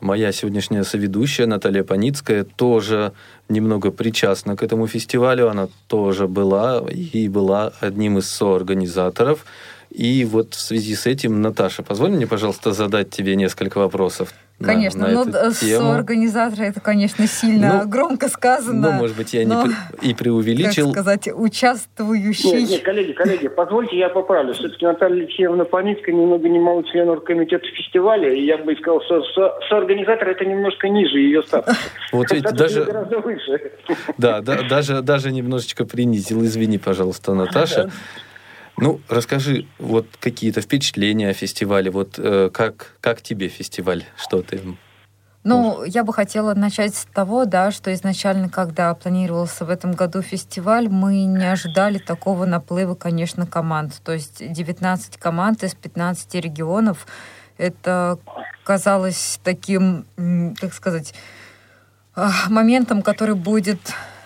моя 0.00 0.32
сегодняшняя 0.32 0.82
соведущая 0.82 1.46
Наталья 1.46 1.84
Паницкая 1.84 2.42
тоже 2.42 3.12
немного 3.48 3.92
причастна 3.92 4.56
к 4.56 4.64
этому 4.64 4.88
фестивалю. 4.88 5.48
Она 5.48 5.68
тоже 5.86 6.26
была 6.26 6.82
и 6.90 7.28
была 7.28 7.72
одним 7.80 8.18
из 8.18 8.28
соорганизаторов. 8.28 9.46
И 9.94 10.24
вот 10.24 10.54
в 10.54 10.60
связи 10.60 10.94
с 10.94 11.06
этим, 11.06 11.42
Наташа, 11.42 11.82
позволь 11.82 12.12
мне, 12.12 12.26
пожалуйста, 12.26 12.72
задать 12.72 13.10
тебе 13.10 13.36
несколько 13.36 13.76
вопросов. 13.78 14.32
Конечно, 14.58 15.08
на, 15.08 15.24
на 15.24 15.44
но 15.44 15.50
соорганизаторы 15.50 16.66
это, 16.66 16.80
конечно, 16.80 17.26
сильно 17.26 17.82
ну, 17.82 17.90
громко 17.90 18.28
сказано. 18.28 18.92
Ну, 18.92 18.92
может 18.92 19.16
быть, 19.16 19.34
я 19.34 19.46
но, 19.46 19.66
не 19.66 20.10
и 20.10 20.14
преувеличил. 20.18 20.92
Как 20.92 21.02
сказать, 21.02 21.28
участвующий. 21.34 22.60
Нет, 22.60 22.70
нет, 22.70 22.82
коллеги, 22.82 23.12
коллеги, 23.12 23.48
позвольте, 23.48 23.98
я 23.98 24.08
поправлю. 24.08 24.54
Все-таки 24.54 24.86
Наталья 24.86 25.24
Алексеевна 25.24 25.64
Паницкая 25.64 26.14
немного 26.14 26.48
не 26.48 26.60
мало 26.60 26.84
член 26.84 27.08
оргкомитета 27.08 27.66
фестиваля, 27.66 28.32
и 28.32 28.46
я 28.46 28.56
бы 28.58 28.74
сказал, 28.76 29.02
что 29.02 29.22
со, 29.34 29.52
соорганизатор 29.68 30.28
это 30.28 30.44
немножко 30.44 30.88
ниже 30.88 31.18
ее 31.18 31.42
статуса. 31.42 31.76
Вот 32.12 32.30
ведь 32.30 32.44
даже... 32.44 32.84
Гораздо 32.84 33.18
выше. 33.18 33.72
Да, 34.16 34.40
да, 34.40 34.62
даже, 34.62 35.02
даже 35.02 35.32
немножечко 35.32 35.84
принизил. 35.84 36.42
Извини, 36.44 36.78
пожалуйста, 36.78 37.34
Наташа. 37.34 37.90
Ну, 38.76 39.00
расскажи, 39.08 39.66
вот 39.78 40.06
какие-то 40.18 40.60
впечатления 40.60 41.28
о 41.28 41.34
фестивале, 41.34 41.90
вот 41.90 42.18
э, 42.18 42.50
как, 42.52 42.96
как 43.00 43.22
тебе 43.22 43.48
фестиваль, 43.48 44.04
что 44.16 44.42
ты... 44.42 44.60
Ну, 45.44 45.82
я 45.84 46.04
бы 46.04 46.12
хотела 46.12 46.54
начать 46.54 46.94
с 46.94 47.04
того, 47.04 47.44
да, 47.46 47.72
что 47.72 47.92
изначально, 47.92 48.48
когда 48.48 48.94
планировался 48.94 49.64
в 49.64 49.70
этом 49.70 49.92
году 49.92 50.22
фестиваль, 50.22 50.88
мы 50.88 51.24
не 51.24 51.50
ожидали 51.50 51.98
такого 51.98 52.44
наплыва, 52.44 52.94
конечно, 52.94 53.44
команд. 53.44 54.00
То 54.04 54.12
есть 54.12 54.52
19 54.52 55.16
команд 55.16 55.64
из 55.64 55.74
15 55.74 56.34
регионов. 56.36 57.06
Это 57.58 58.20
казалось 58.62 59.40
таким, 59.42 60.06
так 60.60 60.72
сказать, 60.72 61.12
а, 62.14 62.30
моментом, 62.48 63.02
который 63.02 63.34
будет 63.34 63.80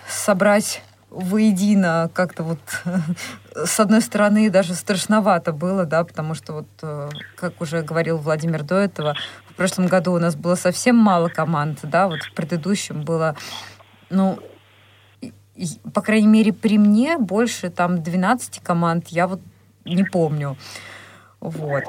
собрать 0.08 0.82
воедино 1.16 2.10
как-то 2.12 2.42
вот 2.42 2.60
с 3.54 3.80
одной 3.80 4.00
стороны 4.00 4.50
даже 4.50 4.74
страшновато 4.74 5.52
было, 5.52 5.84
да, 5.84 6.04
потому 6.04 6.34
что 6.34 6.52
вот, 6.52 6.68
э, 6.82 7.08
как 7.36 7.60
уже 7.60 7.82
говорил 7.82 8.18
Владимир 8.18 8.62
до 8.62 8.76
этого, 8.76 9.14
в 9.48 9.54
прошлом 9.54 9.86
году 9.86 10.12
у 10.12 10.18
нас 10.18 10.36
было 10.36 10.54
совсем 10.54 10.96
мало 10.96 11.28
команд, 11.28 11.80
да, 11.82 12.08
вот 12.08 12.22
в 12.22 12.34
предыдущем 12.34 13.02
было, 13.02 13.34
ну, 14.10 14.38
по 15.94 16.02
крайней 16.02 16.26
мере, 16.26 16.52
при 16.52 16.76
мне 16.76 17.16
больше 17.16 17.70
там 17.70 18.02
12 18.02 18.60
команд, 18.60 19.08
я 19.08 19.26
вот 19.26 19.40
не 19.84 20.04
помню. 20.04 20.58
Вот. 21.40 21.84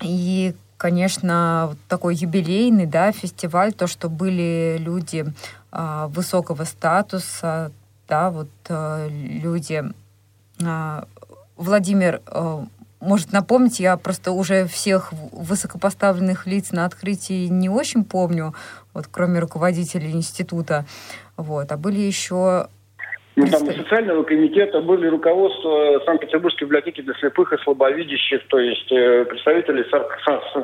И, 0.00 0.54
конечно, 0.78 1.66
вот 1.68 1.78
такой 1.88 2.14
юбилейный, 2.14 2.86
да, 2.86 3.12
фестиваль, 3.12 3.74
то, 3.74 3.86
что 3.86 4.08
были 4.08 4.76
люди 4.78 5.26
э, 5.70 6.06
высокого 6.08 6.64
статуса, 6.64 7.72
да, 8.12 8.30
вот 8.30 8.50
э, 8.68 9.08
люди. 9.10 9.82
Э, 10.60 11.02
Владимир 11.56 12.20
э, 12.26 12.64
может 13.00 13.32
напомнить, 13.32 13.80
я 13.80 13.96
просто 13.96 14.32
уже 14.32 14.66
всех 14.66 15.14
высокопоставленных 15.32 16.46
лиц 16.46 16.72
на 16.72 16.84
открытии 16.84 17.46
не 17.46 17.70
очень 17.70 18.04
помню, 18.04 18.52
вот 18.92 19.06
кроме 19.10 19.40
руководителей 19.40 20.10
института, 20.10 20.84
вот, 21.38 21.72
а 21.72 21.78
были 21.78 22.00
еще 22.00 22.68
ну, 23.34 23.46
там 23.46 23.66
из 23.68 23.76
социального 23.76 24.22
комитета 24.24 24.80
были 24.80 25.06
руководство 25.06 26.02
Санкт-Петербургской 26.04 26.66
библиотеки 26.66 27.00
для 27.00 27.14
слепых 27.14 27.52
и 27.52 27.56
слабовидящих, 27.62 28.46
то 28.48 28.58
есть 28.58 28.92
э, 28.92 29.24
представители 29.24 29.86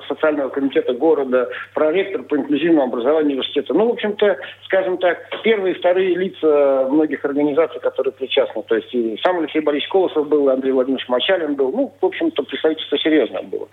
социального 0.07 0.51
комитета 0.51 0.93
города, 0.93 1.49
проректор 1.73 2.23
по 2.25 2.37
инклюзивному 2.37 2.83
образованию 2.83 3.39
университета. 3.39 3.73
Ну, 3.73 3.89
в 3.89 3.93
общем-то, 3.93 4.37
скажем 4.65 4.99
так, 4.99 5.19
первые 5.43 5.75
и 5.75 5.79
вторые 5.79 6.15
лица 6.15 6.89
многих 6.91 7.25
организаций, 7.25 7.81
которые 7.81 8.13
причастны. 8.13 8.63
То 8.65 8.77
есть 8.77 8.95
и 8.95 9.19
сам 9.23 9.39
Алексей 9.39 9.61
Борисович 9.61 9.91
Колосов 9.91 10.29
был, 10.29 10.51
Андрей 10.51 10.73
Владимирович 10.73 11.09
Мачалин 11.09 11.55
был. 11.55 11.73
Ну, 11.73 11.95
в 11.99 12.05
общем-то, 12.05 12.43
представительство 12.43 12.99
серьезное 12.99 13.43
было 13.43 13.69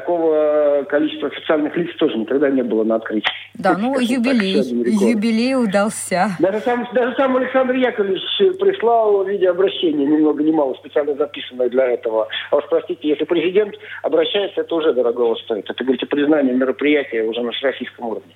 такого 0.00 0.84
количества 0.88 1.28
официальных 1.28 1.76
лиц 1.76 1.94
тоже 1.96 2.16
никогда 2.16 2.48
не 2.50 2.62
было 2.62 2.84
на 2.84 2.96
открытии. 2.96 3.30
Да, 3.54 3.76
ну 3.76 3.98
юбилей, 3.98 4.62
юбилей 5.10 5.56
удался. 5.56 6.36
Даже 6.38 6.60
сам, 6.60 6.88
даже 6.94 7.14
сам 7.16 7.36
Александр 7.36 7.74
Яковлевич 7.74 8.22
прислал 8.58 9.24
в 9.24 9.28
виде 9.28 9.48
обращения, 9.50 10.06
ни 10.06 10.16
много 10.18 10.42
ни 10.42 10.52
мало, 10.52 10.74
специально 10.74 11.14
записанное 11.14 11.68
для 11.68 11.86
этого. 11.86 12.28
А 12.50 12.56
уж 12.56 12.64
простите, 12.70 13.08
если 13.08 13.24
президент 13.24 13.74
обращается, 14.02 14.60
это 14.60 14.74
уже 14.74 14.92
дорогого 14.92 15.34
стоит. 15.36 15.68
Это, 15.68 15.82
говорите, 15.82 16.06
признание 16.06 16.54
мероприятия 16.54 17.22
уже 17.24 17.42
на 17.42 17.50
российском 17.62 18.06
уровне. 18.06 18.32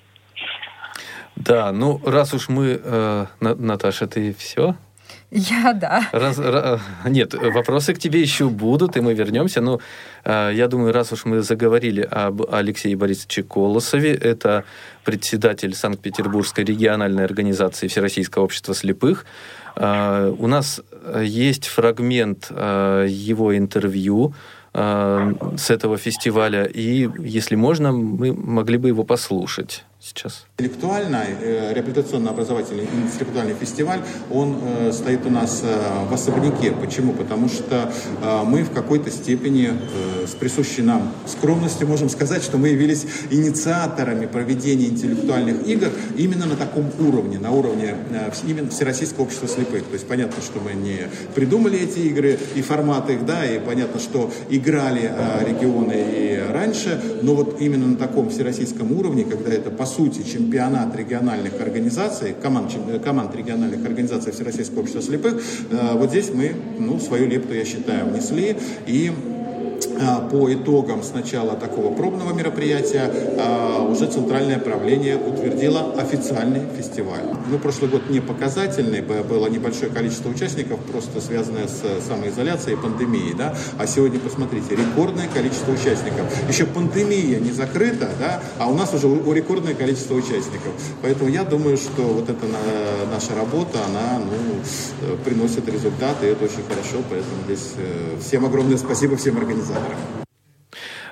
Да, 1.35 1.71
ну 1.71 1.99
раз 2.05 2.33
уж 2.33 2.49
мы, 2.49 2.79
э, 2.83 3.25
Наташа, 3.39 4.07
ты 4.07 4.33
все? 4.33 4.75
Я, 5.35 5.73
да. 5.73 6.09
Раз, 6.11 6.37
раз, 6.37 6.79
нет, 7.05 7.33
вопросы 7.33 7.95
к 7.95 7.99
тебе 7.99 8.21
еще 8.21 8.49
будут, 8.49 8.97
и 8.97 9.01
мы 9.01 9.15
вернемся. 9.15 9.61
Но 9.61 9.79
э, 10.23 10.51
я 10.53 10.67
думаю, 10.67 10.93
раз 10.93 11.11
уж 11.11 11.25
мы 11.25 11.41
заговорили 11.41 12.01
об 12.01 12.43
Алексее 12.53 12.95
Борисовиче 12.95 13.41
Колосове, 13.41 14.13
это 14.13 14.63
председатель 15.03 15.73
Санкт-Петербургской 15.73 16.63
региональной 16.63 17.25
организации 17.25 17.87
Всероссийского 17.87 18.43
общества 18.43 18.75
слепых, 18.75 19.25
э, 19.75 20.35
у 20.37 20.45
нас 20.47 20.81
есть 21.19 21.67
фрагмент 21.67 22.51
э, 22.51 23.07
его 23.09 23.57
интервью 23.57 24.35
э, 24.75 25.33
с 25.57 25.71
этого 25.71 25.97
фестиваля, 25.97 26.65
и, 26.65 27.09
если 27.17 27.55
можно, 27.55 27.91
мы 27.91 28.33
могли 28.33 28.77
бы 28.77 28.89
его 28.89 29.03
послушать 29.03 29.83
сейчас? 30.15 30.45
Интеллектуальный, 30.57 31.35
э, 31.41 31.73
реабилитационно-образовательный 31.73 32.85
интеллектуальный 33.05 33.53
фестиваль, 33.53 33.99
он 34.31 34.57
э, 34.61 34.91
стоит 34.91 35.25
у 35.25 35.29
нас 35.29 35.61
э, 35.63 36.05
в 36.09 36.13
особняке. 36.13 36.71
Почему? 36.71 37.13
Потому 37.13 37.49
что 37.49 37.91
э, 38.21 38.43
мы 38.45 38.63
в 38.63 38.71
какой-то 38.71 39.09
степени 39.11 39.71
э, 39.71 40.27
с 40.27 40.31
присущей 40.31 40.81
нам 40.81 41.11
скромностью 41.25 41.87
можем 41.87 42.09
сказать, 42.09 42.43
что 42.43 42.57
мы 42.57 42.69
явились 42.69 43.05
инициаторами 43.31 44.25
проведения 44.25 44.87
интеллектуальных 44.87 45.67
игр 45.67 45.89
именно 46.17 46.45
на 46.45 46.55
таком 46.55 46.91
уровне, 46.99 47.39
на 47.39 47.51
уровне 47.51 47.95
э, 48.11 48.31
именно 48.45 48.69
Всероссийского 48.69 49.23
общества 49.23 49.47
слепых. 49.47 49.83
То 49.83 49.93
есть 49.93 50.07
понятно, 50.07 50.41
что 50.41 50.59
мы 50.59 50.73
не 50.73 51.09
придумали 51.35 51.79
эти 51.79 51.99
игры 51.99 52.39
и 52.55 52.61
форматы 52.61 53.13
их, 53.13 53.25
да, 53.25 53.45
и 53.45 53.59
понятно, 53.59 53.99
что 53.99 54.31
играли 54.49 55.11
э, 55.11 55.49
регионы 55.49 55.93
и 55.93 56.32
раньше, 56.51 56.99
но 57.21 57.35
вот 57.35 57.61
именно 57.61 57.87
на 57.87 57.95
таком 57.95 58.29
всероссийском 58.29 58.91
уровне, 58.91 59.23
когда 59.23 59.51
это 59.51 59.69
по 59.69 59.85
сути 59.85 60.23
чемпионат 60.23 60.95
региональных 60.95 61.59
организаций, 61.61 62.35
команд, 62.41 62.71
команд 63.03 63.35
региональных 63.35 63.85
организаций 63.85 64.31
Всероссийского 64.31 64.81
общества 64.81 65.01
слепых, 65.01 65.41
э, 65.71 65.97
вот 65.97 66.09
здесь 66.09 66.31
мы 66.33 66.53
ну, 66.79 66.99
свою 66.99 67.27
лепту, 67.27 67.53
я 67.53 67.65
считаю, 67.65 68.07
внесли. 68.07 68.55
И 68.87 69.11
а, 69.11 69.42
по 70.31 70.53
итогам 70.53 71.03
сначала 71.03 71.55
такого 71.55 71.93
пробного 71.93 72.33
мероприятия 72.33 73.11
а, 73.37 73.87
уже 73.89 74.07
Центральное 74.07 74.59
правление 74.59 75.17
утвердило 75.17 75.93
официальный 75.97 76.61
фестиваль. 76.77 77.23
Ну, 77.49 77.57
прошлый 77.59 77.89
год 77.89 78.09
не 78.09 78.19
показательный, 78.19 79.01
было 79.01 79.47
небольшое 79.47 79.91
количество 79.91 80.29
участников, 80.29 80.79
просто 80.91 81.21
связанное 81.21 81.67
с 81.67 82.05
самоизоляцией 82.07 82.77
и 82.77 82.81
пандемией, 82.81 83.33
да, 83.33 83.55
а 83.77 83.87
сегодня, 83.87 84.19
посмотрите, 84.19 84.75
рекордное 84.75 85.27
количество 85.33 85.71
участников. 85.71 86.25
Еще 86.47 86.65
пандемия 86.65 87.39
не 87.39 87.51
закрыта, 87.51 88.09
да, 88.19 88.41
а 88.59 88.67
у 88.67 88.75
нас 88.75 88.93
уже 88.93 89.07
рекордное 89.33 89.73
количество 89.73 90.15
участников. 90.15 90.73
Поэтому 91.01 91.29
я 91.29 91.43
думаю, 91.43 91.77
что 91.77 92.01
вот 92.03 92.29
эта 92.29 92.45
наша 93.11 93.35
работа, 93.35 93.79
она, 93.87 94.19
ну, 94.19 95.17
приносит 95.23 95.67
результаты, 95.67 96.27
и 96.27 96.29
это 96.29 96.45
очень 96.45 96.63
хорошо, 96.67 97.03
поэтому 97.09 97.35
здесь 97.45 97.73
э, 97.77 98.17
всем 98.21 98.45
огромное 98.45 98.77
спасибо 98.77 99.15
всем 99.17 99.37
организаторам. 99.37 99.82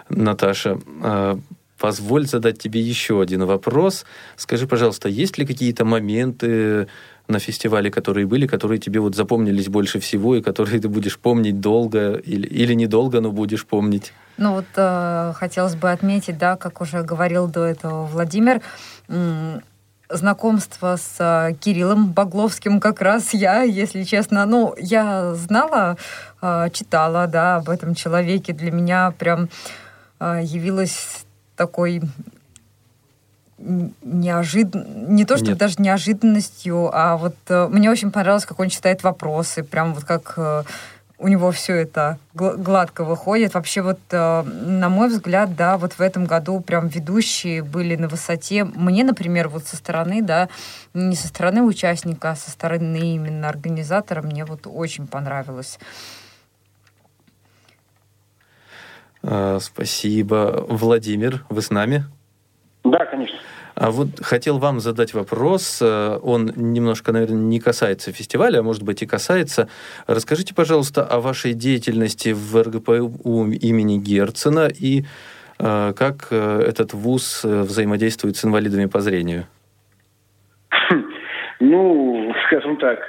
Наташа, 0.10 0.80
а, 1.04 1.40
позволь 1.78 2.28
задать 2.28 2.60
тебе 2.60 2.80
еще 2.80 3.22
один 3.22 3.46
вопрос. 3.46 4.06
Скажи, 4.36 4.68
пожалуйста, 4.68 5.10
есть 5.10 5.38
ли 5.38 5.46
какие-то 5.46 5.84
моменты 5.84 6.88
на 7.28 7.40
фестивале, 7.40 7.90
которые 7.90 8.28
были, 8.28 8.46
которые 8.46 8.78
тебе 8.78 9.00
вот 9.00 9.16
запомнились 9.16 9.68
больше 9.68 10.00
всего 10.00 10.36
и 10.36 10.42
которые 10.42 10.80
ты 10.80 10.90
будешь 10.90 11.18
помнить 11.18 11.60
долго 11.60 12.14
или, 12.14 12.46
или 12.48 12.74
недолго, 12.74 13.22
но 13.22 13.32
будешь 13.32 13.66
помнить? 13.66 14.14
Ну 14.38 14.54
вот 14.54 14.66
э, 14.76 15.34
хотелось 15.36 15.76
бы 15.76 15.92
отметить, 15.92 16.38
да, 16.38 16.56
как 16.56 16.82
уже 16.82 17.04
говорил 17.04 17.48
до 17.48 17.64
этого 17.66 18.06
Владимир, 18.06 18.62
знакомство 20.14 20.98
с 20.98 21.16
э, 21.20 21.54
Кириллом 21.60 22.12
Багловским 22.12 22.80
как 22.80 23.02
раз 23.02 23.34
я, 23.34 23.64
если 23.64 24.04
честно, 24.04 24.46
ну, 24.46 24.76
я 24.78 25.34
знала, 25.36 25.98
э, 26.42 26.70
читала, 26.74 27.28
да, 27.28 27.58
об 27.58 27.70
этом 27.70 27.96
человеке. 27.96 28.54
Для 28.54 28.72
меня 28.72 29.12
прям 29.18 29.50
э, 30.20 30.42
явилась 30.44 31.26
такой 31.56 32.02
неожид... 33.58 34.74
не 34.74 35.24
то, 35.26 35.38
что 35.38 35.56
даже 35.56 35.76
неожиданностью, 35.78 36.90
а 36.92 37.16
вот 37.16 37.36
мне 37.48 37.92
очень 37.92 38.12
понравилось, 38.12 38.48
как 38.48 38.60
он 38.60 38.70
читает 38.70 39.04
вопросы, 39.04 39.62
прям 39.62 39.94
вот 39.94 40.04
как 40.04 40.66
у 41.22 41.28
него 41.28 41.52
все 41.52 41.76
это 41.76 42.18
гладко 42.34 43.04
выходит. 43.04 43.54
Вообще 43.54 43.84
вот, 43.84 44.00
э, 44.10 44.42
на 44.42 44.90
мой 44.90 45.08
взгляд, 45.08 45.56
да, 45.56 45.78
вот 45.78 45.94
в 45.94 46.02
этом 46.02 46.26
году 46.26 46.60
прям 46.62 46.88
ведущие 46.88 47.62
были 47.62 47.96
на 47.96 48.08
высоте. 48.08 48.64
Мне, 48.64 49.04
например, 49.04 49.48
вот 49.48 49.68
со 49.68 49.76
стороны, 49.78 50.24
да, 50.24 50.50
не 50.96 51.16
со 51.16 51.28
стороны 51.28 51.62
участника, 51.62 52.32
а 52.32 52.36
со 52.36 52.50
стороны 52.50 53.16
именно 53.16 53.48
организатора, 53.48 54.24
мне 54.24 54.46
вот 54.46 54.62
очень 54.66 55.06
понравилось. 55.06 55.78
А, 55.80 55.86
спасибо. 59.24 60.66
Владимир, 60.68 61.46
вы 61.50 61.62
с 61.62 61.70
нами? 61.70 62.06
Да, 62.84 63.06
конечно. 63.06 63.38
А 63.76 63.90
вот 63.90 64.10
хотел 64.22 64.60
вам 64.60 64.80
задать 64.80 65.14
вопрос. 65.14 65.80
Э, 65.82 66.20
он 66.22 66.52
немножко, 66.56 67.12
наверное, 67.12 67.38
не 67.38 67.60
касается 67.60 68.12
фестиваля, 68.12 68.60
а 68.60 68.64
может 68.64 68.84
быть 68.84 69.02
и 69.02 69.08
касается. 69.08 69.70
Расскажите, 70.08 70.54
пожалуйста, 70.54 71.04
о 71.04 71.20
вашей 71.20 71.54
деятельности 71.54 72.30
в 72.30 72.62
РГПУ 72.62 73.52
имени 73.52 73.98
Герцена 73.98 74.68
и 74.68 75.06
э, 75.58 75.94
как 75.98 76.28
э, 76.32 76.64
этот 76.68 76.94
вуз 76.94 77.44
взаимодействует 77.44 78.38
с 78.38 78.46
инвалидами 78.46 78.86
по 78.86 79.02
зрению. 79.02 79.46
Ну, 81.64 82.34
скажем 82.48 82.76
так, 82.78 83.08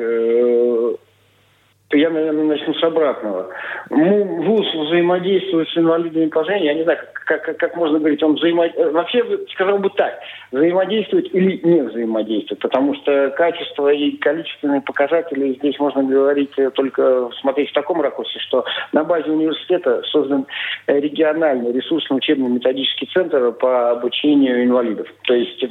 я, 1.93 2.11
наверное, 2.11 2.45
начну 2.45 2.75
с 2.75 2.83
обратного. 2.83 3.49
ВУЗ 3.91 4.75
взаимодействует 4.75 5.69
с 5.69 5.77
инвалидами 5.77 6.29
по 6.29 6.45
зрению. 6.45 6.67
Я 6.67 6.75
не 6.75 6.83
знаю, 6.85 6.99
как, 7.27 7.43
как, 7.45 7.57
как 7.59 7.77
можно 7.77 7.99
говорить, 7.99 8.23
он 8.23 8.35
взаимодействует. 8.35 8.93
Вообще, 8.93 9.25
сказал 9.53 9.79
бы 9.79 9.91
так, 9.91 10.19
взаимодействует 10.51 11.35
или 11.35 11.61
не 11.63 11.83
взаимодействует. 11.83 12.61
Потому 12.61 12.95
что 12.97 13.31
качество 13.37 13.93
и 13.93 14.13
количественные 14.19 14.81
показатели 14.81 15.55
здесь 15.55 15.79
можно 15.79 16.03
говорить 16.03 16.51
только 16.75 17.31
смотреть 17.41 17.71
в 17.71 17.75
таком 17.75 18.01
ракурсе, 18.01 18.39
что 18.41 18.65
на 18.93 19.05
базе 19.05 19.31
университета 19.31 20.03
создан 20.05 20.47
региональный 20.87 21.73
ресурсный 21.73 22.17
учебный 22.17 22.49
методический 22.49 23.09
центр 23.13 23.53
по 23.53 23.91
обучению 23.93 24.65
инвалидов. 24.65 25.07
То 25.25 25.35
есть 25.35 25.65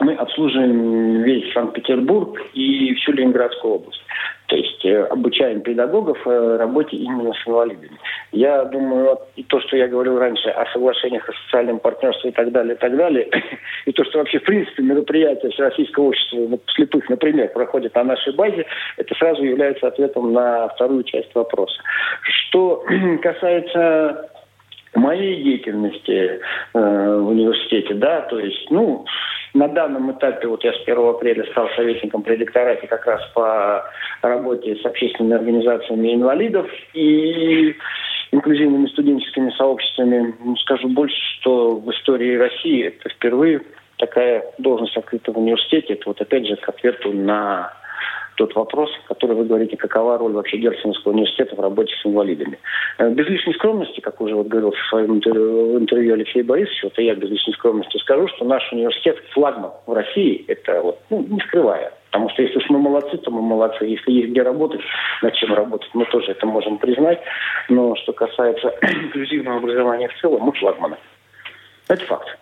мы 0.00 0.14
обслуживаем 0.14 1.22
весь 1.22 1.52
Санкт-Петербург 1.52 2.40
и 2.54 2.94
всю 2.94 3.12
Ленинградскую 3.12 3.74
область. 3.74 4.02
То 4.46 4.56
есть 4.56 4.82
э, 4.84 5.02
обучаем 5.04 5.60
педагогов 5.60 6.16
э, 6.26 6.56
работе 6.56 6.96
именно 6.96 7.34
с 7.34 7.46
инвалидами. 7.46 7.98
Я 8.32 8.64
думаю, 8.64 9.18
и 9.36 9.42
то, 9.42 9.60
что 9.60 9.76
я 9.76 9.88
говорил 9.88 10.18
раньше 10.18 10.48
о 10.48 10.64
соглашениях 10.72 11.28
о 11.28 11.32
социальном 11.44 11.80
партнерстве 11.80 12.30
и 12.30 12.32
так 12.32 12.50
далее, 12.52 12.74
и 12.74 12.78
так 12.78 12.96
далее, 12.96 13.28
и 13.84 13.92
то, 13.92 14.04
что 14.04 14.18
вообще, 14.18 14.38
в 14.38 14.44
принципе, 14.44 14.82
мероприятия 14.82 15.50
Всероссийского 15.50 16.04
общества 16.04 16.58
слепых, 16.74 17.10
например, 17.10 17.48
проходят 17.48 17.94
на 17.94 18.04
нашей 18.04 18.34
базе, 18.34 18.64
это 18.96 19.14
сразу 19.16 19.42
является 19.42 19.86
ответом 19.86 20.32
на 20.32 20.68
вторую 20.68 21.02
часть 21.02 21.34
вопроса. 21.34 21.78
Что 22.22 22.84
касается 23.22 24.30
моей 24.94 25.42
деятельности 25.42 26.10
э, 26.10 26.38
в 26.72 27.28
университете, 27.28 27.94
да, 27.94 28.22
то 28.22 28.38
есть, 28.38 28.70
ну, 28.70 29.04
на 29.54 29.68
данном 29.68 30.12
этапе, 30.12 30.46
вот 30.46 30.62
я 30.64 30.72
с 30.72 30.82
1 30.82 30.98
апреля 30.98 31.44
стал 31.52 31.68
советником 31.76 32.22
при 32.22 32.36
ректорате 32.36 32.86
как 32.86 33.06
раз 33.06 33.22
по 33.34 33.84
работе 34.22 34.76
с 34.76 34.84
общественными 34.84 35.36
организациями 35.36 36.14
инвалидов 36.14 36.66
и 36.94 37.74
инклюзивными 38.30 38.86
студенческими 38.88 39.50
сообществами. 39.50 40.34
Ну, 40.44 40.56
скажу 40.56 40.88
больше, 40.88 41.16
что 41.40 41.76
в 41.76 41.90
истории 41.90 42.36
России 42.36 42.86
это 42.86 43.08
впервые 43.08 43.62
такая 43.96 44.44
должность 44.58 44.96
открыта 44.96 45.32
в 45.32 45.38
университете. 45.38 45.94
Это 45.94 46.04
вот 46.06 46.20
опять 46.20 46.46
же 46.46 46.56
к 46.56 46.68
ответу 46.68 47.12
на 47.12 47.72
тот 48.38 48.54
вопрос, 48.54 48.88
который 49.08 49.34
вы 49.34 49.44
говорите, 49.44 49.76
какова 49.76 50.16
роль 50.16 50.32
вообще 50.32 50.58
Герценовского 50.58 51.12
университета 51.12 51.56
в 51.56 51.60
работе 51.60 51.92
с 52.00 52.06
инвалидами. 52.06 52.58
Э, 52.98 53.10
без 53.10 53.26
лишней 53.26 53.52
скромности, 53.54 54.00
как 54.00 54.20
уже 54.20 54.34
вот 54.36 54.46
говорил 54.46 54.70
в 54.70 54.88
своем 54.88 55.16
интервью, 55.16 55.78
интервью 55.78 56.14
Алексей 56.14 56.42
Борисович, 56.42 56.84
вот 56.84 56.98
и 56.98 57.04
я 57.04 57.14
без 57.16 57.28
лишней 57.28 57.52
скромности 57.54 57.98
скажу, 57.98 58.28
что 58.28 58.44
наш 58.44 58.62
университет 58.72 59.18
флагман 59.32 59.72
в 59.86 59.92
России, 59.92 60.44
это 60.46 60.80
вот, 60.82 60.98
ну, 61.10 61.26
не 61.28 61.40
скрывая. 61.40 61.92
Потому 62.10 62.30
что 62.30 62.42
если 62.42 62.56
уж 62.58 62.70
мы 62.70 62.78
молодцы, 62.78 63.18
то 63.18 63.30
мы 63.30 63.42
молодцы. 63.42 63.84
Если 63.84 64.12
есть 64.12 64.30
где 64.30 64.42
работать, 64.42 64.80
над 65.20 65.34
чем 65.34 65.52
работать, 65.52 65.90
мы 65.92 66.06
тоже 66.06 66.30
это 66.30 66.46
можем 66.46 66.78
признать. 66.78 67.20
Но 67.68 67.96
что 67.96 68.12
касается 68.12 68.72
инклюзивного 68.82 69.58
образования 69.58 70.08
в 70.08 70.20
целом, 70.20 70.42
мы 70.42 70.52
флагманы. 70.52 70.96
Это 71.88 72.04
факт. 72.04 72.38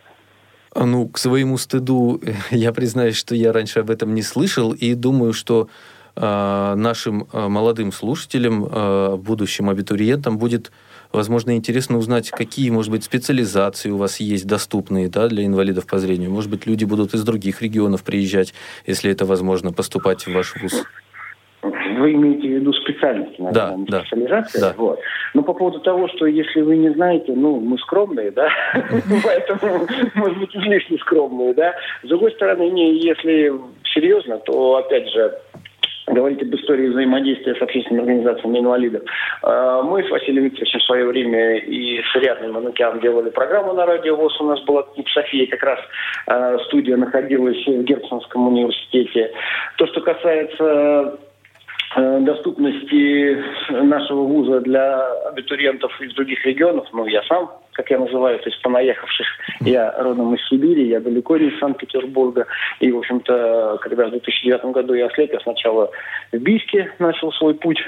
А, 0.76 0.84
ну, 0.84 1.08
к 1.08 1.16
своему 1.16 1.56
стыду, 1.56 2.20
я 2.50 2.72
признаюсь, 2.72 3.16
что 3.16 3.34
я 3.34 3.52
раньше 3.52 3.80
об 3.80 3.90
этом 3.90 4.14
не 4.14 4.22
слышал, 4.22 4.72
и 4.72 4.92
думаю, 4.94 5.32
что 5.32 5.68
э, 6.14 6.74
нашим 6.76 7.26
э, 7.32 7.48
молодым 7.48 7.92
слушателям, 7.92 8.66
э, 8.70 9.16
будущим 9.16 9.70
абитуриентам 9.70 10.36
будет, 10.36 10.70
возможно, 11.12 11.56
интересно 11.56 11.96
узнать, 11.96 12.30
какие, 12.30 12.68
может 12.68 12.90
быть, 12.90 13.04
специализации 13.04 13.88
у 13.88 13.96
вас 13.96 14.20
есть 14.20 14.46
доступные 14.46 15.08
да, 15.08 15.28
для 15.28 15.46
инвалидов 15.46 15.86
по 15.86 15.98
зрению. 15.98 16.30
Может 16.30 16.50
быть, 16.50 16.66
люди 16.66 16.84
будут 16.84 17.14
из 17.14 17.22
других 17.22 17.62
регионов 17.62 18.02
приезжать, 18.02 18.52
если 18.86 19.10
это 19.10 19.24
возможно, 19.24 19.72
поступать 19.72 20.26
в 20.26 20.32
ваш 20.34 20.60
вуз. 20.60 20.74
Вы 21.98 22.12
имеете 22.12 22.48
в 22.48 22.50
виду 22.52 22.72
специальности, 22.72 23.40
наверное, 23.40 23.86
да, 23.88 24.00
специализация? 24.00 24.60
Да. 24.60 24.74
Вот. 24.76 25.00
Но 25.34 25.42
по 25.42 25.52
поводу 25.52 25.80
того, 25.80 26.08
что 26.08 26.26
если 26.26 26.60
вы 26.60 26.76
не 26.76 26.90
знаете, 26.90 27.32
ну, 27.34 27.60
мы 27.60 27.78
скромные, 27.78 28.30
да, 28.30 28.48
поэтому, 29.24 29.86
может 30.14 30.38
быть, 30.38 30.54
излишне 30.56 30.98
скромные, 30.98 31.54
да. 31.54 31.74
С 32.02 32.08
другой 32.08 32.32
стороны, 32.32 32.70
не, 32.70 32.98
если 32.98 33.52
серьезно, 33.94 34.38
то, 34.38 34.76
опять 34.76 35.08
же, 35.10 35.34
говорить 36.06 36.40
об 36.42 36.54
истории 36.54 36.88
взаимодействия 36.88 37.54
с 37.54 37.62
общественными 37.62 38.04
организациями 38.04 38.60
инвалидов. 38.60 39.02
А, 39.42 39.82
мы 39.82 40.04
с 40.04 40.10
Василием 40.10 40.44
Викторовичем 40.44 40.80
в 40.80 40.84
свое 40.84 41.06
время 41.06 41.56
и 41.58 42.00
с 42.00 42.14
Рядным 42.16 42.52
Манукяном 42.52 43.00
делали 43.00 43.30
программу 43.30 43.72
на 43.72 43.86
радио 43.86 44.16
ВОЗ. 44.16 44.40
У 44.40 44.44
нас 44.44 44.60
была 44.64 44.82
в 44.82 45.10
София 45.12 45.46
как 45.46 45.62
раз 45.62 45.80
а, 46.26 46.58
студия 46.66 46.96
находилась 46.96 47.64
в 47.66 47.82
Герценском 47.82 48.48
университете. 48.48 49.32
То, 49.78 49.86
что 49.86 50.00
касается 50.00 51.18
доступности 51.96 53.42
нашего 53.70 54.22
вуза 54.22 54.60
для 54.60 55.00
абитуриентов 55.28 55.98
из 56.00 56.12
других 56.14 56.44
регионов, 56.44 56.86
ну, 56.92 57.06
я 57.06 57.22
сам, 57.22 57.50
как 57.72 57.90
я 57.90 57.98
называю, 57.98 58.38
то 58.38 58.50
есть 58.50 58.60
понаехавших, 58.60 59.26
я 59.60 59.94
родом 59.98 60.34
из 60.34 60.46
Сибири, 60.48 60.88
я 60.88 61.00
далеко 61.00 61.38
не 61.38 61.48
из 61.48 61.58
Санкт-Петербурга, 61.58 62.46
и, 62.80 62.92
в 62.92 62.98
общем-то, 62.98 63.78
когда 63.80 64.08
в 64.08 64.10
2009 64.10 64.64
году 64.72 64.92
я 64.92 65.06
ослеп, 65.06 65.32
я 65.32 65.40
сначала 65.40 65.90
в 66.32 66.36
Бийске 66.36 66.92
начал 66.98 67.32
свой 67.32 67.54
путь 67.54 67.78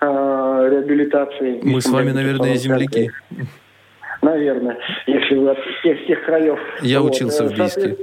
э, 0.00 0.04
реабилитации. 0.04 1.60
Мы 1.62 1.80
с 1.80 1.88
вами, 1.88 2.10
наверное, 2.10 2.54
земляки. 2.56 3.10
Наверное, 4.20 4.76
если 5.06 5.36
вы 5.36 5.50
от 5.50 5.58
тех, 5.82 6.06
тех 6.06 6.22
краев. 6.24 6.58
Я 6.82 7.00
вот. 7.00 7.12
учился 7.12 7.44
в 7.44 7.52
э, 7.52 7.56
Бийске. 7.56 7.96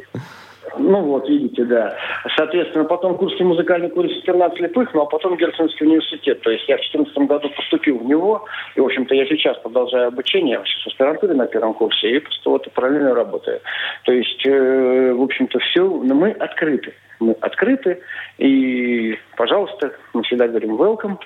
Ну 0.77 1.01
вот, 1.01 1.27
видите, 1.27 1.63
да. 1.65 1.95
Соответственно, 2.35 2.85
потом 2.85 3.17
Курский 3.17 3.45
музыкальный 3.45 3.89
курс 3.89 4.11
интернат 4.11 4.55
слепых, 4.55 4.93
ну 4.93 5.01
а 5.01 5.05
потом 5.05 5.37
Герценский 5.37 5.85
университет. 5.85 6.41
То 6.41 6.51
есть 6.51 6.67
я 6.67 6.75
в 6.75 6.81
2014 6.81 7.17
году 7.27 7.49
поступил 7.49 7.97
в 7.99 8.05
него, 8.05 8.45
и, 8.75 8.79
в 8.79 8.85
общем-то, 8.85 9.15
я 9.15 9.25
сейчас 9.25 9.57
продолжаю 9.57 10.07
обучение, 10.07 10.61
сейчас 10.65 10.83
в 10.83 10.87
аспирантуре 10.87 11.33
на 11.33 11.47
первом 11.47 11.73
курсе, 11.73 12.15
и 12.15 12.19
просто 12.19 12.49
вот 12.49 12.71
параллельно 12.73 13.13
работаю. 13.13 13.59
То 14.05 14.11
есть, 14.11 14.45
э, 14.45 15.13
в 15.13 15.21
общем-то, 15.21 15.59
все, 15.59 15.87
но 15.87 16.15
мы 16.15 16.31
открыты. 16.31 16.93
Мы 17.19 17.33
открыты, 17.41 18.01
и, 18.37 19.17
пожалуйста, 19.35 19.91
мы 20.13 20.23
всегда 20.23 20.47
говорим 20.47 20.75
welcome. 20.75 21.17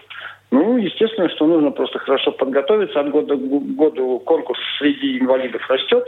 Ну, 0.51 0.77
естественно, 0.77 1.29
что 1.29 1.47
нужно 1.47 1.71
просто 1.71 1.99
хорошо 1.99 2.31
подготовиться. 2.31 2.99
От 2.99 3.09
года 3.09 3.35
к 3.35 3.75
году 3.75 4.19
конкурс 4.19 4.59
среди 4.77 5.19
инвалидов 5.19 5.61
растет 5.67 6.07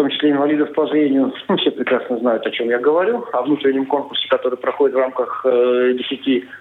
в 0.00 0.02
том 0.02 0.10
числе 0.12 0.30
инвалидов 0.30 0.72
по 0.72 0.86
зрению, 0.86 1.30
ну, 1.48 1.56
все 1.58 1.70
прекрасно 1.72 2.16
знают, 2.20 2.46
о 2.46 2.50
чем 2.50 2.70
я 2.70 2.78
говорю, 2.78 3.22
о 3.34 3.42
внутреннем 3.42 3.84
конкурсе, 3.84 4.26
который 4.28 4.56
проходит 4.56 4.96
в 4.96 4.98
рамках 4.98 5.44
э, 5.44 5.94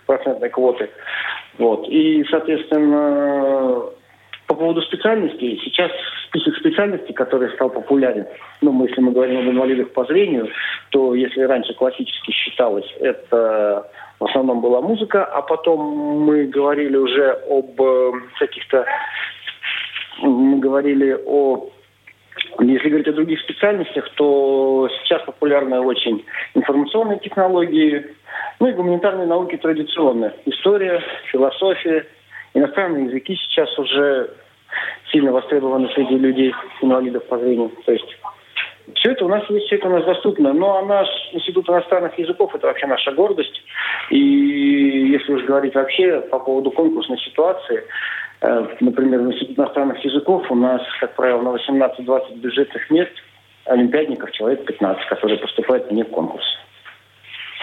10% 0.10 0.50
квоты. 0.50 0.90
Вот. 1.58 1.88
И, 1.88 2.26
соответственно, 2.30 3.84
по 4.46 4.56
поводу 4.56 4.82
специальностей, 4.82 5.58
сейчас 5.64 5.90
список 6.28 6.58
специальностей, 6.58 7.14
который 7.14 7.50
стал 7.54 7.70
популярен, 7.70 8.26
ну, 8.60 8.74
мы, 8.74 8.90
если 8.90 9.00
мы 9.00 9.14
говорим 9.14 9.40
об 9.40 9.54
инвалидах 9.54 9.94
по 9.94 10.04
зрению, 10.04 10.50
то 10.90 11.16
если 11.16 11.40
раньше 11.44 11.74
классически 11.76 12.32
считалось, 12.32 12.94
это 13.00 13.90
в 14.20 14.26
основном 14.26 14.60
была 14.60 14.82
музыка, 14.82 15.24
а 15.24 15.42
потом 15.44 15.80
мы 16.26 16.44
говорили 16.44 16.98
уже 16.98 17.40
об 17.50 17.82
э, 17.82 18.12
каких-то, 18.38 18.86
мы 20.24 20.60
говорили 20.60 21.18
о 21.26 21.70
если 22.62 22.90
говорить 22.90 23.08
о 23.08 23.14
других 23.14 23.40
специальностях, 23.42 24.10
то 24.16 24.90
сейчас 25.04 25.22
популярны 25.24 25.80
очень 25.80 26.26
информационные 26.56 27.20
технологии, 27.20 28.06
ну 28.60 28.68
и 28.68 28.74
гуманитарные 28.74 29.28
науки 29.28 29.58
традиционные. 29.58 30.34
История, 30.46 31.02
философия, 31.32 32.06
иностранные 32.54 33.06
языки 33.06 33.36
сейчас 33.36 33.78
уже 33.80 34.32
сильно 35.12 35.32
востребованы 35.32 35.90
среди 35.94 36.18
людей, 36.18 36.54
инвалидов 36.82 37.26
по 37.28 37.38
зрению. 37.38 37.72
То 37.86 37.94
есть 37.94 38.18
все 38.96 39.12
это 39.12 39.26
у 39.26 39.28
нас 39.28 39.44
есть, 39.50 39.68
все 39.68 39.76
это 39.78 39.88
у 39.88 39.92
нас 39.92 40.06
доступно. 40.06 40.54
Но 40.54 40.78
а 40.78 40.86
наш 40.86 41.08
Институт 41.32 41.70
иностранных 41.70 42.18
языков– 42.18 42.54
это 42.56 42.68
вообще 42.68 42.88
наша 42.88 43.12
гордость. 43.12 43.62
И 44.10 44.18
если 44.18 45.34
уж 45.34 45.44
говорить 45.44 45.76
вообще 45.76 46.22
по 46.22 46.40
поводу 46.40 46.72
конкурсной 46.72 47.20
ситуации, 47.20 47.84
например, 48.42 49.22
в 49.22 49.32
Институте 49.32 49.54
иностранных 49.54 50.04
языков 50.04 50.50
у 50.50 50.56
нас, 50.56 50.82
как 51.00 51.16
правило, 51.16 51.42
на 51.42 51.50
18-20 51.50 52.38
бюджетных 52.38 52.90
мест 52.90 53.12
олимпиадников 53.66 54.32
человек 54.32 54.66
15, 54.66 55.08
которые 55.08 55.40
поступают 55.40 55.90
вне 55.90 56.04
конкурса. 56.04 56.48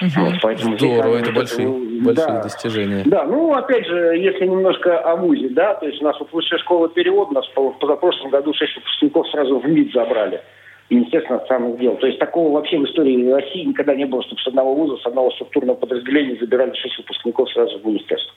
Угу. 0.03 0.11
Вот, 0.17 0.35
поэтому 0.43 0.77
Здорово, 0.77 1.17
это 1.17 1.33
большие, 1.33 1.69
это, 1.69 2.05
большие 2.05 2.27
да, 2.27 2.43
достижения. 2.43 3.03
Да, 3.07 3.25
ну, 3.25 3.55
опять 3.55 3.87
же, 3.87 4.19
если 4.19 4.45
немножко 4.45 4.99
о 4.99 5.17
ВУЗе, 5.17 5.49
да, 5.51 5.75
то 5.75 5.87
есть 5.87 6.03
у 6.03 6.05
нас 6.05 6.21
вот 6.21 6.31
высшая 6.33 6.59
школа 6.59 6.89
перевода, 6.91 7.31
у 7.31 7.35
нас 7.35 7.47
по, 7.49 7.71
позапрошлом 7.71 8.31
году 8.31 8.53
6 8.53 8.77
выпускников 8.77 9.27
сразу 9.31 9.59
в 9.59 9.67
МИД 9.67 9.93
забрали. 9.95 10.43
Министерство 10.91 11.35
иностранных 11.35 11.81
дел. 11.81 11.97
То 11.97 12.07
есть 12.07 12.19
такого 12.19 12.53
вообще 12.53 12.79
в 12.79 12.85
истории 12.85 13.29
России 13.33 13.65
никогда 13.65 13.95
не 13.95 14.05
было, 14.05 14.23
чтобы 14.23 14.41
с 14.41 14.47
одного 14.47 14.75
вуза, 14.75 15.03
с 15.03 15.07
одного 15.07 15.33
структурного 15.33 15.77
подразделения 15.77 16.39
забирали 16.39 16.75
6 16.75 16.99
выпускников 16.99 17.51
сразу 17.51 17.79
в 17.79 17.87
министерство. 17.87 18.35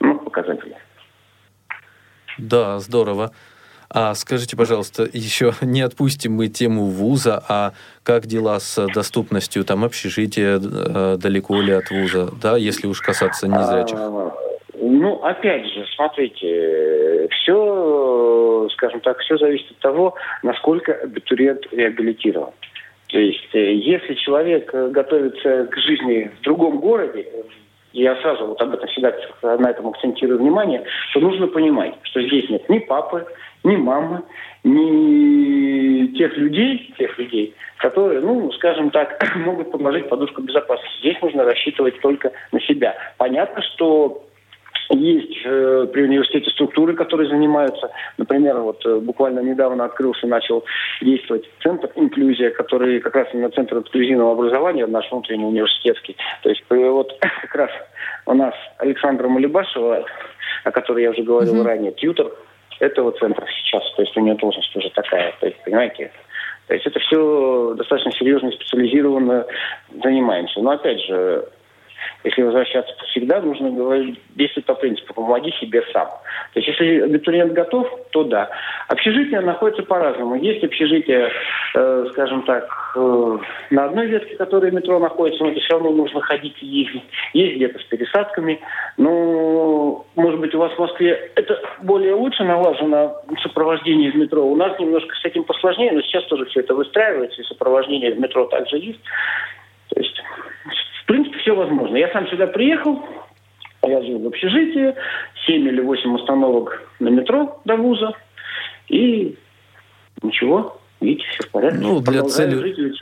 Ну, 0.00 0.18
показатели. 0.18 0.76
Да, 2.38 2.78
здорово. 2.78 3.32
А 3.90 4.14
скажите, 4.14 4.56
пожалуйста, 4.56 5.06
еще 5.12 5.52
не 5.62 5.80
отпустим 5.80 6.32
мы 6.32 6.48
тему 6.48 6.86
вуза, 6.86 7.42
а 7.48 7.72
как 8.02 8.26
дела 8.26 8.58
с 8.58 8.86
доступностью 8.88 9.64
там 9.64 9.84
общежития 9.84 10.58
э, 10.58 11.16
далеко 11.16 11.60
ли 11.60 11.72
от 11.72 11.90
вуза, 11.90 12.30
да, 12.42 12.56
если 12.56 12.88
уж 12.88 13.00
касаться 13.00 13.46
незрячих? 13.46 13.96
А, 13.98 14.34
ну, 14.80 15.22
опять 15.22 15.66
же, 15.66 15.86
смотрите, 15.94 17.28
все, 17.30 18.68
скажем 18.72 19.00
так, 19.00 19.18
все 19.20 19.38
зависит 19.38 19.70
от 19.70 19.78
того, 19.78 20.14
насколько 20.42 20.92
абитуриент 20.92 21.62
реабилитирован. 21.70 22.50
То 23.08 23.18
есть, 23.20 23.54
э, 23.54 23.74
если 23.74 24.14
человек 24.14 24.74
готовится 24.74 25.66
к 25.66 25.76
жизни 25.78 26.32
в 26.40 26.42
другом 26.42 26.80
городе, 26.80 27.26
я 28.02 28.16
сразу 28.16 28.46
вот 28.46 28.60
об 28.60 28.74
этом 28.74 28.88
всегда 28.88 29.14
на 29.42 29.70
этом 29.70 29.88
акцентирую 29.88 30.38
внимание, 30.38 30.84
что 31.10 31.20
нужно 31.20 31.46
понимать, 31.46 31.94
что 32.02 32.20
здесь 32.22 32.50
нет 32.50 32.68
ни 32.68 32.80
папы, 32.80 33.24
ни 33.62 33.76
мамы, 33.76 34.22
ни 34.64 36.08
тех 36.16 36.36
людей, 36.36 36.92
тех 36.98 37.16
людей, 37.18 37.54
которые, 37.78 38.20
ну, 38.20 38.50
скажем 38.52 38.90
так, 38.90 39.24
могут 39.36 39.70
подложить 39.70 40.08
подушку 40.08 40.42
безопасности. 40.42 40.98
Здесь 41.00 41.22
нужно 41.22 41.44
рассчитывать 41.44 42.00
только 42.00 42.32
на 42.50 42.60
себя. 42.62 42.96
Понятно, 43.16 43.62
что 43.62 44.24
есть 44.90 45.38
э, 45.44 45.86
при 45.92 46.02
университете 46.02 46.50
структуры, 46.50 46.94
которые 46.94 47.28
занимаются. 47.28 47.90
Например, 48.18 48.60
вот 48.60 48.84
э, 48.84 48.98
буквально 48.98 49.40
недавно 49.40 49.84
открылся, 49.84 50.26
начал 50.26 50.64
действовать 51.00 51.48
центр 51.62 51.90
инклюзия, 51.94 52.50
который 52.50 53.00
как 53.00 53.14
раз 53.14 53.28
именно 53.32 53.50
центр 53.50 53.78
инклюзивного 53.78 54.32
образования, 54.32 54.86
наш 54.86 55.10
внутренний 55.10 55.46
университетский. 55.46 56.16
То 56.42 56.50
есть 56.50 56.62
э, 56.70 56.88
вот 56.88 57.12
как 57.42 57.54
раз 57.54 57.70
у 58.26 58.34
нас 58.34 58.54
Александра 58.78 59.28
Малибашева, 59.28 60.04
о 60.64 60.70
которой 60.70 61.02
я 61.02 61.10
уже 61.10 61.22
говорил 61.22 61.62
uh-huh. 61.62 61.66
ранее, 61.66 61.92
тьютер 61.92 62.30
этого 62.80 63.12
центра 63.12 63.46
сейчас. 63.46 63.82
То 63.94 64.02
есть 64.02 64.16
у 64.16 64.20
нее 64.20 64.34
должность 64.34 64.74
уже 64.76 64.90
такая. 64.90 65.32
То 65.40 65.46
есть, 65.46 65.62
понимаете, 65.64 66.10
то 66.66 66.74
есть 66.74 66.86
это 66.86 66.98
все 67.00 67.74
достаточно 67.76 68.12
серьезно 68.12 68.48
и 68.48 68.54
специализированно 68.54 69.46
занимаемся. 70.02 70.60
Но 70.60 70.70
опять 70.70 71.00
же, 71.04 71.46
если 72.24 72.42
возвращаться 72.42 72.94
всегда, 73.10 73.40
нужно 73.40 73.70
говорить, 73.70 74.18
действовать 74.34 74.66
по 74.66 74.74
принципу 74.74 75.14
«помоги 75.14 75.52
себе 75.60 75.82
сам». 75.92 76.08
То 76.52 76.60
есть 76.60 76.68
если 76.68 77.00
абитуриент 77.00 77.52
готов, 77.52 77.88
то 78.10 78.24
да. 78.24 78.50
Общежития 78.88 79.40
находятся 79.40 79.82
по-разному. 79.82 80.36
Есть 80.36 80.64
общежития, 80.64 81.30
э, 81.74 82.06
скажем 82.12 82.42
так, 82.42 82.68
э, 82.96 83.38
на 83.70 83.84
одной 83.84 84.06
ветке, 84.06 84.36
которая 84.36 84.70
метро 84.70 84.98
находится, 84.98 85.42
но 85.42 85.50
это 85.50 85.60
все 85.60 85.74
равно 85.74 85.90
нужно 85.90 86.20
ходить 86.20 86.56
и 86.62 86.66
ездить. 86.66 87.04
Есть 87.32 87.56
где-то 87.56 87.78
с 87.78 87.84
пересадками. 87.84 88.60
Но, 88.96 90.06
может 90.14 90.40
быть, 90.40 90.54
у 90.54 90.58
вас 90.58 90.72
в 90.72 90.78
Москве 90.78 91.30
это 91.34 91.60
более 91.82 92.14
лучше 92.14 92.44
налажено 92.44 93.16
сопровождение 93.42 94.12
в 94.12 94.16
метро. 94.16 94.44
У 94.44 94.56
нас 94.56 94.78
немножко 94.78 95.14
с 95.16 95.24
этим 95.24 95.44
посложнее, 95.44 95.92
но 95.92 96.00
сейчас 96.02 96.24
тоже 96.24 96.46
все 96.46 96.60
это 96.60 96.74
выстраивается, 96.74 97.40
и 97.40 97.44
сопровождение 97.44 98.14
в 98.14 98.20
метро 98.20 98.46
также 98.46 98.78
есть. 98.78 99.00
То 99.88 100.00
есть 100.00 100.22
все 101.44 101.54
возможно. 101.54 101.96
Я 101.96 102.10
сам 102.12 102.26
сюда 102.28 102.46
приехал, 102.46 103.04
я 103.82 104.02
жил 104.02 104.18
в 104.18 104.26
общежитии, 104.26 104.94
7 105.46 105.68
или 105.68 105.80
8 105.82 106.14
установок 106.14 106.82
на 107.00 107.10
метро 107.10 107.60
до 107.66 107.76
вуза, 107.76 108.14
и 108.88 109.36
ничего, 110.22 110.80
видите, 111.04 111.26
все 111.28 111.48
в 111.48 111.50
порядке. 111.50 111.78
Ну, 111.80 112.00
для 112.00 112.22
цели... 112.24 112.94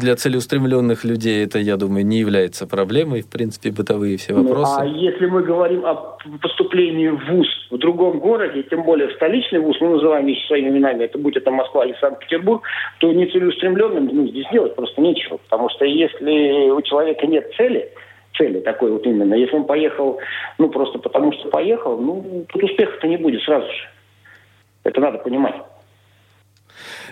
Для 0.00 0.16
целеустремленных 0.16 1.04
людей 1.04 1.44
это, 1.44 1.58
я 1.58 1.76
думаю, 1.76 2.06
не 2.06 2.18
является 2.18 2.66
проблемой. 2.66 3.20
В 3.20 3.28
принципе, 3.28 3.70
бытовые 3.70 4.16
все 4.16 4.32
вопросы. 4.32 4.72
Ну, 4.78 4.80
а 4.80 4.86
если 4.86 5.26
мы 5.26 5.42
говорим 5.42 5.84
о 5.84 6.16
поступлении 6.40 7.08
в 7.08 7.22
ВУЗ 7.26 7.46
в 7.70 7.76
другом 7.76 8.18
городе, 8.18 8.62
тем 8.62 8.84
более 8.84 9.08
в 9.08 9.12
столичный 9.12 9.58
ВУЗ, 9.58 9.76
мы 9.80 9.88
называем 9.90 10.26
вещи 10.26 10.46
своими 10.46 10.70
именами, 10.70 11.04
это 11.04 11.18
будь 11.18 11.36
это 11.36 11.50
Москва 11.50 11.84
или 11.84 11.94
Санкт-Петербург, 12.00 12.62
то 13.00 13.12
нецелеустремленным 13.12 14.08
ну, 14.10 14.26
здесь 14.28 14.46
делать 14.50 14.74
просто 14.74 15.00
нечего. 15.02 15.36
Потому 15.36 15.68
что 15.68 15.84
если 15.84 16.70
у 16.70 16.80
человека 16.80 17.26
нет 17.26 17.52
цели, 17.56 17.90
цели 18.38 18.60
такой 18.60 18.90
вот 18.92 19.04
именно, 19.04 19.34
если 19.34 19.56
он 19.56 19.64
поехал, 19.64 20.18
ну, 20.56 20.70
просто 20.70 20.98
потому 20.98 21.32
что 21.32 21.50
поехал, 21.50 21.98
ну, 21.98 22.46
тут 22.48 22.64
успеха-то 22.64 23.06
не 23.06 23.18
будет 23.18 23.42
сразу 23.42 23.66
же. 23.66 23.88
Это 24.84 25.00
надо 25.02 25.18
понимать. 25.18 25.56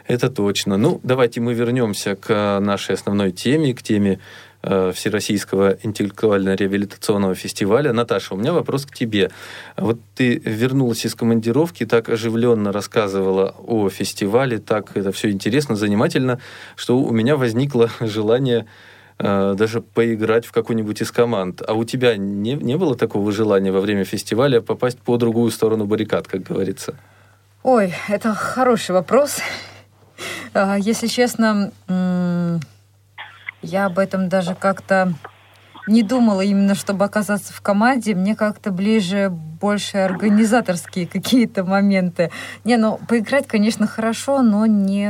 Это 0.07 0.31
точно. 0.31 0.77
Ну, 0.77 1.01
давайте 1.03 1.41
мы 1.41 1.55
вернемся 1.55 2.17
к 2.17 2.61
нашей 2.61 2.95
основной 2.95 3.33
теме, 3.33 3.75
к 3.75 3.83
теме 3.83 4.21
э, 4.63 4.93
Всероссийского 4.95 5.77
интеллектуально-реабилитационного 5.83 7.35
фестиваля. 7.35 7.93
Наташа, 7.93 8.35
у 8.35 8.37
меня 8.37 8.53
вопрос 8.53 8.87
к 8.87 8.95
тебе. 8.95 9.31
Вот 9.77 9.99
ты 10.15 10.39
вернулась 10.45 11.05
из 11.07 11.15
командировки, 11.15 11.87
так 11.87 12.09
оживленно 12.09 12.73
рассказывала 12.73 13.55
о 13.67 13.89
фестивале, 13.89 14.59
так 14.59 14.97
это 14.97 15.13
все 15.13 15.31
интересно, 15.31 15.77
занимательно, 15.77 16.39
что 16.77 16.99
у 16.99 17.13
меня 17.13 17.37
возникло 17.37 17.91
желание 18.01 18.67
э, 19.19 19.55
даже 19.57 19.81
поиграть 19.81 20.47
в 20.47 20.53
какую-нибудь 20.53 21.01
из 21.03 21.11
команд. 21.11 21.63
А 21.67 21.75
у 21.75 21.85
тебя 21.85 22.17
не, 22.17 22.55
не 22.55 22.77
было 22.77 22.97
такого 22.97 23.33
желания 23.33 23.73
во 23.73 23.81
время 23.81 24.05
фестиваля 24.05 24.61
попасть 24.61 24.99
по 24.99 25.17
другую 25.17 25.51
сторону 25.51 25.87
баррикад, 25.87 26.27
как 26.27 26.43
говорится? 26.43 26.95
Ой, 27.65 27.95
это 28.09 28.35
хороший 28.35 28.91
вопрос. 28.91 29.39
А, 30.53 30.77
если 30.77 31.07
честно, 31.07 31.73
я 33.63 33.87
об 33.87 33.99
этом 33.99 34.29
даже 34.29 34.55
как-то 34.55 35.15
не 35.87 36.03
думала 36.03 36.43
именно, 36.43 36.75
чтобы 36.75 37.07
оказаться 37.07 37.55
в 37.55 37.63
команде. 37.63 38.15
Мне 38.15 38.37
как-то 38.37 38.71
ближе 38.71 39.31
больше 39.31 39.97
организаторские 39.97 41.07
какие-то 41.07 41.65
моменты. 41.65 42.31
Не, 42.65 42.77
ну, 42.77 43.01
поиграть, 43.09 43.47
конечно, 43.47 43.87
хорошо, 43.87 44.43
но 44.43 44.67
не 44.67 45.09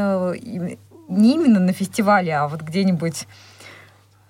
не 1.09 1.35
именно 1.35 1.59
на 1.59 1.73
фестивале, 1.73 2.37
а 2.37 2.47
вот 2.47 2.63
где-нибудь 2.63 3.27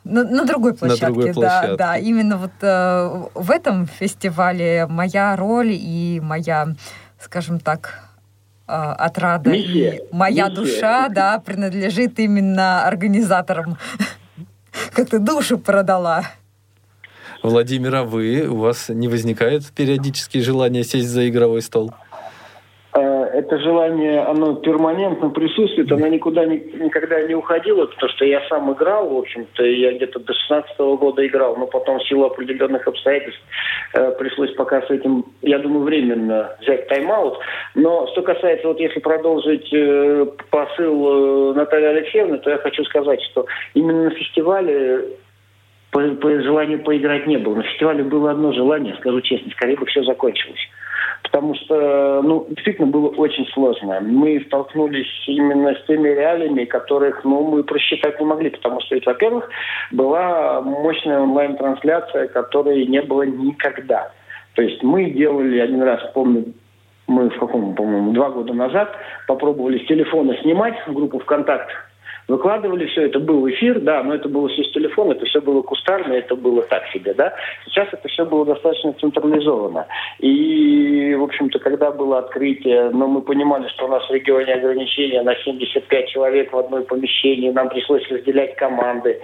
на, 0.03 0.25
на 0.25 0.47
другой 0.47 0.73
площадке, 0.73 1.07
на 1.07 1.13
другой 1.13 1.35
площадке. 1.35 1.77
да, 1.77 1.77
да. 1.77 1.97
Именно 1.99 2.39
вот 2.39 2.53
э, 2.63 3.23
в 3.35 3.51
этом 3.51 3.87
фестивале 3.87 4.87
моя 4.87 5.37
роль 5.37 5.73
и 5.73 6.21
моя, 6.23 6.69
скажем 7.19 7.61
так, 7.61 8.04
отрада 8.67 9.51
Миссия. 9.51 9.97
и 9.97 10.15
моя 10.15 10.49
Миссия. 10.49 10.61
душа, 10.61 11.09
да, 11.09 11.39
принадлежит 11.39 12.19
именно 12.19 12.87
организаторам. 12.87 13.77
Как 14.93 15.11
ты 15.11 15.19
душу 15.19 15.59
продала. 15.59 16.25
Владимир, 17.43 17.95
а 17.97 18.05
вы, 18.05 18.47
у 18.49 18.57
вас 18.57 18.89
не 18.89 19.07
возникает 19.07 19.67
периодически 19.73 20.39
желание 20.39 20.83
сесть 20.83 21.09
за 21.09 21.29
игровой 21.29 21.61
стол? 21.61 21.93
Это 23.35 23.59
желание, 23.59 24.21
оно 24.21 24.55
перманентно 24.55 25.31
присутствует, 25.31 25.91
оно 25.91 26.07
никуда 26.07 26.45
ни- 26.45 26.63
никогда 26.81 27.21
не 27.23 27.35
уходило, 27.35 27.87
потому 27.87 28.13
что 28.13 28.25
я 28.25 28.41
сам 28.49 28.73
играл, 28.73 29.09
в 29.09 29.19
общем-то, 29.19 29.65
я 29.65 29.93
где-то 29.93 30.21
до 30.21 30.33
16 30.33 30.79
года 30.79 31.27
играл, 31.27 31.57
но 31.57 31.67
потом 31.67 31.99
в 31.99 32.07
силу 32.07 32.27
определенных 32.27 32.87
обстоятельств 32.87 33.43
э, 33.95 34.13
пришлось 34.19 34.53
пока 34.55 34.83
с 34.83 34.91
этим, 34.91 35.25
я 35.43 35.59
думаю, 35.59 35.83
временно 35.83 36.57
взять 36.61 36.87
тайм-аут. 36.87 37.39
Но 37.75 38.07
что 38.13 38.23
касается, 38.23 38.69
вот 38.69 38.79
если 38.79 39.01
продолжить 39.01 39.69
э, 39.73 40.27
посыл 40.51 41.51
э, 41.51 41.55
Натальи 41.55 41.87
Алексеевны, 41.87 42.39
то 42.39 42.51
я 42.51 42.59
хочу 42.59 42.85
сказать, 42.85 43.21
что 43.33 43.47
именно 43.75 44.05
на 44.05 44.11
фестивале 44.11 45.07
по, 45.91 46.01
по 46.01 46.41
желанию 46.41 46.85
поиграть 46.85 47.27
не 47.27 47.39
было. 47.39 47.57
На 47.57 47.63
фестивале 47.65 48.05
было 48.05 48.31
одно 48.31 48.53
желание, 48.53 48.95
скажу 49.01 49.21
честно, 49.23 49.51
скорее 49.51 49.77
бы 49.77 49.87
все 49.87 50.05
закончилось. 50.05 50.61
Потому 51.25 51.55
что, 51.55 52.23
ну, 52.23 52.47
действительно 52.51 52.87
было 52.87 53.09
очень 53.09 53.47
сложно. 53.49 53.99
Мы 54.01 54.41
столкнулись 54.47 55.09
именно 55.27 55.75
с 55.75 55.85
теми 55.87 56.09
реалиями, 56.11 56.65
которых, 56.65 57.25
ну, 57.25 57.43
мы 57.43 57.65
просчитать 57.65 58.21
не 58.21 58.27
могли. 58.27 58.51
Потому 58.51 58.81
что, 58.83 58.95
ведь, 58.95 59.07
во-первых, 59.07 59.49
была 59.91 60.61
мощная 60.61 61.21
онлайн-трансляция, 61.21 62.29
которой 62.29 62.87
не 62.87 63.03
было 63.03 63.23
никогда. 63.23 64.13
То 64.55 64.63
есть 64.63 64.83
мы 64.83 65.11
делали 65.11 65.59
один 65.59 65.83
раз, 65.83 66.01
помню, 66.13 66.45
мы 67.07 67.31
в 67.31 67.39
каком, 67.39 67.75
по-моему, 67.75 68.13
два 68.13 68.31
года 68.31 68.53
назад 68.53 68.95
попробовали 69.27 69.79
с 69.79 69.87
телефона 69.87 70.37
снимать 70.43 70.75
группу 70.87 71.19
ВКонтакте. 71.19 71.75
Выкладывали 72.27 72.87
все, 72.87 73.03
это 73.03 73.21
был 73.21 73.49
эфир, 73.51 73.81
да, 73.81 74.03
но 74.03 74.15
это 74.15 74.29
было 74.29 74.49
все 74.49 74.65
с 74.65 74.73
телефона, 74.73 75.13
это 75.13 75.27
все 75.27 75.43
было 75.43 75.61
кустарно, 75.61 76.15
это 76.15 76.35
было 76.37 76.63
так 76.63 76.87
себе, 76.89 77.13
да. 77.13 77.35
Сейчас 77.67 77.89
это 77.93 78.09
все 78.09 78.25
было 78.25 78.47
достаточно 78.47 78.95
централизовано. 78.95 79.87
И, 80.21 81.15
в 81.15 81.23
общем-то, 81.23 81.59
когда 81.59 81.91
было 81.91 82.19
открытие, 82.21 82.91
но 82.91 83.09
мы 83.09 83.21
понимали, 83.21 83.69
что 83.69 83.85
у 83.85 83.89
нас 83.89 84.09
в 84.09 84.13
регионе 84.13 84.55
ограничения 84.55 85.23
на 85.23 85.35
75 85.37 86.09
человек 86.09 86.53
в 86.53 86.59
одной 86.59 86.85
помещении, 86.85 87.51
нам 87.51 87.69
пришлось 87.69 88.09
разделять 88.09 88.57
команды. 88.57 89.21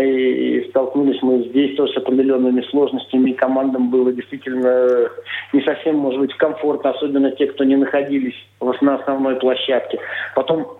И 0.00 0.66
столкнулись 0.70 1.22
мы 1.22 1.44
здесь 1.44 1.76
тоже 1.76 1.92
с 1.92 1.96
определенными 1.98 2.62
сложностями, 2.62 3.30
и 3.30 3.34
командам 3.34 3.90
было 3.90 4.12
действительно 4.12 5.08
не 5.52 5.62
совсем, 5.62 5.96
может 5.96 6.20
быть, 6.20 6.34
комфортно, 6.34 6.90
особенно 6.90 7.30
те, 7.30 7.46
кто 7.46 7.62
не 7.62 7.76
находились 7.76 8.34
на 8.80 8.96
основной 8.96 9.36
площадке. 9.36 10.00
Потом 10.34 10.79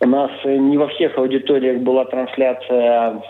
у 0.00 0.06
нас 0.06 0.30
э, 0.44 0.56
не 0.56 0.78
во 0.78 0.88
всех 0.88 1.16
аудиториях 1.18 1.82
была 1.82 2.06
трансляция, 2.06 3.22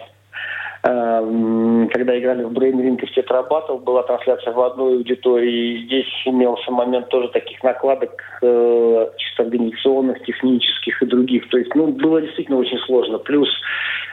э, 0.82 1.86
когда 1.92 2.18
играли 2.18 2.44
в 2.44 2.52
Brain 2.52 2.76
Ring 2.76 2.98
и 3.02 3.06
в 3.06 3.12
Тетрабатл, 3.12 3.78
была 3.78 4.04
трансляция 4.04 4.52
в 4.52 4.60
одной 4.60 4.98
аудитории. 4.98 5.74
И 5.74 5.86
здесь 5.86 6.06
имелся 6.24 6.70
момент 6.70 7.08
тоже 7.08 7.28
таких 7.28 7.62
накладок 7.64 8.22
э, 8.42 9.10
чисто 9.16 9.42
организационных, 9.42 10.22
технических 10.24 11.02
и 11.02 11.06
других. 11.06 11.48
То 11.48 11.58
есть, 11.58 11.74
ну, 11.74 11.88
было 11.88 12.22
действительно 12.22 12.58
очень 12.58 12.78
сложно. 12.78 13.18
Плюс 13.18 13.48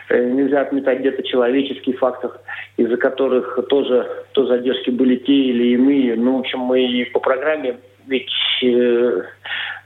нельзя 0.09 0.61
отметать 0.61 0.99
где-то 0.99 1.21
человеческий 1.23 1.91
фактор, 1.93 2.39
из-за 2.77 2.95
которых 2.95 3.59
тоже 3.67 4.09
то 4.31 4.45
задержки 4.47 4.89
были 4.89 5.17
те 5.17 5.33
или 5.33 5.73
иные. 5.73 6.15
Ну, 6.15 6.37
в 6.37 6.39
общем, 6.39 6.59
мы 6.59 6.81
и 6.81 7.03
по 7.11 7.19
программе 7.19 7.75
ведь 8.07 8.31
э, 8.63 9.21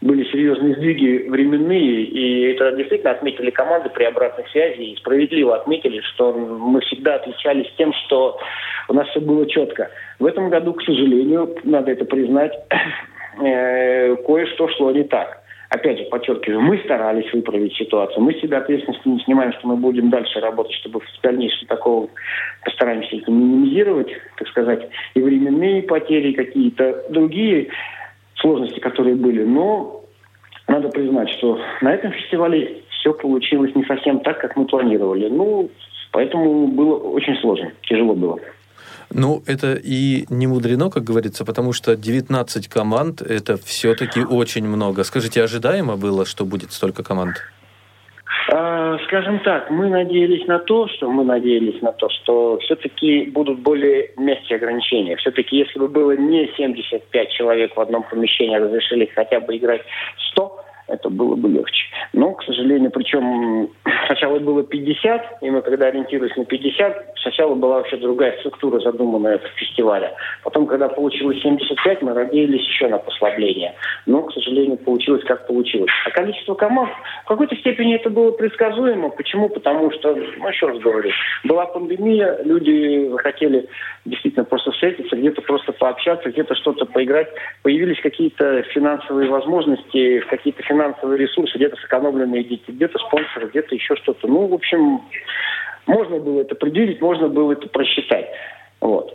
были 0.02 0.24
серьезные 0.32 0.76
сдвиги 0.76 1.28
временные, 1.30 2.04
и 2.04 2.54
это 2.54 2.72
действительно 2.74 3.12
отметили 3.12 3.50
команды 3.50 3.90
при 3.90 4.04
обратной 4.06 4.46
связи, 4.52 4.82
и 4.82 4.96
справедливо 4.98 5.56
отметили, 5.56 6.02
что 6.14 6.34
мы 6.34 6.82
всегда 6.82 7.16
отличались 7.16 7.72
тем, 7.78 7.94
что 8.06 8.40
у 8.88 8.94
нас 8.94 9.08
все 9.10 9.20
было 9.20 9.48
четко. 9.48 9.90
В 10.20 10.26
этом 10.26 10.50
году, 10.50 10.74
к 10.74 10.84
сожалению, 10.84 11.56
надо 11.64 11.92
это 11.92 12.06
признать, 12.06 12.54
э, 13.44 14.16
кое-что 14.16 14.68
шло 14.70 14.92
не 14.92 15.04
так. 15.04 15.42
Опять 15.70 16.00
же, 16.00 16.06
подчеркиваю, 16.06 16.60
мы 16.60 16.80
старались 16.80 17.32
выправить 17.32 17.74
ситуацию. 17.78 18.22
Мы 18.22 18.34
себя 18.34 18.58
ответственность 18.58 19.06
не 19.06 19.22
снимаем, 19.22 19.54
что 19.54 19.70
мы 19.70 19.78
будем 19.78 20.10
дальше 20.10 20.42
работать, 20.42 20.74
чтобы 20.74 21.00
в 21.00 21.22
дальнейшем 21.24 21.66
такого 21.68 22.10
постараемся 22.66 23.16
минимизировать, 23.32 24.10
так 24.36 24.50
сказать, 24.50 24.90
и 25.14 25.22
временные 25.22 25.84
потери, 25.84 26.34
какие-то 26.34 27.06
другие 27.10 27.70
сложности, 28.42 28.80
которые 28.80 29.16
были. 29.16 29.44
Но 29.44 30.04
надо 30.68 30.90
признать, 30.90 31.30
что 31.38 31.60
на 31.82 31.94
этом 31.94 32.12
фестивале 32.12 32.84
все 32.90 33.14
получилось 33.14 33.74
не 33.76 33.84
совсем 33.86 34.20
так, 34.20 34.40
как 34.40 34.56
мы 34.56 34.66
планировали. 34.66 35.28
Ну, 35.30 35.70
поэтому 36.12 36.68
было 36.68 36.96
очень 36.98 37.36
сложно, 37.38 37.72
тяжело 37.84 38.14
было. 38.14 38.40
Ну, 39.14 39.44
это 39.46 39.74
и 39.74 40.26
не 40.30 40.48
мудрено, 40.48 40.90
как 40.90 41.04
говорится, 41.04 41.44
потому 41.44 41.74
что 41.74 41.98
19 41.98 42.68
команд– 42.70 43.22
это 43.22 43.58
все-таки 43.58 44.22
очень 44.22 44.66
много. 44.66 45.04
Скажите, 45.04 45.44
ожидаемо 45.44 45.98
было, 45.98 46.26
что 46.26 46.46
будет 46.46 46.72
столько 46.72 47.04
команд? 47.04 47.36
А, 48.54 48.98
Скажем 49.06 49.40
так, 49.40 49.70
мы 49.70 49.88
надеялись 49.88 50.46
на 50.46 50.60
то, 50.60 50.88
что 50.90 51.10
мы 51.10 51.24
надеялись 51.24 51.82
на 51.82 51.94
то, 51.94 52.10
что 52.10 52.58
все-таки 52.60 53.32
будут 53.32 53.60
более 53.60 54.12
мягкие 54.18 54.58
ограничения. 54.58 55.16
Все-таки, 55.16 55.56
если 55.56 55.80
бы 55.80 55.88
было 55.88 56.18
не 56.18 56.52
75 56.58 57.30
человек 57.30 57.78
в 57.78 57.80
одном 57.80 58.04
помещении, 58.04 58.58
а 58.58 58.60
разрешили 58.60 59.10
хотя 59.16 59.40
бы 59.40 59.56
играть 59.56 59.84
100, 60.32 60.66
это 60.88 61.10
было 61.10 61.36
бы 61.36 61.48
легче. 61.48 61.86
Но, 62.12 62.34
к 62.34 62.44
сожалению, 62.44 62.92
причем 62.92 63.70
сначала 64.08 64.40
было 64.40 64.64
50, 64.64 65.38
и 65.42 65.50
мы 65.50 65.62
когда 65.62 65.88
ориентировались 65.88 66.36
на 66.36 66.44
50, 66.44 67.11
сначала 67.22 67.56
была 67.56 67.78
вообще 67.78 67.98
другая 67.98 68.38
структура 68.40 68.80
задуманная 68.80 69.40
в 69.40 69.60
фестивале. 69.60 70.14
Потом, 70.44 70.66
когда 70.68 70.88
получилось 70.90 71.42
75, 71.42 72.02
мы 72.02 72.14
надеялись 72.14 72.62
еще 72.62 72.88
на 72.88 72.98
послабление. 72.98 73.74
Но, 74.06 74.24
к 74.24 74.34
сожалению, 74.34 74.78
получилось 74.78 75.24
как 75.26 75.48
получилось. 75.48 75.92
А 76.06 76.12
количество 76.12 76.56
команд, 76.56 76.92
в 77.26 77.28
какой-то 77.28 77.56
степени 77.58 77.96
это 77.96 78.10
было 78.10 78.32
предсказуемо. 78.32 79.10
Почему? 79.10 79.50
Потому 79.50 79.92
что, 79.92 80.16
ну, 80.16 80.50
еще 80.50 80.68
раз 80.68 80.80
говорю, 80.80 81.12
была 81.44 81.66
пандемия, 81.66 82.40
люди 82.44 83.10
захотели 83.10 83.68
действительно 84.06 84.46
просто 84.46 84.72
встретиться, 84.72 85.16
где-то 85.16 85.42
просто 85.42 85.72
пообщаться, 85.74 86.30
где-то 86.30 86.56
что-то 86.56 86.86
поиграть. 86.86 87.28
Появились 87.64 88.00
какие-то 88.02 88.64
финансовые 88.74 89.30
возможности, 89.30 90.20
какие-то 90.30 90.64
финансовые 90.64 91.20
ресурсы, 91.20 91.58
где-то 91.58 91.76
сэкономленные 91.78 92.44
деньги, 92.44 92.64
где-то 92.68 92.98
спонсоры, 93.00 93.48
где-то 93.48 93.76
еще 93.76 93.96
что-то. 93.96 94.28
Ну, 94.28 94.48
в 94.48 94.54
общем, 94.54 95.02
можно 95.88 96.20
было 96.20 96.42
это 96.42 96.56
предвидеть, 96.56 97.02
можно 97.02 97.28
было 97.28 97.54
это 97.54 97.68
просчитать. 97.68 98.28
Вот. 98.80 99.14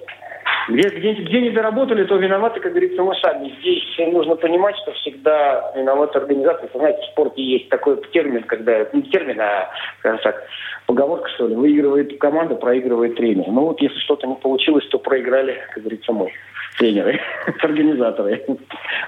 Где, 0.69 0.89
где, 0.89 1.13
где 1.13 1.41
не 1.43 1.51
доработали, 1.51 2.05
то 2.05 2.17
виноваты, 2.17 2.61
как 2.61 2.73
говорится, 2.73 3.03
мы 3.03 3.15
сами. 3.17 3.55
Здесь 3.61 3.85
нужно 4.13 4.35
понимать, 4.35 4.77
что 4.79 4.93
всегда 4.93 5.73
виноваты 5.77 6.19
организации. 6.19 6.69
Знаете, 6.75 7.03
в 7.03 7.13
спорте 7.13 7.43
есть 7.43 7.69
такой 7.69 8.01
термин, 8.13 8.43
когда, 8.43 8.87
не 8.93 9.03
термин, 9.03 9.41
а, 9.41 9.71
скажем 10.01 10.21
так, 10.23 10.45
поговорка, 10.87 11.29
что 11.31 11.47
ли, 11.47 11.55
выигрывает 11.55 12.19
команда, 12.19 12.57
проигрывает 12.57 13.15
тренер. 13.17 13.47
Ну 13.47 13.67
вот, 13.67 13.81
если 13.81 13.99
что-то 14.01 14.27
не 14.27 14.35
получилось, 14.35 14.87
то 14.89 14.99
проиграли, 14.99 15.57
как 15.73 15.85
говорится, 15.85 16.13
мы, 16.13 16.33
тренеры, 16.79 17.21
организаторы. 17.63 18.45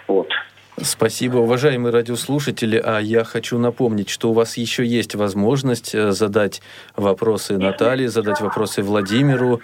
Вот. 0.07 0.33
Спасибо, 0.83 1.39
уважаемые 1.39 1.93
радиослушатели. 1.93 2.81
А 2.83 2.99
я 2.99 3.25
хочу 3.25 3.59
напомнить, 3.59 4.09
что 4.09 4.31
у 4.31 4.33
вас 4.33 4.57
еще 4.57 4.87
есть 4.87 5.15
возможность 5.15 5.95
э, 5.95 6.13
задать 6.13 6.63
вопросы 6.97 7.59
Наталье, 7.59 8.09
задать 8.09 8.41
вопросы 8.41 8.83
Владимиру 8.83 9.61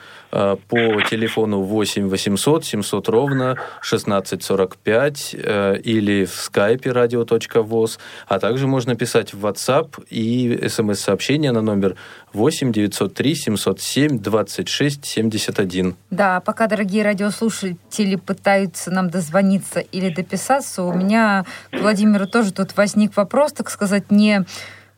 по 0.69 1.01
телефону 1.03 1.63
8 1.63 2.09
800 2.09 2.65
700 2.65 3.09
ровно 3.09 3.53
1645 3.53 5.37
э, 5.39 5.79
или 5.79 6.25
в 6.25 6.33
скайпе 6.33 6.91
radio.voz, 6.91 7.99
а 8.27 8.39
также 8.41 8.67
можно 8.67 8.97
писать 8.97 9.33
в 9.33 9.47
WhatsApp 9.47 10.05
и 10.11 10.69
смс-сообщение 10.69 11.53
на 11.53 11.63
номер 11.63 11.95
8 12.33 12.73
903 12.73 13.35
707 13.35 14.19
26 14.19 15.05
71. 15.05 15.95
Да, 16.11 16.41
пока 16.41 16.67
дорогие 16.67 17.05
радиослушатели 17.05 18.17
пытаются 18.17 18.91
нам 18.91 19.11
дозвониться 19.11 19.81
или 19.81 20.13
дописаться, 20.13 20.83
у 20.83 20.93
меня 20.93 21.45
к 21.71 21.81
Владимиру 21.81 22.27
тоже 22.27 22.53
тут 22.53 22.77
возник 22.77 23.17
вопрос, 23.17 23.53
так 23.53 23.71
сказать, 23.71 24.11
не 24.11 24.45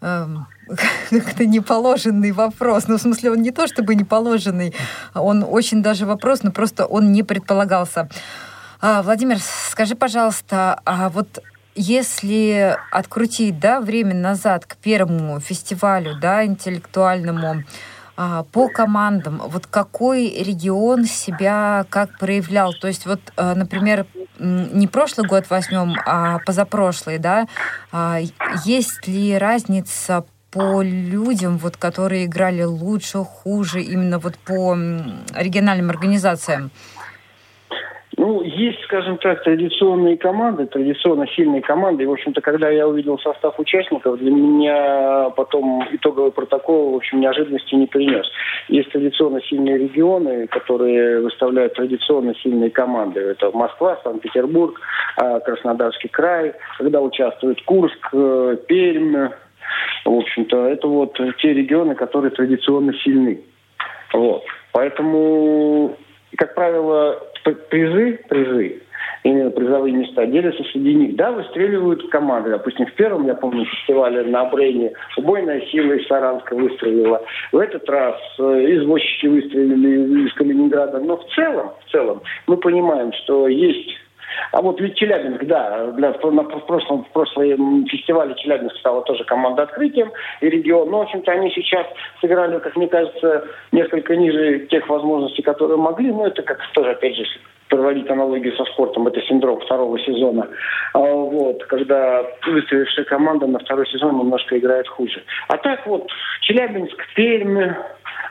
эм, 0.01 0.47
как-то 1.11 1.47
неположенный 1.47 2.33
вопрос. 2.33 2.89
Ну, 2.89 2.97
в 2.97 3.01
смысле, 3.01 3.33
он 3.33 3.43
не 3.43 3.51
то 3.51 3.67
чтобы 3.67 3.95
неположенный, 3.95 4.75
он 5.15 5.45
очень 5.49 5.83
даже 5.83 6.07
вопрос, 6.07 6.43
но 6.43 6.51
просто 6.51 6.87
он 6.87 7.13
не 7.13 7.23
предполагался. 7.23 8.09
А, 8.81 9.03
Владимир, 9.03 9.39
скажи, 9.41 9.95
пожалуйста, 9.95 10.81
а 10.85 11.09
вот 11.09 11.43
если 11.75 12.77
открутить, 12.91 13.59
да, 13.59 13.81
время 13.81 14.15
назад 14.15 14.67
к 14.67 14.77
первому 14.77 15.41
фестивалю, 15.41 16.19
да, 16.21 16.45
интеллектуальному, 16.45 17.65
а, 18.17 18.45
по 18.45 18.69
командам, 18.69 19.43
вот 19.47 19.67
какой 19.67 20.31
регион 20.31 21.05
себя 21.05 21.85
как 21.91 22.19
проявлял? 22.19 22.73
То 22.73 22.89
есть 22.89 23.05
вот, 23.07 23.21
а, 23.37 23.55
например, 23.55 24.07
не 24.39 24.87
прошлый 24.87 25.29
год 25.29 25.45
возьмем, 25.51 25.97
а 26.07 26.39
позапрошлый, 26.39 27.19
да, 27.19 27.47
а, 27.93 28.19
есть 28.65 29.07
ли 29.07 29.37
разница 29.37 30.25
по 30.57 30.83
людям, 30.83 31.59
вот, 31.59 31.77
которые 31.77 32.25
играли 32.25 32.63
лучше, 32.63 33.19
хуже, 33.19 33.81
именно 33.83 34.19
вот 34.19 34.35
по 34.39 34.75
региональным 35.39 35.91
организациям? 35.91 36.71
Ну, 38.17 38.41
есть, 38.43 38.83
скажем 38.85 39.19
так, 39.19 39.45
традиционные 39.45 40.17
команды, 40.17 40.67
традиционно 40.67 41.27
сильные 41.37 41.61
команды. 41.61 42.05
И, 42.05 42.07
в 42.07 42.13
общем-то, 42.13 42.41
когда 42.41 42.71
я 42.71 42.89
увидел 42.89 43.19
состав 43.19 43.59
участников, 43.61 44.19
для 44.19 44.31
меня 44.31 45.31
потом 45.37 45.85
итоговый 45.93 46.33
протокол, 46.33 46.93
в 46.93 46.97
общем, 46.97 47.21
неожиданности 47.21 47.75
не 47.75 47.87
принес. 47.87 48.27
Есть 48.69 48.91
традиционно 48.91 49.43
сильные 49.43 49.77
регионы, 49.77 50.47
которые 50.47 51.21
выставляют 51.21 51.75
традиционно 51.75 52.35
сильные 52.37 52.71
команды. 52.71 53.21
Это 53.21 53.51
Москва, 53.51 53.99
Санкт-Петербург, 54.03 54.81
а, 55.19 55.41
Краснодарский 55.41 56.09
край, 56.09 56.55
когда 56.79 57.03
участвует 57.03 57.63
Курск, 57.63 58.09
э, 58.15 58.57
Пермь. 58.67 59.29
В 60.05 60.13
общем-то, 60.13 60.69
это 60.69 60.87
вот 60.87 61.19
те 61.39 61.53
регионы, 61.53 61.95
которые 61.95 62.31
традиционно 62.31 62.93
сильны. 62.95 63.41
Вот. 64.13 64.45
Поэтому, 64.73 65.97
как 66.37 66.55
правило, 66.55 67.21
призы, 67.71 68.21
призы, 68.29 68.83
именно 69.25 69.51
призовые 69.51 69.95
места, 69.95 70.27
делятся 70.27 70.63
среди 70.73 70.95
них. 70.95 71.17
Да, 71.17 71.33
выстреливают 71.33 72.09
команды. 72.11 72.51
Допустим, 72.51 72.87
в 72.87 72.93
первом, 72.95 73.27
я 73.27 73.35
помню, 73.35 73.65
фестивале 73.65 74.23
на 74.23 74.45
Брейне 74.47 74.93
убойная 75.17 75.61
сила 75.67 75.93
из 75.93 76.07
Саранска 76.07 76.55
выстрелила. 76.55 77.23
В 77.53 77.59
этот 77.59 77.89
раз 77.89 78.17
э, 78.39 78.43
извозчики 78.77 79.27
выстрелили 79.27 80.27
из 80.27 80.33
Калининграда. 80.35 81.01
Но 81.01 81.17
в 81.17 81.27
целом, 81.35 81.73
в 81.85 81.91
целом, 81.91 82.23
мы 82.47 82.57
понимаем, 82.57 83.13
что 83.25 83.49
есть 83.49 83.99
а 84.53 84.63
вот 84.63 84.81
ведь 84.81 84.97
Челябинск, 84.97 85.45
да, 85.45 85.87
для, 85.93 86.13
на, 86.13 86.43
в, 86.43 86.67
прошлом, 86.67 87.05
в 87.05 87.11
прошлом 87.11 87.87
фестивале 87.87 88.35
Челябинск 88.37 88.77
стала 88.77 89.03
тоже 89.03 89.25
команда 89.25 89.63
открытием 89.63 90.11
и 90.41 90.49
регион. 90.49 90.91
Но, 90.91 90.99
в 90.99 91.03
общем-то, 91.03 91.33
они 91.33 91.51
сейчас 91.51 91.87
сыграли, 92.21 92.59
как 92.59 92.77
мне 92.77 92.89
кажется, 92.89 93.45
несколько 93.73 94.17
ниже 94.17 94.67
тех 94.71 94.89
возможностей, 94.89 95.43
которые 95.43 95.79
могли. 95.79 96.11
Но 96.11 96.27
это 96.27 96.43
как 96.43 96.59
тоже, 96.73 96.91
опять 96.91 97.17
же, 97.17 97.25
проводить 97.69 98.09
аналогию 98.09 98.55
со 98.57 98.65
спортом, 98.65 99.07
это 99.07 99.21
синдром 99.23 99.61
второго 99.61 99.99
сезона. 100.01 100.49
А, 100.95 100.99
вот, 100.99 101.65
когда 101.65 102.25
выстроившая 102.47 103.05
команда 103.05 103.47
на 103.47 103.59
второй 103.59 103.87
сезон 103.89 104.19
немножко 104.19 104.59
играет 104.59 104.89
хуже. 104.89 105.23
А 105.49 105.57
так 105.57 105.87
вот, 105.87 106.09
Челябинск, 106.43 106.97
Пермь, 107.15 107.75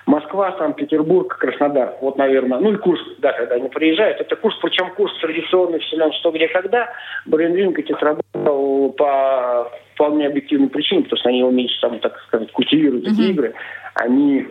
Москва, 0.05 0.55
Санкт-Петербург, 0.57 1.35
Краснодар. 1.37 1.95
Вот, 2.01 2.17
наверное, 2.17 2.59
ну 2.59 2.73
и 2.73 2.77
Курск, 2.77 3.03
да, 3.19 3.33
когда 3.33 3.55
они 3.55 3.69
приезжают. 3.69 4.21
Это 4.21 4.35
курс, 4.35 4.55
причем 4.61 4.91
курс 4.95 5.11
традиционный 5.19 5.79
вселен 5.79 6.11
что 6.13 6.31
где 6.31 6.47
когда. 6.47 6.89
Брейнринг 7.25 7.79
эти 7.79 7.93
сработал 7.93 8.91
по 8.91 9.71
вполне 9.95 10.27
объективным 10.27 10.69
причинам, 10.69 11.03
потому 11.03 11.19
что 11.19 11.29
они 11.29 11.43
умеют, 11.43 11.71
там, 11.81 11.99
так 11.99 12.19
сказать, 12.27 12.51
культивируют 12.51 13.07
эти 13.07 13.31
игры. 13.31 13.53
Они 13.95 14.45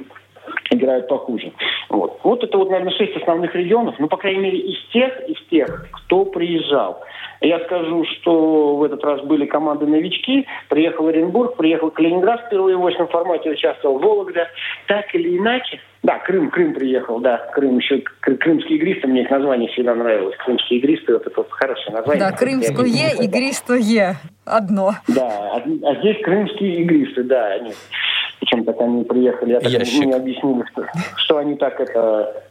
играют 0.70 1.08
похуже. 1.08 1.52
Вот. 1.88 2.18
вот 2.22 2.42
это 2.42 2.58
вот, 2.58 2.70
наверное, 2.70 2.92
шесть 2.92 3.16
основных 3.16 3.54
регионов, 3.54 3.94
ну, 3.98 4.08
по 4.08 4.16
крайней 4.16 4.40
мере, 4.40 4.58
из 4.58 4.78
тех, 4.92 5.28
из 5.28 5.40
тех, 5.50 5.86
кто 5.92 6.24
приезжал. 6.24 7.00
Я 7.40 7.60
скажу, 7.60 8.04
что 8.04 8.76
в 8.76 8.82
этот 8.82 9.04
раз 9.04 9.20
были 9.22 9.46
команды 9.46 9.86
новички. 9.86 10.46
Приехал 10.68 11.08
Оренбург, 11.08 11.56
приехал 11.56 11.90
Калининград 11.90 12.44
впервые 12.46 12.76
в 12.76 12.86
очном 12.86 13.08
формате, 13.08 13.50
участвовал 13.50 13.98
Вологда. 13.98 14.48
Так 14.86 15.14
или 15.14 15.36
иначе, 15.38 15.80
да, 16.02 16.18
Крым, 16.18 16.50
Крым 16.50 16.74
приехал, 16.74 17.18
да, 17.20 17.38
Крым 17.54 17.78
еще, 17.78 18.02
крымские 18.20 18.78
игристы, 18.78 19.08
мне 19.08 19.22
их 19.22 19.30
название 19.30 19.68
всегда 19.70 19.94
нравилось. 19.94 20.36
Крымские 20.44 20.78
игристы, 20.78 21.12
вот 21.12 21.26
это 21.26 21.44
хорошее 21.50 21.96
название. 21.96 22.30
Да, 22.30 22.36
крымское 22.36 23.14
игристое 23.20 24.16
одно. 24.44 24.92
Да, 25.08 25.52
а, 25.54 25.56
а 25.56 25.94
здесь 25.96 26.22
крымские 26.22 26.82
игристы, 26.82 27.24
да, 27.24 27.46
они 27.52 27.72
причем 28.40 28.64
так 28.64 28.80
они 28.80 29.04
приехали, 29.04 29.52
я 29.52 29.60
так 29.60 29.70
мне 29.70 30.14
объяснили, 30.14 30.64
что, 30.72 30.86
что 31.16 31.38
они 31.38 31.56
так 31.56 31.80
это 31.80 32.44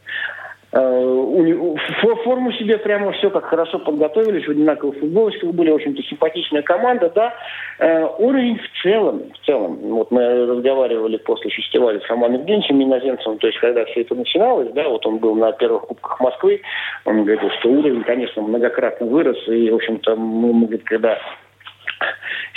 форму 2.24 2.52
себе 2.52 2.78
прямо 2.78 3.12
все 3.12 3.30
как 3.30 3.44
хорошо 3.44 3.78
подготовились, 3.78 4.46
в 4.46 4.50
одинаковых 4.50 4.98
футболочках 4.98 5.50
были, 5.52 5.70
в 5.70 5.74
общем-то, 5.76 6.02
симпатичная 6.02 6.62
команда, 6.62 7.12
да. 7.14 7.34
Э, 7.78 8.06
уровень 8.18 8.58
в 8.58 8.82
целом, 8.82 9.22
в 9.32 9.46
целом, 9.46 9.76
вот 9.76 10.10
мы 10.10 10.46
разговаривали 10.46 11.18
после 11.18 11.50
фестиваля 11.50 12.00
с 12.00 12.08
Романом 12.08 12.40
Евгеньевичем 12.40 12.82
Иноземцевым, 12.82 13.38
то 13.38 13.46
есть 13.46 13.58
когда 13.60 13.84
все 13.84 14.00
это 14.00 14.14
начиналось, 14.14 14.72
да, 14.72 14.88
вот 14.88 15.06
он 15.06 15.18
был 15.18 15.34
на 15.34 15.52
первых 15.52 15.82
кубках 15.82 16.20
Москвы, 16.20 16.60
он 17.04 17.24
говорил, 17.24 17.50
что 17.60 17.68
уровень, 17.68 18.02
конечно, 18.02 18.42
многократно 18.42 19.06
вырос, 19.06 19.36
и, 19.48 19.70
в 19.70 19.76
общем-то, 19.76 20.16
мы, 20.16 20.52
мы 20.52 20.78
когда 20.78 21.18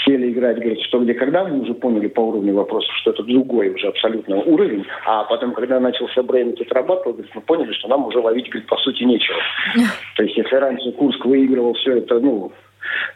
сели 0.05 0.31
играть, 0.31 0.57
говорит, 0.57 0.81
что 0.81 0.99
где 0.99 1.13
когда, 1.13 1.45
мы 1.45 1.61
уже 1.61 1.73
поняли 1.73 2.07
по 2.07 2.21
уровню 2.21 2.53
вопросов, 2.53 2.93
что 3.01 3.11
это 3.11 3.23
другой 3.23 3.69
уже 3.69 3.87
абсолютно 3.87 4.37
уровень. 4.37 4.85
А 5.05 5.23
потом, 5.25 5.53
когда 5.53 5.79
начался 5.79 6.23
Брейн 6.23 6.55
отрабатывал, 6.59 7.17
мы 7.33 7.41
поняли, 7.41 7.73
что 7.73 7.87
нам 7.87 8.05
уже 8.05 8.19
ловить, 8.19 8.49
говорит, 8.49 8.67
по 8.67 8.77
сути 8.77 9.03
нечего. 9.03 9.37
То 10.15 10.23
есть, 10.23 10.37
если 10.37 10.55
раньше 10.55 10.91
Курск 10.93 11.23
выигрывал 11.25 11.73
все 11.73 11.97
это, 11.97 12.19
ну, 12.19 12.51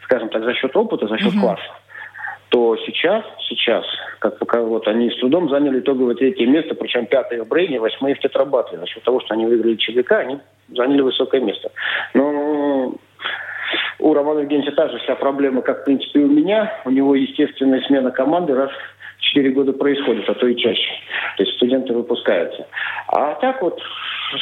скажем 0.04 0.28
так, 0.28 0.44
за 0.44 0.54
счет 0.54 0.76
опыта, 0.76 1.06
за 1.08 1.18
счет 1.18 1.32
класса, 1.40 1.62
то 2.52 2.76
сейчас, 2.84 3.24
сейчас, 3.48 3.84
как 4.18 4.38
пока 4.38 4.60
вот 4.60 4.86
они 4.86 5.10
с 5.10 5.16
трудом 5.16 5.48
заняли 5.48 5.80
итоговое 5.80 6.14
третье 6.14 6.46
место, 6.46 6.74
причем 6.74 7.06
пятое 7.06 7.42
в 7.44 7.48
Брейне, 7.48 7.80
восьмое 7.80 8.14
в 8.14 8.18
Тетрабатле. 8.18 8.78
За 8.78 8.86
счет 8.86 9.02
того, 9.04 9.20
что 9.20 9.32
они 9.32 9.46
выиграли 9.46 9.76
ЧГК, 9.76 10.18
они 10.18 10.38
заняли 10.68 11.00
высокое 11.00 11.40
место. 11.40 11.70
Но 12.12 12.94
у 13.98 14.14
Романа 14.14 14.40
Евгеньевича 14.40 14.72
та 14.76 14.88
же 14.88 14.98
вся 14.98 15.14
проблема, 15.14 15.62
как, 15.62 15.82
в 15.82 15.84
принципе, 15.84 16.20
и 16.20 16.24
у 16.24 16.28
меня. 16.28 16.72
У 16.84 16.90
него 16.90 17.14
естественная 17.14 17.80
смена 17.82 18.10
команды 18.10 18.54
раз 18.54 18.70
в 18.70 19.22
4 19.22 19.50
года 19.50 19.72
происходит, 19.72 20.28
а 20.28 20.34
то 20.34 20.46
и 20.46 20.56
чаще. 20.56 20.90
То 21.36 21.42
есть 21.44 21.56
студенты 21.56 21.92
выпускаются. 21.92 22.66
А 23.08 23.34
так 23.34 23.62
вот, 23.62 23.80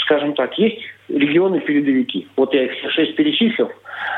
скажем 0.02 0.34
так, 0.34 0.58
есть 0.58 0.80
регионы-передовики. 1.08 2.28
Вот 2.36 2.54
я 2.54 2.64
их 2.64 2.72
все 2.72 2.88
шесть 2.90 3.16
перечислил. 3.16 3.70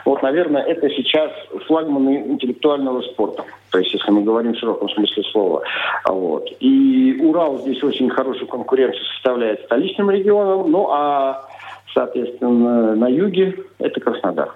Вот, 0.05 0.23
наверное, 0.23 0.63
это 0.63 0.89
сейчас 0.91 1.31
флагманы 1.67 2.25
интеллектуального 2.29 3.03
спорта. 3.03 3.45
То 3.71 3.79
есть, 3.79 3.93
если 3.95 4.11
мы 4.11 4.23
говорим 4.23 4.53
в 4.53 4.59
широком 4.59 4.89
смысле 4.91 5.23
слова. 5.25 5.63
Вот. 6.07 6.49
И 6.61 7.19
Урал 7.23 7.59
здесь 7.59 7.83
очень 7.83 8.11
хорошую 8.11 8.47
конкуренцию 8.47 9.05
составляет 9.15 9.63
столичным 9.65 10.11
регионом. 10.11 10.71
Ну, 10.71 10.89
а, 10.91 11.45
соответственно, 11.95 12.95
на 12.95 13.09
юге 13.09 13.57
это 13.79 14.01
Краснодар. 14.01 14.51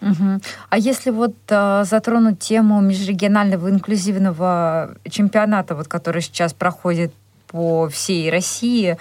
Угу. 0.00 0.40
А 0.70 0.78
если 0.78 1.10
вот 1.10 1.34
э, 1.48 1.84
затронуть 1.84 2.38
тему 2.38 2.80
межрегионального 2.80 3.68
инклюзивного 3.68 4.94
чемпионата, 5.08 5.74
вот, 5.74 5.88
который 5.88 6.22
сейчас 6.22 6.54
проходит 6.54 7.12
по 7.48 7.88
всей 7.88 8.30
России, 8.30 8.96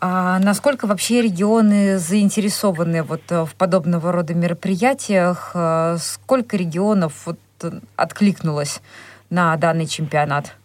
а 0.00 0.40
насколько 0.40 0.88
вообще 0.88 1.22
регионы 1.22 1.98
заинтересованы 1.98 3.04
вот 3.04 3.22
э, 3.30 3.44
в 3.44 3.54
подобного 3.54 4.10
рода 4.10 4.34
мероприятиях? 4.34 5.52
Э, 5.54 5.96
сколько 6.00 6.56
регионов 6.56 7.22
вот 7.26 7.38
откликнулось 7.94 8.80
на 9.30 9.56
данный 9.56 9.86
чемпионат? 9.86 10.56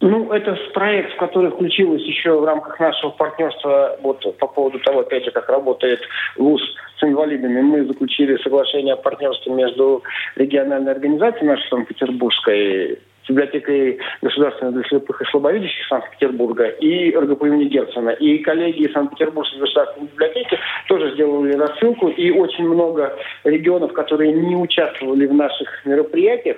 Ну, 0.00 0.32
это 0.32 0.56
проект, 0.72 1.12
в 1.12 1.16
который 1.16 1.50
включилось 1.50 2.02
еще 2.02 2.38
в 2.38 2.44
рамках 2.44 2.80
нашего 2.80 3.10
партнерства, 3.10 3.98
вот 4.02 4.24
по 4.38 4.46
поводу 4.46 4.78
того, 4.78 5.00
опять 5.00 5.24
же, 5.26 5.30
как 5.30 5.50
работает 5.50 6.00
ВУЗ 6.36 6.62
с 6.98 7.04
инвалидами. 7.04 7.60
Мы 7.60 7.84
заключили 7.84 8.38
соглашение 8.38 8.94
о 8.94 8.96
партнерстве 8.96 9.52
между 9.52 10.02
региональной 10.36 10.92
организацией 10.92 11.48
нашей 11.48 11.68
Санкт-Петербургской 11.68 12.98
библиотекой 13.28 13.98
государственной 14.22 14.72
для 14.72 14.82
слепых 14.84 15.20
и 15.20 15.24
слабовидящих 15.26 15.86
Санкт-Петербурга 15.88 16.68
и 16.68 17.14
РГП 17.14 17.44
имени 17.44 17.64
Герцена. 17.64 18.10
И 18.10 18.38
коллеги 18.38 18.84
из 18.84 18.92
Санкт-Петербургской 18.92 19.60
государственной 19.60 20.08
библиотеки 20.08 20.58
тоже 20.88 21.12
сделали 21.12 21.52
рассылку. 21.52 22.08
И 22.08 22.30
очень 22.30 22.64
много 22.64 23.16
регионов, 23.44 23.92
которые 23.92 24.32
не 24.32 24.56
участвовали 24.56 25.26
в 25.26 25.34
наших 25.34 25.84
мероприятиях, 25.84 26.56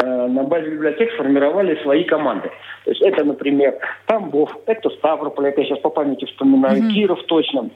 на 0.00 0.42
базе 0.44 0.70
библиотек 0.70 1.12
сформировали 1.12 1.80
свои 1.82 2.04
команды. 2.04 2.50
То 2.84 2.90
есть 2.90 3.02
это, 3.02 3.24
например, 3.24 3.78
Тамбов, 4.06 4.50
это 4.66 4.90
Ставрополь, 4.90 5.48
это 5.48 5.60
я 5.60 5.66
сейчас 5.66 5.78
по 5.80 5.90
памяти 5.90 6.24
вспоминаю, 6.24 6.82
mm-hmm. 6.82 6.92
Киров 6.92 7.22
точно, 7.24 7.70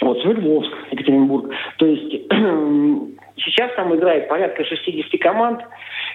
вот, 0.00 0.20
Свердловск, 0.22 0.72
Екатеринбург. 0.90 1.52
То 1.78 1.86
есть 1.86 2.26
сейчас 3.44 3.72
там 3.74 3.94
играет 3.94 4.28
порядка 4.28 4.64
60 4.64 5.20
команд, 5.20 5.60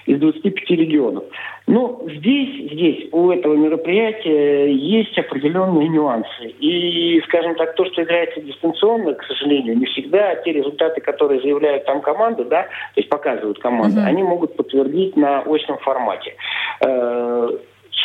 из 0.08 0.20
25 0.20 0.70
регионов. 0.72 1.26
Но 1.68 2.02
здесь, 2.08 2.72
здесь 2.72 3.10
у 3.12 3.30
этого 3.30 3.56
мероприятия 3.56 4.72
есть 4.72 5.18
определенные 5.20 5.90
нюансы. 5.90 6.48
И, 6.60 7.22
скажем 7.28 7.56
так, 7.56 7.76
то, 7.76 7.86
что 7.86 8.04
играется 8.04 8.42
дистанционно, 8.42 9.14
к 9.14 9.24
сожалению, 9.26 9.78
не 9.78 9.86
всегда 9.86 10.36
те 10.38 10.54
результаты, 10.54 11.02
которые 11.02 11.42
заявляют 11.42 11.86
там 11.86 12.02
команды, 12.02 12.46
да, 12.46 12.64
то 12.64 12.70
есть 12.96 13.10
показывают 13.10 13.60
команды, 13.60 14.00
uh-huh. 14.00 14.06
они 14.06 14.24
могут 14.24 14.56
подтвердить 14.56 15.18
на 15.18 15.42
очном 15.42 15.78
формате. 15.80 16.36
Э, 16.82 17.50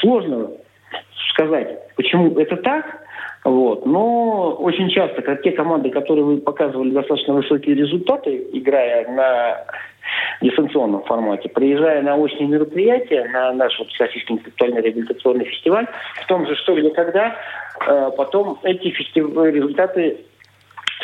сложно 0.01 0.51
сказать, 1.31 1.79
почему 1.95 2.37
это 2.39 2.57
так, 2.57 3.02
вот. 3.45 3.87
Но 3.87 4.53
очень 4.55 4.89
часто, 4.91 5.23
как 5.23 5.43
те 5.43 5.53
команды, 5.53 5.91
которые 5.91 6.25
вы 6.25 6.37
показывали 6.39 6.91
достаточно 6.91 7.35
высокие 7.35 7.75
результаты, 7.75 8.47
играя 8.53 9.09
на 9.09 9.65
дистанционном 10.41 11.03
формате, 11.05 11.49
приезжая 11.49 12.03
на 12.03 12.17
очные 12.17 12.47
мероприятия, 12.47 13.29
на 13.33 13.53
наш 13.53 13.77
вот 13.79 13.89
Всероссийский 13.89 14.37
интеллектуальный 14.37 14.83
реабилитационный 14.83 15.45
фестиваль, 15.45 15.87
в 16.23 16.27
том 16.27 16.47
же 16.47 16.55
«Что, 16.57 16.75
где, 16.75 16.91
когда», 16.91 17.37
э, 17.87 18.11
потом 18.17 18.59
эти 18.63 18.91
фестивали, 18.91 19.53
результаты 19.53 20.19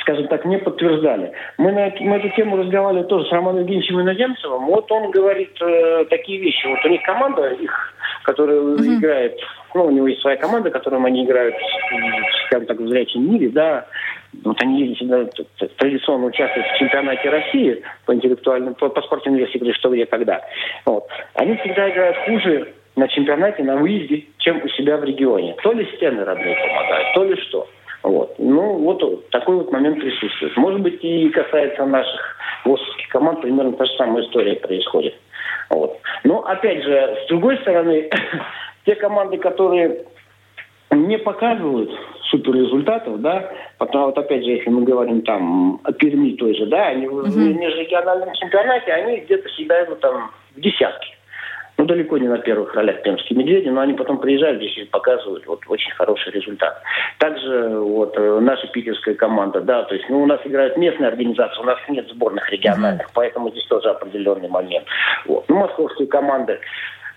скажем 0.02 0.28
так, 0.28 0.44
не 0.44 0.58
подтверждали. 0.58 1.32
Мы 1.58 1.72
на, 1.72 1.90
на 2.00 2.16
эту 2.16 2.28
тему 2.30 2.56
разговаривали 2.56 3.04
тоже 3.04 3.28
с 3.28 3.32
Романом 3.32 3.60
Евгеньевичем 3.62 4.00
Иноземцевым. 4.00 4.66
Вот 4.66 4.90
он 4.92 5.10
говорит 5.10 5.50
э, 5.60 6.04
такие 6.08 6.40
вещи. 6.40 6.66
Вот 6.66 6.84
у 6.84 6.88
них 6.88 7.02
команда, 7.02 7.48
их, 7.48 7.94
которая 8.22 8.60
mm-hmm. 8.60 8.98
играет, 8.98 9.38
ну, 9.74 9.86
у 9.86 9.90
него 9.90 10.08
есть 10.08 10.20
своя 10.20 10.36
команда, 10.36 10.70
которым 10.70 11.04
они 11.04 11.24
играют, 11.24 11.54
скажем 12.46 12.66
так, 12.66 12.78
в 12.78 12.88
зрячем 12.88 13.30
мире, 13.30 13.48
да, 13.48 13.86
вот 14.44 14.60
они 14.62 14.94
всегда 14.94 15.24
традиционно 15.76 16.26
участвуют 16.26 16.66
в 16.68 16.78
чемпионате 16.78 17.30
России 17.30 17.82
по 18.04 18.14
интеллектуальным, 18.14 18.74
по, 18.74 18.88
по 18.88 19.02
спортивной 19.02 19.40
версии, 19.40 19.72
что 19.72 19.90
где 19.90 20.06
когда. 20.06 20.42
Вот. 20.84 21.04
Они 21.34 21.56
всегда 21.56 21.90
играют 21.90 22.16
хуже 22.18 22.74
на 22.96 23.08
чемпионате, 23.08 23.62
на 23.62 23.76
выезде, 23.76 24.26
чем 24.38 24.62
у 24.62 24.68
себя 24.68 24.96
в 24.96 25.04
регионе. 25.04 25.54
То 25.62 25.72
ли 25.72 25.86
стены 25.96 26.24
родные 26.24 26.56
помогают, 26.56 27.14
то 27.14 27.24
ли 27.24 27.36
что. 27.42 27.68
Вот. 28.02 28.34
Ну, 28.38 28.78
вот 28.78 29.30
такой 29.30 29.56
вот 29.56 29.72
момент 29.72 30.00
присутствует. 30.00 30.56
Может 30.56 30.80
быть, 30.80 31.02
и 31.02 31.28
касается 31.30 31.84
наших 31.86 32.36
ВОСовских 32.64 33.08
команд, 33.08 33.40
примерно 33.40 33.72
та 33.72 33.86
же 33.86 33.92
самая 33.96 34.24
история 34.24 34.56
происходит. 34.56 35.14
Вот. 35.70 35.98
Но, 36.24 36.44
опять 36.44 36.82
же, 36.82 37.18
с 37.24 37.28
другой 37.28 37.58
стороны, 37.58 38.08
те 38.84 38.94
команды, 38.94 39.38
которые 39.38 40.04
не 40.90 41.18
показывают 41.18 41.90
супер 42.30 42.54
результатов, 42.54 43.20
да, 43.20 43.50
потому 43.78 44.06
вот 44.06 44.18
опять 44.18 44.44
же, 44.44 44.50
если 44.50 44.70
мы 44.70 44.82
говорим 44.82 45.22
там 45.22 45.80
о 45.84 45.92
Перми 45.92 46.32
той 46.32 46.54
же, 46.54 46.66
да, 46.66 46.88
они 46.88 47.06
uh-huh. 47.06 47.28
в 47.28 47.36
межрегиональном 47.36 48.34
чемпионате, 48.34 48.92
они 48.92 49.20
где-то 49.20 49.48
всегда 49.50 49.84
идут 49.84 50.00
там 50.00 50.30
в 50.54 50.60
десятки 50.60 51.17
ну, 51.78 51.84
далеко 51.84 52.18
не 52.18 52.26
на 52.26 52.38
первых 52.38 52.74
ролях 52.74 53.02
пермские 53.02 53.38
медведи, 53.38 53.68
но 53.68 53.80
они 53.80 53.94
потом 53.94 54.18
приезжают 54.18 54.58
здесь 54.58 54.76
и 54.78 54.84
показывают 54.84 55.46
вот 55.46 55.60
очень 55.68 55.92
хороший 55.92 56.32
результат. 56.32 56.82
Также 57.18 57.78
вот 57.78 58.18
э, 58.18 58.40
наша 58.40 58.66
питерская 58.66 59.14
команда, 59.14 59.60
да, 59.60 59.84
то 59.84 59.94
есть, 59.94 60.08
ну, 60.10 60.22
у 60.22 60.26
нас 60.26 60.40
играют 60.44 60.76
местные 60.76 61.08
организации, 61.08 61.60
у 61.60 61.64
нас 61.64 61.78
нет 61.88 62.08
сборных 62.08 62.50
региональных, 62.50 63.06
mm-hmm. 63.06 63.14
поэтому 63.14 63.50
здесь 63.50 63.64
тоже 63.66 63.90
определенный 63.90 64.48
момент. 64.48 64.86
Вот. 65.26 65.44
Ну, 65.48 65.56
московские 65.56 66.08
команды 66.08 66.58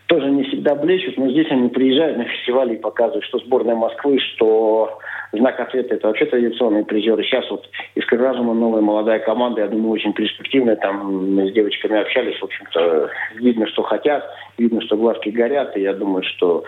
тоже 0.06 0.30
не 0.30 0.44
всегда 0.44 0.76
блещут, 0.76 1.18
но 1.18 1.30
здесь 1.30 1.50
они 1.50 1.70
приезжают 1.70 2.18
на 2.18 2.26
фестивали 2.26 2.76
и 2.76 2.80
показывают, 2.80 3.26
что 3.26 3.40
сборная 3.40 3.76
Москвы, 3.76 4.20
что 4.20 5.00
знак 5.32 5.60
ответа 5.60 5.96
это 5.96 6.08
вообще 6.08 6.26
традиционные 6.26 6.86
призеры. 6.86 7.24
Сейчас 7.24 7.50
вот 7.50 7.68
из 7.96 8.04
Разума 8.12 8.54
новая 8.54 8.82
молодая 8.82 9.20
команда, 9.20 9.62
я 9.62 9.68
думаю, 9.68 9.92
очень 9.92 10.14
перспективная. 10.14 10.76
Там 10.76 11.34
мы 11.34 11.50
с 11.50 11.54
девочками 11.54 12.00
общались, 12.00 12.40
в 12.40 12.44
общем-то, 12.44 13.10
видно, 13.36 13.68
что 13.68 13.84
хотят, 13.84 14.24
видно, 14.58 14.82
что 14.82 14.98
глазки 14.98 15.30
горят. 15.30 15.76
И 15.78 15.82
я 15.82 15.94
думаю, 15.94 16.24
что 16.24 16.64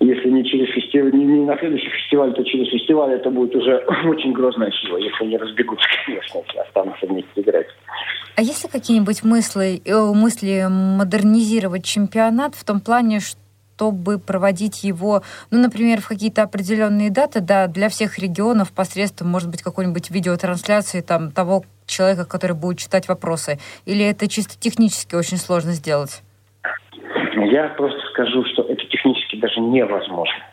если 0.00 0.28
не 0.28 0.44
через 0.44 0.68
фестиваль, 0.74 1.12
не, 1.12 1.24
не 1.24 1.44
на 1.44 1.56
следующий 1.58 1.88
фестиваль, 1.88 2.34
то 2.34 2.44
через 2.44 2.68
фестиваль 2.70 3.12
это 3.12 3.30
будет 3.30 3.54
уже 3.54 3.76
очень 4.06 4.32
грозная 4.32 4.70
сила, 4.70 4.98
если 4.98 5.24
не 5.24 5.36
разбегутся, 5.36 5.86
конечно, 6.06 6.40
если 6.46 6.58
останутся 6.58 7.06
вместе 7.06 7.40
играть. 7.40 7.66
А 8.36 8.42
есть 8.42 8.64
ли 8.64 8.70
какие-нибудь 8.70 9.24
мысли, 9.24 9.82
э, 9.84 10.12
мысли 10.14 10.66
модернизировать 10.68 11.84
чемпионат 11.84 12.54
в 12.54 12.64
том 12.64 12.80
плане, 12.80 13.20
что 13.20 13.41
чтобы 13.82 14.20
проводить 14.20 14.84
его, 14.84 15.22
ну, 15.50 15.58
например, 15.58 16.00
в 16.00 16.06
какие-то 16.06 16.44
определенные 16.44 17.10
даты, 17.10 17.40
да, 17.40 17.66
для 17.66 17.88
всех 17.88 18.16
регионов 18.18 18.70
посредством, 18.70 19.28
может 19.28 19.50
быть, 19.50 19.62
какой-нибудь 19.62 20.10
видеотрансляции 20.10 21.00
там 21.00 21.32
того 21.32 21.64
человека, 21.86 22.24
который 22.24 22.54
будет 22.54 22.78
читать 22.78 23.08
вопросы? 23.08 23.58
Или 23.84 24.04
это 24.04 24.28
чисто 24.28 24.54
технически 24.56 25.16
очень 25.16 25.36
сложно 25.36 25.72
сделать? 25.72 26.22
Я 27.50 27.70
просто 27.70 27.98
скажу, 28.12 28.44
что 28.52 28.62
это 28.62 28.84
технически 28.86 29.34
даже 29.40 29.58
невозможно. 29.58 30.44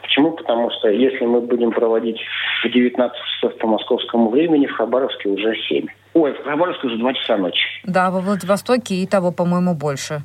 Почему? 0.00 0.32
Потому 0.32 0.70
что 0.70 0.88
если 0.88 1.26
мы 1.26 1.42
будем 1.42 1.72
проводить 1.72 2.18
в 2.64 2.72
19 2.72 3.16
часов 3.34 3.58
по 3.58 3.66
московскому 3.66 4.30
времени, 4.30 4.66
в 4.66 4.72
Хабаровске 4.72 5.28
уже 5.28 5.54
7. 5.68 5.86
Ой, 6.14 6.32
в 6.32 6.42
Хабаровске 6.42 6.86
уже 6.86 6.96
2 6.96 7.14
часа 7.14 7.36
ночи. 7.36 7.60
Да, 7.84 8.10
во 8.10 8.20
Владивостоке 8.20 8.94
и 8.94 9.06
того, 9.06 9.30
по-моему, 9.30 9.74
больше. 9.74 10.22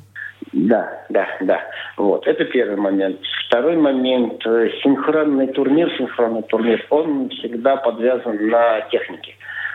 Да, 0.54 0.88
да, 1.08 1.26
да. 1.40 1.60
Вот, 1.96 2.26
это 2.28 2.44
первый 2.44 2.76
момент. 2.76 3.18
Второй 3.48 3.76
момент. 3.76 4.46
Э, 4.46 4.70
синхронный 4.82 5.48
турнир, 5.48 5.90
синхронный 5.98 6.42
турнир, 6.42 6.84
он 6.90 7.28
всегда 7.30 7.76
подвязан 7.76 8.48
на 8.48 8.82
технике. 8.82 9.34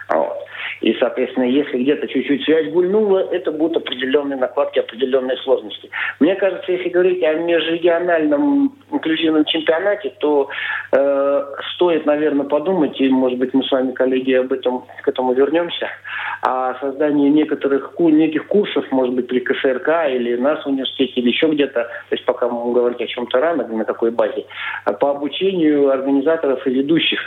Вот. 0.09 0.38
И, 0.82 0.93
соответственно, 0.93 1.45
если 1.45 1.77
где-то 1.77 2.07
чуть-чуть 2.07 2.43
связь 2.43 2.71
гульнула, 2.71 3.27
это 3.32 3.51
будут 3.51 3.77
определенные 3.77 4.38
накладки, 4.38 4.80
определенные 4.80 5.38
сложности. 5.38 5.89
Мне 6.19 6.36
кажется, 6.36 6.71
если 6.71 6.89
говорить 6.89 7.21
о 7.23 7.34
межрегиональном 7.34 8.73
инклюзивном 8.91 9.45
чемпионате, 9.45 10.13
то 10.19 10.49
э, 10.91 11.45
стоит, 11.75 12.05
наверное, 12.05 12.45
подумать, 12.45 12.99
и, 13.01 13.09
может 13.09 13.38
быть, 13.39 13.53
мы 13.53 13.63
с 13.63 13.71
вами, 13.71 13.91
коллеги, 13.91 14.34
об 14.34 14.53
этом 14.53 14.86
к 15.03 15.07
этому 15.07 15.34
вернемся, 15.34 15.88
о 16.41 16.75
создании 16.75 17.30
некоторых 17.30 17.93
неких 17.99 18.47
курсов, 18.47 18.86
может 18.91 19.13
быть, 19.13 19.27
при 19.27 19.39
КСРК 19.39 19.89
или 20.09 20.38
нас 20.38 20.63
в 20.63 20.67
университете, 20.67 21.13
или 21.15 21.30
еще 21.30 21.47
где-то, 21.47 21.84
то 21.84 22.15
есть 22.15 22.25
пока 22.25 22.47
мы 22.47 22.73
говорить 22.73 23.01
о 23.01 23.07
чем-то 23.07 23.39
рано, 23.39 23.67
на 23.67 23.84
какой 23.84 24.11
базе, 24.11 24.45
а 24.86 24.93
по 24.93 25.11
обучению 25.11 25.89
организаторов 25.89 26.65
и 26.65 26.71
ведущих 26.71 27.19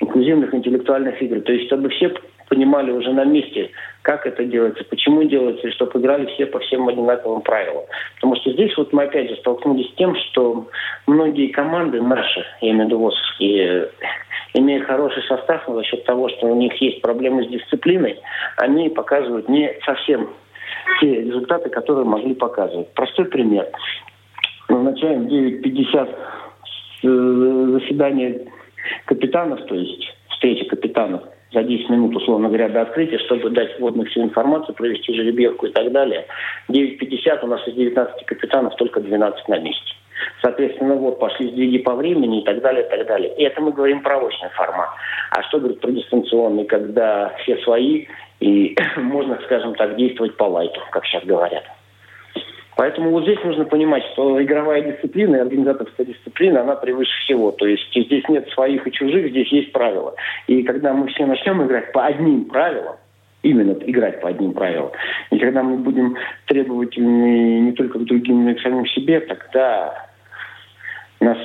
инклюзивных 0.00 0.52
интеллектуальных 0.54 1.20
игр. 1.22 1.40
То 1.40 1.52
есть, 1.52 1.66
чтобы 1.66 1.88
все 1.90 2.12
понимали 2.48 2.90
уже 2.90 3.12
на 3.12 3.24
месте, 3.24 3.70
как 4.02 4.26
это 4.26 4.44
делается, 4.44 4.84
почему 4.84 5.22
делается, 5.24 5.66
и 5.66 5.72
чтобы 5.72 5.98
играли 5.98 6.26
все 6.26 6.46
по 6.46 6.58
всем 6.60 6.88
одинаковым 6.88 7.42
правилам. 7.42 7.84
Потому 8.16 8.36
что 8.36 8.52
здесь 8.52 8.76
вот 8.76 8.92
мы 8.92 9.04
опять 9.04 9.30
же 9.30 9.36
столкнулись 9.36 9.90
с 9.90 9.94
тем, 9.94 10.14
что 10.16 10.68
многие 11.06 11.48
команды 11.48 12.00
наши, 12.02 12.44
я 12.60 12.70
имею 12.70 12.84
в 12.84 12.86
виду 12.88 12.98
ВОСовские, 12.98 13.88
имея 14.54 14.84
хороший 14.84 15.22
состав, 15.24 15.66
но 15.68 15.76
за 15.76 15.84
счет 15.84 16.04
того, 16.04 16.28
что 16.28 16.46
у 16.46 16.56
них 16.56 16.74
есть 16.80 17.00
проблемы 17.02 17.44
с 17.44 17.48
дисциплиной, 17.48 18.20
они 18.56 18.88
показывают 18.88 19.48
не 19.48 19.72
совсем 19.84 20.30
те 21.00 21.22
результаты, 21.22 21.70
которые 21.70 22.04
могли 22.04 22.34
показывать. 22.34 22.92
Простой 22.94 23.26
пример. 23.26 23.68
Назначаем 24.68 25.26
9.50 25.26 26.14
э, 27.02 27.78
заседание 27.80 28.46
капитанов, 29.06 29.64
то 29.66 29.74
есть 29.74 30.14
встречи 30.28 30.64
капитанов 30.66 31.22
за 31.54 31.62
10 31.62 31.88
минут, 31.90 32.16
условно 32.16 32.48
говоря, 32.48 32.68
до 32.68 32.82
открытия, 32.82 33.18
чтобы 33.20 33.50
дать 33.50 33.78
вводную 33.78 34.08
всю 34.10 34.22
информацию, 34.22 34.74
провести 34.74 35.14
жеребьевку 35.14 35.66
и 35.66 35.72
так 35.72 35.90
далее. 35.92 36.26
9.50 36.68 37.44
у 37.44 37.46
нас 37.46 37.66
из 37.66 37.74
19 37.74 38.26
капитанов 38.26 38.74
только 38.76 39.00
12 39.00 39.48
на 39.48 39.58
месте. 39.58 39.94
Соответственно, 40.42 40.94
вот 40.94 41.18
пошли 41.18 41.50
сдвиги 41.50 41.78
по 41.78 41.94
времени 41.94 42.42
и 42.42 42.44
так 42.44 42.60
далее, 42.60 42.84
и 42.84 42.88
так 42.88 43.06
далее. 43.06 43.34
И 43.36 43.42
это 43.42 43.60
мы 43.60 43.72
говорим 43.72 44.02
про 44.02 44.18
очный 44.18 44.50
формат. 44.50 44.90
А 45.30 45.42
что 45.44 45.58
говорит 45.58 45.80
про 45.80 45.90
дистанционный, 45.90 46.64
когда 46.64 47.34
все 47.42 47.56
свои 47.58 48.06
и 48.40 48.76
можно, 48.96 49.38
скажем 49.44 49.74
так, 49.74 49.96
действовать 49.96 50.36
по 50.36 50.44
лайту, 50.44 50.80
как 50.90 51.04
сейчас 51.06 51.24
говорят. 51.24 51.64
Поэтому 52.76 53.10
вот 53.10 53.22
здесь 53.22 53.38
нужно 53.44 53.64
понимать, 53.64 54.02
что 54.12 54.42
игровая 54.42 54.82
дисциплина 54.82 55.36
и 55.36 55.40
организаторская 55.40 56.06
дисциплина, 56.06 56.62
она 56.62 56.74
превыше 56.74 57.12
всего. 57.24 57.52
То 57.52 57.66
есть 57.66 57.88
здесь 57.94 58.28
нет 58.28 58.48
своих 58.50 58.86
и 58.86 58.92
чужих, 58.92 59.30
здесь 59.30 59.48
есть 59.52 59.72
правила. 59.72 60.14
И 60.48 60.62
когда 60.64 60.92
мы 60.92 61.06
все 61.08 61.24
начнем 61.26 61.64
играть 61.64 61.92
по 61.92 62.04
одним 62.04 62.46
правилам, 62.46 62.96
именно 63.42 63.72
играть 63.72 64.20
по 64.20 64.28
одним 64.28 64.54
правилам, 64.54 64.90
и 65.30 65.38
когда 65.38 65.62
мы 65.62 65.76
будем 65.76 66.16
требовательны 66.46 67.60
не 67.60 67.72
только 67.72 67.98
к 67.98 68.04
другим, 68.04 68.44
но 68.44 68.50
и 68.50 68.54
к 68.54 68.60
самим 68.60 68.86
себе, 68.86 69.20
тогда 69.20 70.08
у 71.20 71.24
нас 71.26 71.38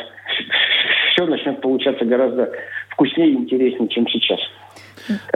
все 1.12 1.26
начнет 1.26 1.62
получаться 1.62 2.06
гораздо 2.06 2.52
вкуснее 2.90 3.32
и 3.32 3.36
интереснее, 3.36 3.88
чем 3.90 4.08
сейчас. 4.08 4.40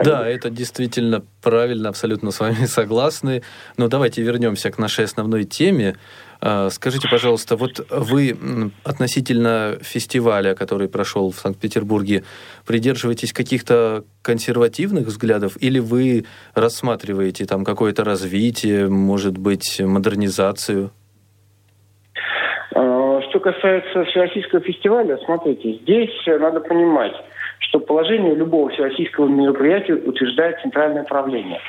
Да, 0.02 0.28
это 0.28 0.50
действительно 0.50 1.22
правильно, 1.42 1.88
абсолютно 1.88 2.30
с 2.30 2.40
вами 2.40 2.66
согласны. 2.66 3.42
Но 3.76 3.88
давайте 3.88 4.22
вернемся 4.22 4.70
к 4.70 4.78
нашей 4.78 5.04
основной 5.04 5.44
теме. 5.44 5.96
А, 6.40 6.68
скажите, 6.70 7.08
пожалуйста, 7.08 7.56
вот 7.56 7.86
вы 7.90 8.36
относительно 8.84 9.78
фестиваля, 9.80 10.54
который 10.54 10.88
прошел 10.88 11.30
в 11.30 11.36
Санкт-Петербурге, 11.36 12.24
придерживаетесь 12.66 13.32
каких-то 13.32 14.04
консервативных 14.20 15.06
взглядов 15.06 15.56
или 15.60 15.78
вы 15.78 16.26
рассматриваете 16.54 17.46
там 17.46 17.64
какое-то 17.64 18.04
развитие, 18.04 18.88
может 18.88 19.38
быть, 19.38 19.80
модернизацию? 19.80 20.90
А, 22.74 23.22
что 23.22 23.40
касается 23.40 24.04
Всероссийского 24.04 24.60
фестиваля, 24.60 25.18
смотрите, 25.24 25.78
здесь 25.82 26.10
надо 26.26 26.60
понимать, 26.60 27.14
что 27.68 27.80
положение 27.80 28.34
любого 28.34 28.70
всероссийского 28.70 29.26
мероприятия 29.26 29.94
утверждает 29.94 30.60
центральное 30.60 31.04
правление. 31.04 31.60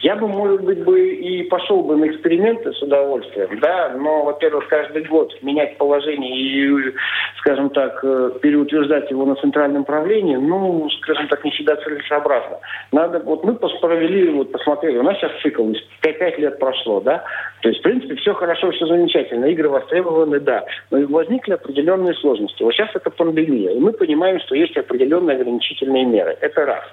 Я 0.00 0.16
бы, 0.16 0.28
может 0.28 0.62
быть, 0.62 0.82
бы 0.84 1.14
и 1.14 1.42
пошел 1.44 1.82
бы 1.82 1.96
на 1.96 2.06
эксперименты 2.06 2.72
с 2.72 2.82
удовольствием, 2.82 3.58
да, 3.60 3.90
но, 3.96 4.24
во-первых, 4.24 4.68
каждый 4.68 5.04
год 5.04 5.32
менять 5.42 5.76
положение 5.78 6.36
и, 6.36 6.94
скажем 7.38 7.70
так, 7.70 8.00
э, 8.02 8.32
переутверждать 8.40 9.10
его 9.10 9.26
на 9.26 9.36
центральном 9.36 9.84
правлении, 9.84 10.36
ну, 10.36 10.88
скажем 11.02 11.28
так, 11.28 11.44
не 11.44 11.50
всегда 11.50 11.76
целесообразно. 11.76 12.58
Надо, 12.92 13.20
вот 13.20 13.44
мы 13.44 13.54
провели, 13.54 14.30
вот 14.30 14.52
посмотрели, 14.52 14.98
у 14.98 15.02
нас 15.02 15.18
сейчас 15.18 15.32
цикл, 15.42 15.70
5 16.00 16.38
лет 16.38 16.58
прошло, 16.58 17.00
да, 17.00 17.24
то 17.62 17.68
есть, 17.68 17.80
в 17.80 17.82
принципе, 17.82 18.16
все 18.16 18.34
хорошо, 18.34 18.70
все 18.72 18.86
замечательно, 18.86 19.46
игры 19.46 19.68
востребованы, 19.68 20.40
да, 20.40 20.64
но 20.90 21.06
возникли 21.06 21.52
определенные 21.52 22.14
сложности. 22.14 22.62
Вот 22.62 22.72
сейчас 22.72 22.90
это 22.94 23.10
пандемия, 23.10 23.70
и 23.70 23.78
мы 23.78 23.92
понимаем, 23.92 24.40
что 24.40 24.54
есть 24.54 24.76
определенные 24.76 25.36
ограничительные 25.42 26.04
меры. 26.04 26.36
Это 26.40 26.64
раз. 26.64 26.84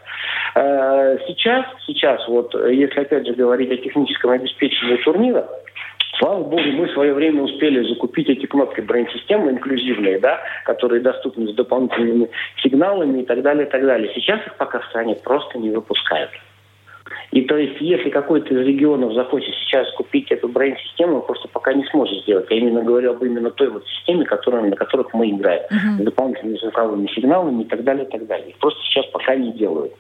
Э, 0.56 1.18
сейчас, 1.28 1.66
сейчас, 1.88 2.28
вот, 2.28 2.54
если 2.54 3.00
опять 3.00 3.26
же 3.26 3.34
говорить 3.34 3.72
о 3.72 3.78
техническом 3.78 4.32
обеспечении 4.32 4.98
турнира, 4.98 5.48
Слава 6.18 6.44
богу, 6.44 6.62
мы 6.62 6.88
в 6.88 6.92
свое 6.92 7.14
время 7.14 7.44
успели 7.44 7.88
закупить 7.88 8.28
эти 8.28 8.46
кнопки 8.46 8.82
брейн-системы 8.82 9.52
инклюзивные, 9.52 10.20
да, 10.20 10.42
которые 10.66 11.02
доступны 11.02 11.48
с 11.48 11.56
дополнительными 11.56 12.30
сигналами 12.62 13.22
и 13.22 13.26
так 13.26 13.42
далее, 13.42 13.66
и 13.66 13.70
так 13.70 13.86
далее. 13.86 14.12
Сейчас 14.14 14.46
их 14.46 14.56
пока 14.56 14.80
в 14.80 14.86
стране 14.88 15.16
просто 15.16 15.58
не 15.60 15.70
выпускают. 15.70 16.32
И 17.32 17.42
то 17.42 17.58
есть, 17.58 17.80
если 17.80 18.10
какой-то 18.10 18.54
из 18.54 18.66
регионов 18.66 19.14
захочет 19.14 19.54
сейчас 19.56 19.90
купить 19.94 20.32
эту 20.32 20.48
брейн-систему, 20.48 21.18
он 21.18 21.26
просто 21.26 21.48
пока 21.48 21.74
не 21.74 21.84
сможет 21.86 22.22
сделать. 22.24 22.48
Я 22.50 22.58
именно 22.58 22.84
говорю 22.84 23.12
об 23.12 23.24
именно 23.24 23.52
той 23.52 23.70
вот 23.70 23.86
системе, 23.88 24.26
которая, 24.26 24.64
на 24.64 24.76
которых 24.76 25.14
мы 25.14 25.30
играем. 25.30 25.64
Uh-huh. 25.72 26.02
С 26.02 26.06
дополнительными 26.06 26.58
звуковыми 26.58 27.08
сигналами 27.08 27.64
и 27.64 27.66
так 27.66 27.84
далее, 27.84 28.06
и 28.06 28.10
так 28.10 28.26
далее. 28.28 28.50
Их 28.50 28.58
просто 28.58 28.80
сейчас 28.84 29.06
пока 29.08 29.36
не 29.36 29.54
делают. 29.54 29.94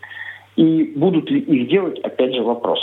И 0.55 0.93
будут 0.95 1.30
ли 1.30 1.39
их 1.39 1.70
делать, 1.70 1.99
опять 1.99 2.34
же, 2.34 2.41
вопрос. 2.41 2.80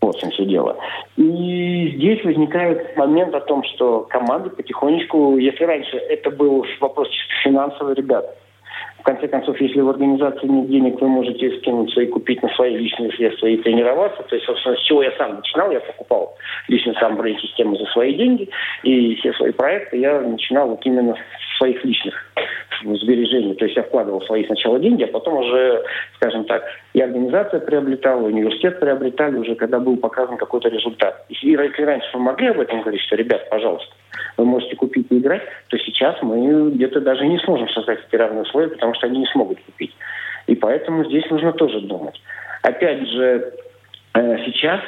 Вот 0.00 0.16
в 0.16 0.20
чем 0.20 0.30
все 0.30 0.44
дело. 0.44 0.76
И 1.16 1.94
здесь 1.96 2.22
возникает 2.24 2.94
момент 2.96 3.34
о 3.34 3.40
том, 3.40 3.64
что 3.64 4.00
команды 4.10 4.50
потихонечку, 4.50 5.38
если 5.38 5.64
раньше 5.64 5.96
это 5.96 6.30
был 6.30 6.66
вопрос 6.80 7.08
чисто 7.08 7.32
финансовый, 7.42 7.94
ребят, 7.94 8.36
конце 9.04 9.28
концов, 9.28 9.60
если 9.60 9.80
в 9.80 9.88
организации 9.88 10.46
нет 10.46 10.68
денег, 10.68 11.00
вы 11.00 11.08
можете 11.08 11.56
скинуться 11.58 12.00
и 12.00 12.06
купить 12.06 12.42
на 12.42 12.48
свои 12.50 12.76
личные 12.76 13.12
средства 13.12 13.46
и 13.46 13.56
тренироваться. 13.58 14.22
То 14.22 14.34
есть, 14.34 14.46
собственно, 14.46 14.76
с 14.76 14.82
чего 14.82 15.02
я 15.02 15.12
сам 15.12 15.36
начинал, 15.36 15.70
я 15.70 15.80
покупал 15.80 16.36
лично 16.68 16.94
сам 16.94 17.16
брейн-систему 17.16 17.76
за 17.76 17.84
свои 17.86 18.14
деньги, 18.14 18.48
и 18.82 19.14
все 19.16 19.32
свои 19.34 19.52
проекты 19.52 19.98
я 19.98 20.20
начинал 20.20 20.68
вот 20.68 20.84
именно 20.84 21.16
своих 21.56 21.84
личных 21.84 22.14
сбережений. 22.82 23.54
То 23.54 23.64
есть 23.64 23.76
я 23.76 23.82
вкладывал 23.82 24.20
свои 24.22 24.44
сначала 24.46 24.78
деньги, 24.78 25.04
а 25.04 25.08
потом 25.08 25.38
уже, 25.38 25.82
скажем 26.16 26.44
так, 26.44 26.64
и 26.92 27.00
организация 27.00 27.60
приобретала, 27.60 28.22
и 28.22 28.32
университет 28.32 28.80
приобретали 28.80 29.36
уже, 29.36 29.54
когда 29.54 29.78
был 29.78 29.96
показан 29.96 30.36
какой-то 30.36 30.68
результат. 30.68 31.24
И 31.28 31.34
если 31.48 31.82
раньше 31.82 32.08
мы 32.14 32.20
могли 32.20 32.48
об 32.48 32.60
этом 32.60 32.82
говорить, 32.82 33.02
что, 33.02 33.16
ребят, 33.16 33.48
пожалуйста, 33.48 33.94
вы 34.36 34.44
можете 34.44 34.76
купить 34.76 35.06
и 35.10 35.18
играть, 35.18 35.42
то 35.68 35.78
сейчас 35.78 36.16
мы 36.22 36.70
где-то 36.70 37.00
даже 37.00 37.26
не 37.26 37.38
сможем 37.38 37.68
создать 37.68 38.00
эти 38.06 38.16
равные 38.16 38.42
условия, 38.42 38.68
потому 38.68 38.94
что 38.94 39.06
они 39.06 39.20
не 39.20 39.26
смогут 39.26 39.58
купить. 39.64 39.94
И 40.46 40.54
поэтому 40.54 41.04
здесь 41.04 41.28
нужно 41.30 41.52
тоже 41.52 41.80
думать. 41.80 42.20
Опять 42.62 43.08
же, 43.08 43.52
Сейчас 44.14 44.80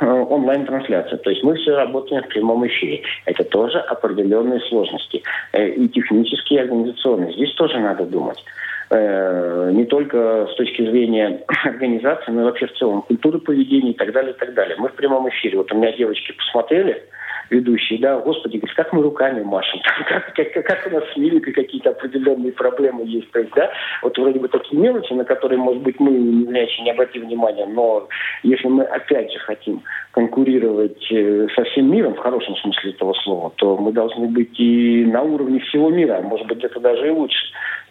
э, 0.00 0.06
онлайн-трансляция, 0.06 1.18
то 1.18 1.28
есть 1.28 1.42
мы 1.42 1.54
все 1.56 1.76
работаем 1.76 2.22
в 2.22 2.28
прямом 2.28 2.66
эфире. 2.66 3.02
Это 3.26 3.44
тоже 3.44 3.78
определенные 3.78 4.60
сложности 4.60 5.22
э, 5.52 5.68
и 5.68 5.86
технические, 5.88 6.60
и 6.60 6.62
организационные. 6.62 7.34
Здесь 7.34 7.52
тоже 7.54 7.78
надо 7.78 8.04
думать 8.04 8.42
не 8.90 9.86
только 9.86 10.46
с 10.52 10.54
точки 10.56 10.82
зрения 10.82 11.40
организации, 11.64 12.30
но 12.30 12.42
и 12.42 12.44
вообще 12.44 12.66
в 12.66 12.74
целом 12.74 13.02
культуры 13.02 13.38
поведения 13.40 13.90
и 13.90 13.96
так 13.96 14.12
далее, 14.12 14.32
и 14.32 14.38
так 14.38 14.54
далее. 14.54 14.76
Мы 14.78 14.88
в 14.88 14.94
прямом 14.94 15.28
эфире. 15.30 15.56
Вот 15.58 15.72
у 15.72 15.76
меня 15.76 15.90
девочки 15.96 16.32
посмотрели, 16.32 17.02
ведущий, 17.50 17.98
да, 17.98 18.18
господи, 18.18 18.56
говорит, 18.56 18.76
как 18.76 18.92
мы 18.92 19.02
руками 19.02 19.42
машем, 19.42 19.80
как, 20.08 20.34
как, 20.34 20.64
как 20.64 20.86
у 20.86 20.90
нас 20.90 21.04
с 21.12 21.16
мимикой 21.16 21.52
какие-то 21.52 21.90
определенные 21.90 22.52
проблемы 22.52 23.04
есть, 23.06 23.30
то 23.30 23.40
есть, 23.40 23.52
да, 23.54 23.70
вот 24.02 24.16
вроде 24.18 24.38
бы 24.38 24.48
такие 24.48 24.80
мелочи, 24.80 25.12
на 25.12 25.24
которые, 25.24 25.58
может 25.58 25.82
быть, 25.82 25.98
мы 26.00 26.10
не 26.10 26.84
не 26.84 26.90
обратим 26.90 27.26
внимания, 27.26 27.66
но 27.66 28.08
если 28.42 28.68
мы 28.68 28.84
опять 28.84 29.32
же 29.32 29.38
хотим 29.40 29.82
конкурировать 30.12 31.06
э, 31.10 31.48
со 31.54 31.64
всем 31.64 31.90
миром, 31.90 32.14
в 32.14 32.18
хорошем 32.18 32.56
смысле 32.56 32.90
этого 32.90 33.12
слова, 33.24 33.52
то 33.56 33.76
мы 33.76 33.92
должны 33.92 34.28
быть 34.28 34.58
и 34.58 35.04
на 35.04 35.22
уровне 35.22 35.60
всего 35.60 35.90
мира, 35.90 36.18
а 36.18 36.22
может 36.22 36.46
быть, 36.46 36.62
это 36.62 36.80
даже 36.80 37.06
и 37.08 37.10
лучше. 37.10 37.38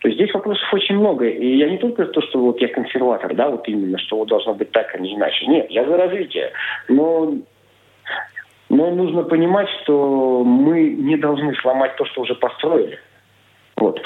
То 0.03 0.09
есть 0.09 0.19
здесь 0.19 0.33
вопросов 0.33 0.67
очень 0.73 0.97
много. 0.97 1.25
И 1.25 1.57
я 1.57 1.69
не 1.69 1.77
только 1.77 2.05
то, 2.05 2.21
что 2.21 2.39
вот 2.39 2.59
я 2.61 2.67
консерватор, 2.67 3.33
да, 3.33 3.49
вот 3.49 3.67
именно, 3.69 3.97
что 3.99 4.17
вот 4.17 4.27
должно 4.27 4.53
быть 4.53 4.69
так, 4.71 4.93
а 4.93 4.97
не 4.97 5.15
иначе. 5.15 5.45
Нет, 5.47 5.67
я 5.69 5.85
за 5.85 5.95
развитие. 5.95 6.51
Но 6.89 7.35
но 8.73 8.89
нужно 8.89 9.23
понимать, 9.23 9.67
что 9.83 10.43
мы 10.43 10.89
не 10.89 11.15
должны 11.15 11.55
сломать 11.61 11.95
то, 11.95 12.05
что 12.05 12.21
уже 12.21 12.33
построили. 12.33 12.97
Вот. 13.75 13.99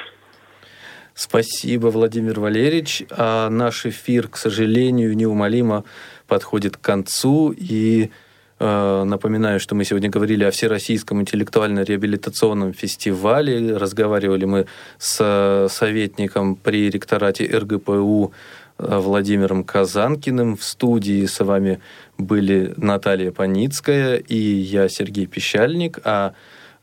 Спасибо, 1.13 1.87
Владимир 1.87 2.39
Валерьевич. 2.39 3.03
А 3.09 3.49
наш 3.49 3.85
эфир, 3.85 4.27
к 4.27 4.35
сожалению, 4.35 5.15
неумолимо 5.15 5.85
подходит 6.27 6.75
к 6.75 6.81
концу. 6.81 7.53
И 7.57 8.11
э, 8.59 9.03
напоминаю, 9.05 9.59
что 9.61 9.73
мы 9.73 9.85
сегодня 9.85 10.09
говорили 10.09 10.43
о 10.43 10.51
Всероссийском 10.51 11.21
интеллектуально-реабилитационном 11.21 12.73
фестивале. 12.73 13.77
Разговаривали 13.77 14.45
мы 14.45 14.65
с 14.97 15.67
советником 15.69 16.55
при 16.55 16.89
ректорате 16.89 17.45
РГПУ 17.45 18.33
Э, 18.33 18.33
Владимиром 18.77 19.63
Казанкиным. 19.63 20.57
В 20.57 20.63
студии 20.63 21.25
с 21.25 21.43
вами 21.43 21.79
были 22.17 22.73
Наталья 22.77 23.31
Паницкая 23.31 24.17
и 24.17 24.37
я, 24.37 24.89
Сергей 24.89 25.25
Пещальник, 25.25 25.99
а 26.03 26.33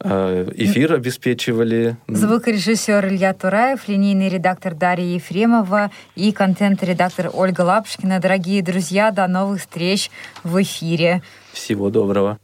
э, 0.01 0.51
Эфир 0.57 0.95
обеспечивали... 0.95 1.97
Звукорежиссер 2.09 3.07
Илья 3.09 3.33
Тураев, 3.33 3.89
линейный 3.89 4.29
редактор 4.29 4.75
Дарья 4.75 5.15
Ефремова 5.15 5.91
и 6.15 6.33
контент-редактор 6.33 7.31
Ольга 7.33 7.63
Лапушкина. 7.63 8.21
Дорогие 8.21 8.63
друзья, 8.63 9.11
до 9.11 9.27
новых 9.27 9.61
встреч 9.61 10.11
в 10.43 10.61
эфире. 10.63 11.23
Всего 11.53 11.91
доброго. 11.91 12.39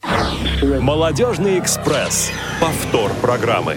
Молодежный 0.63 1.59
экспресс. 1.59 2.31
Повтор 2.61 3.11
программы. 3.21 3.77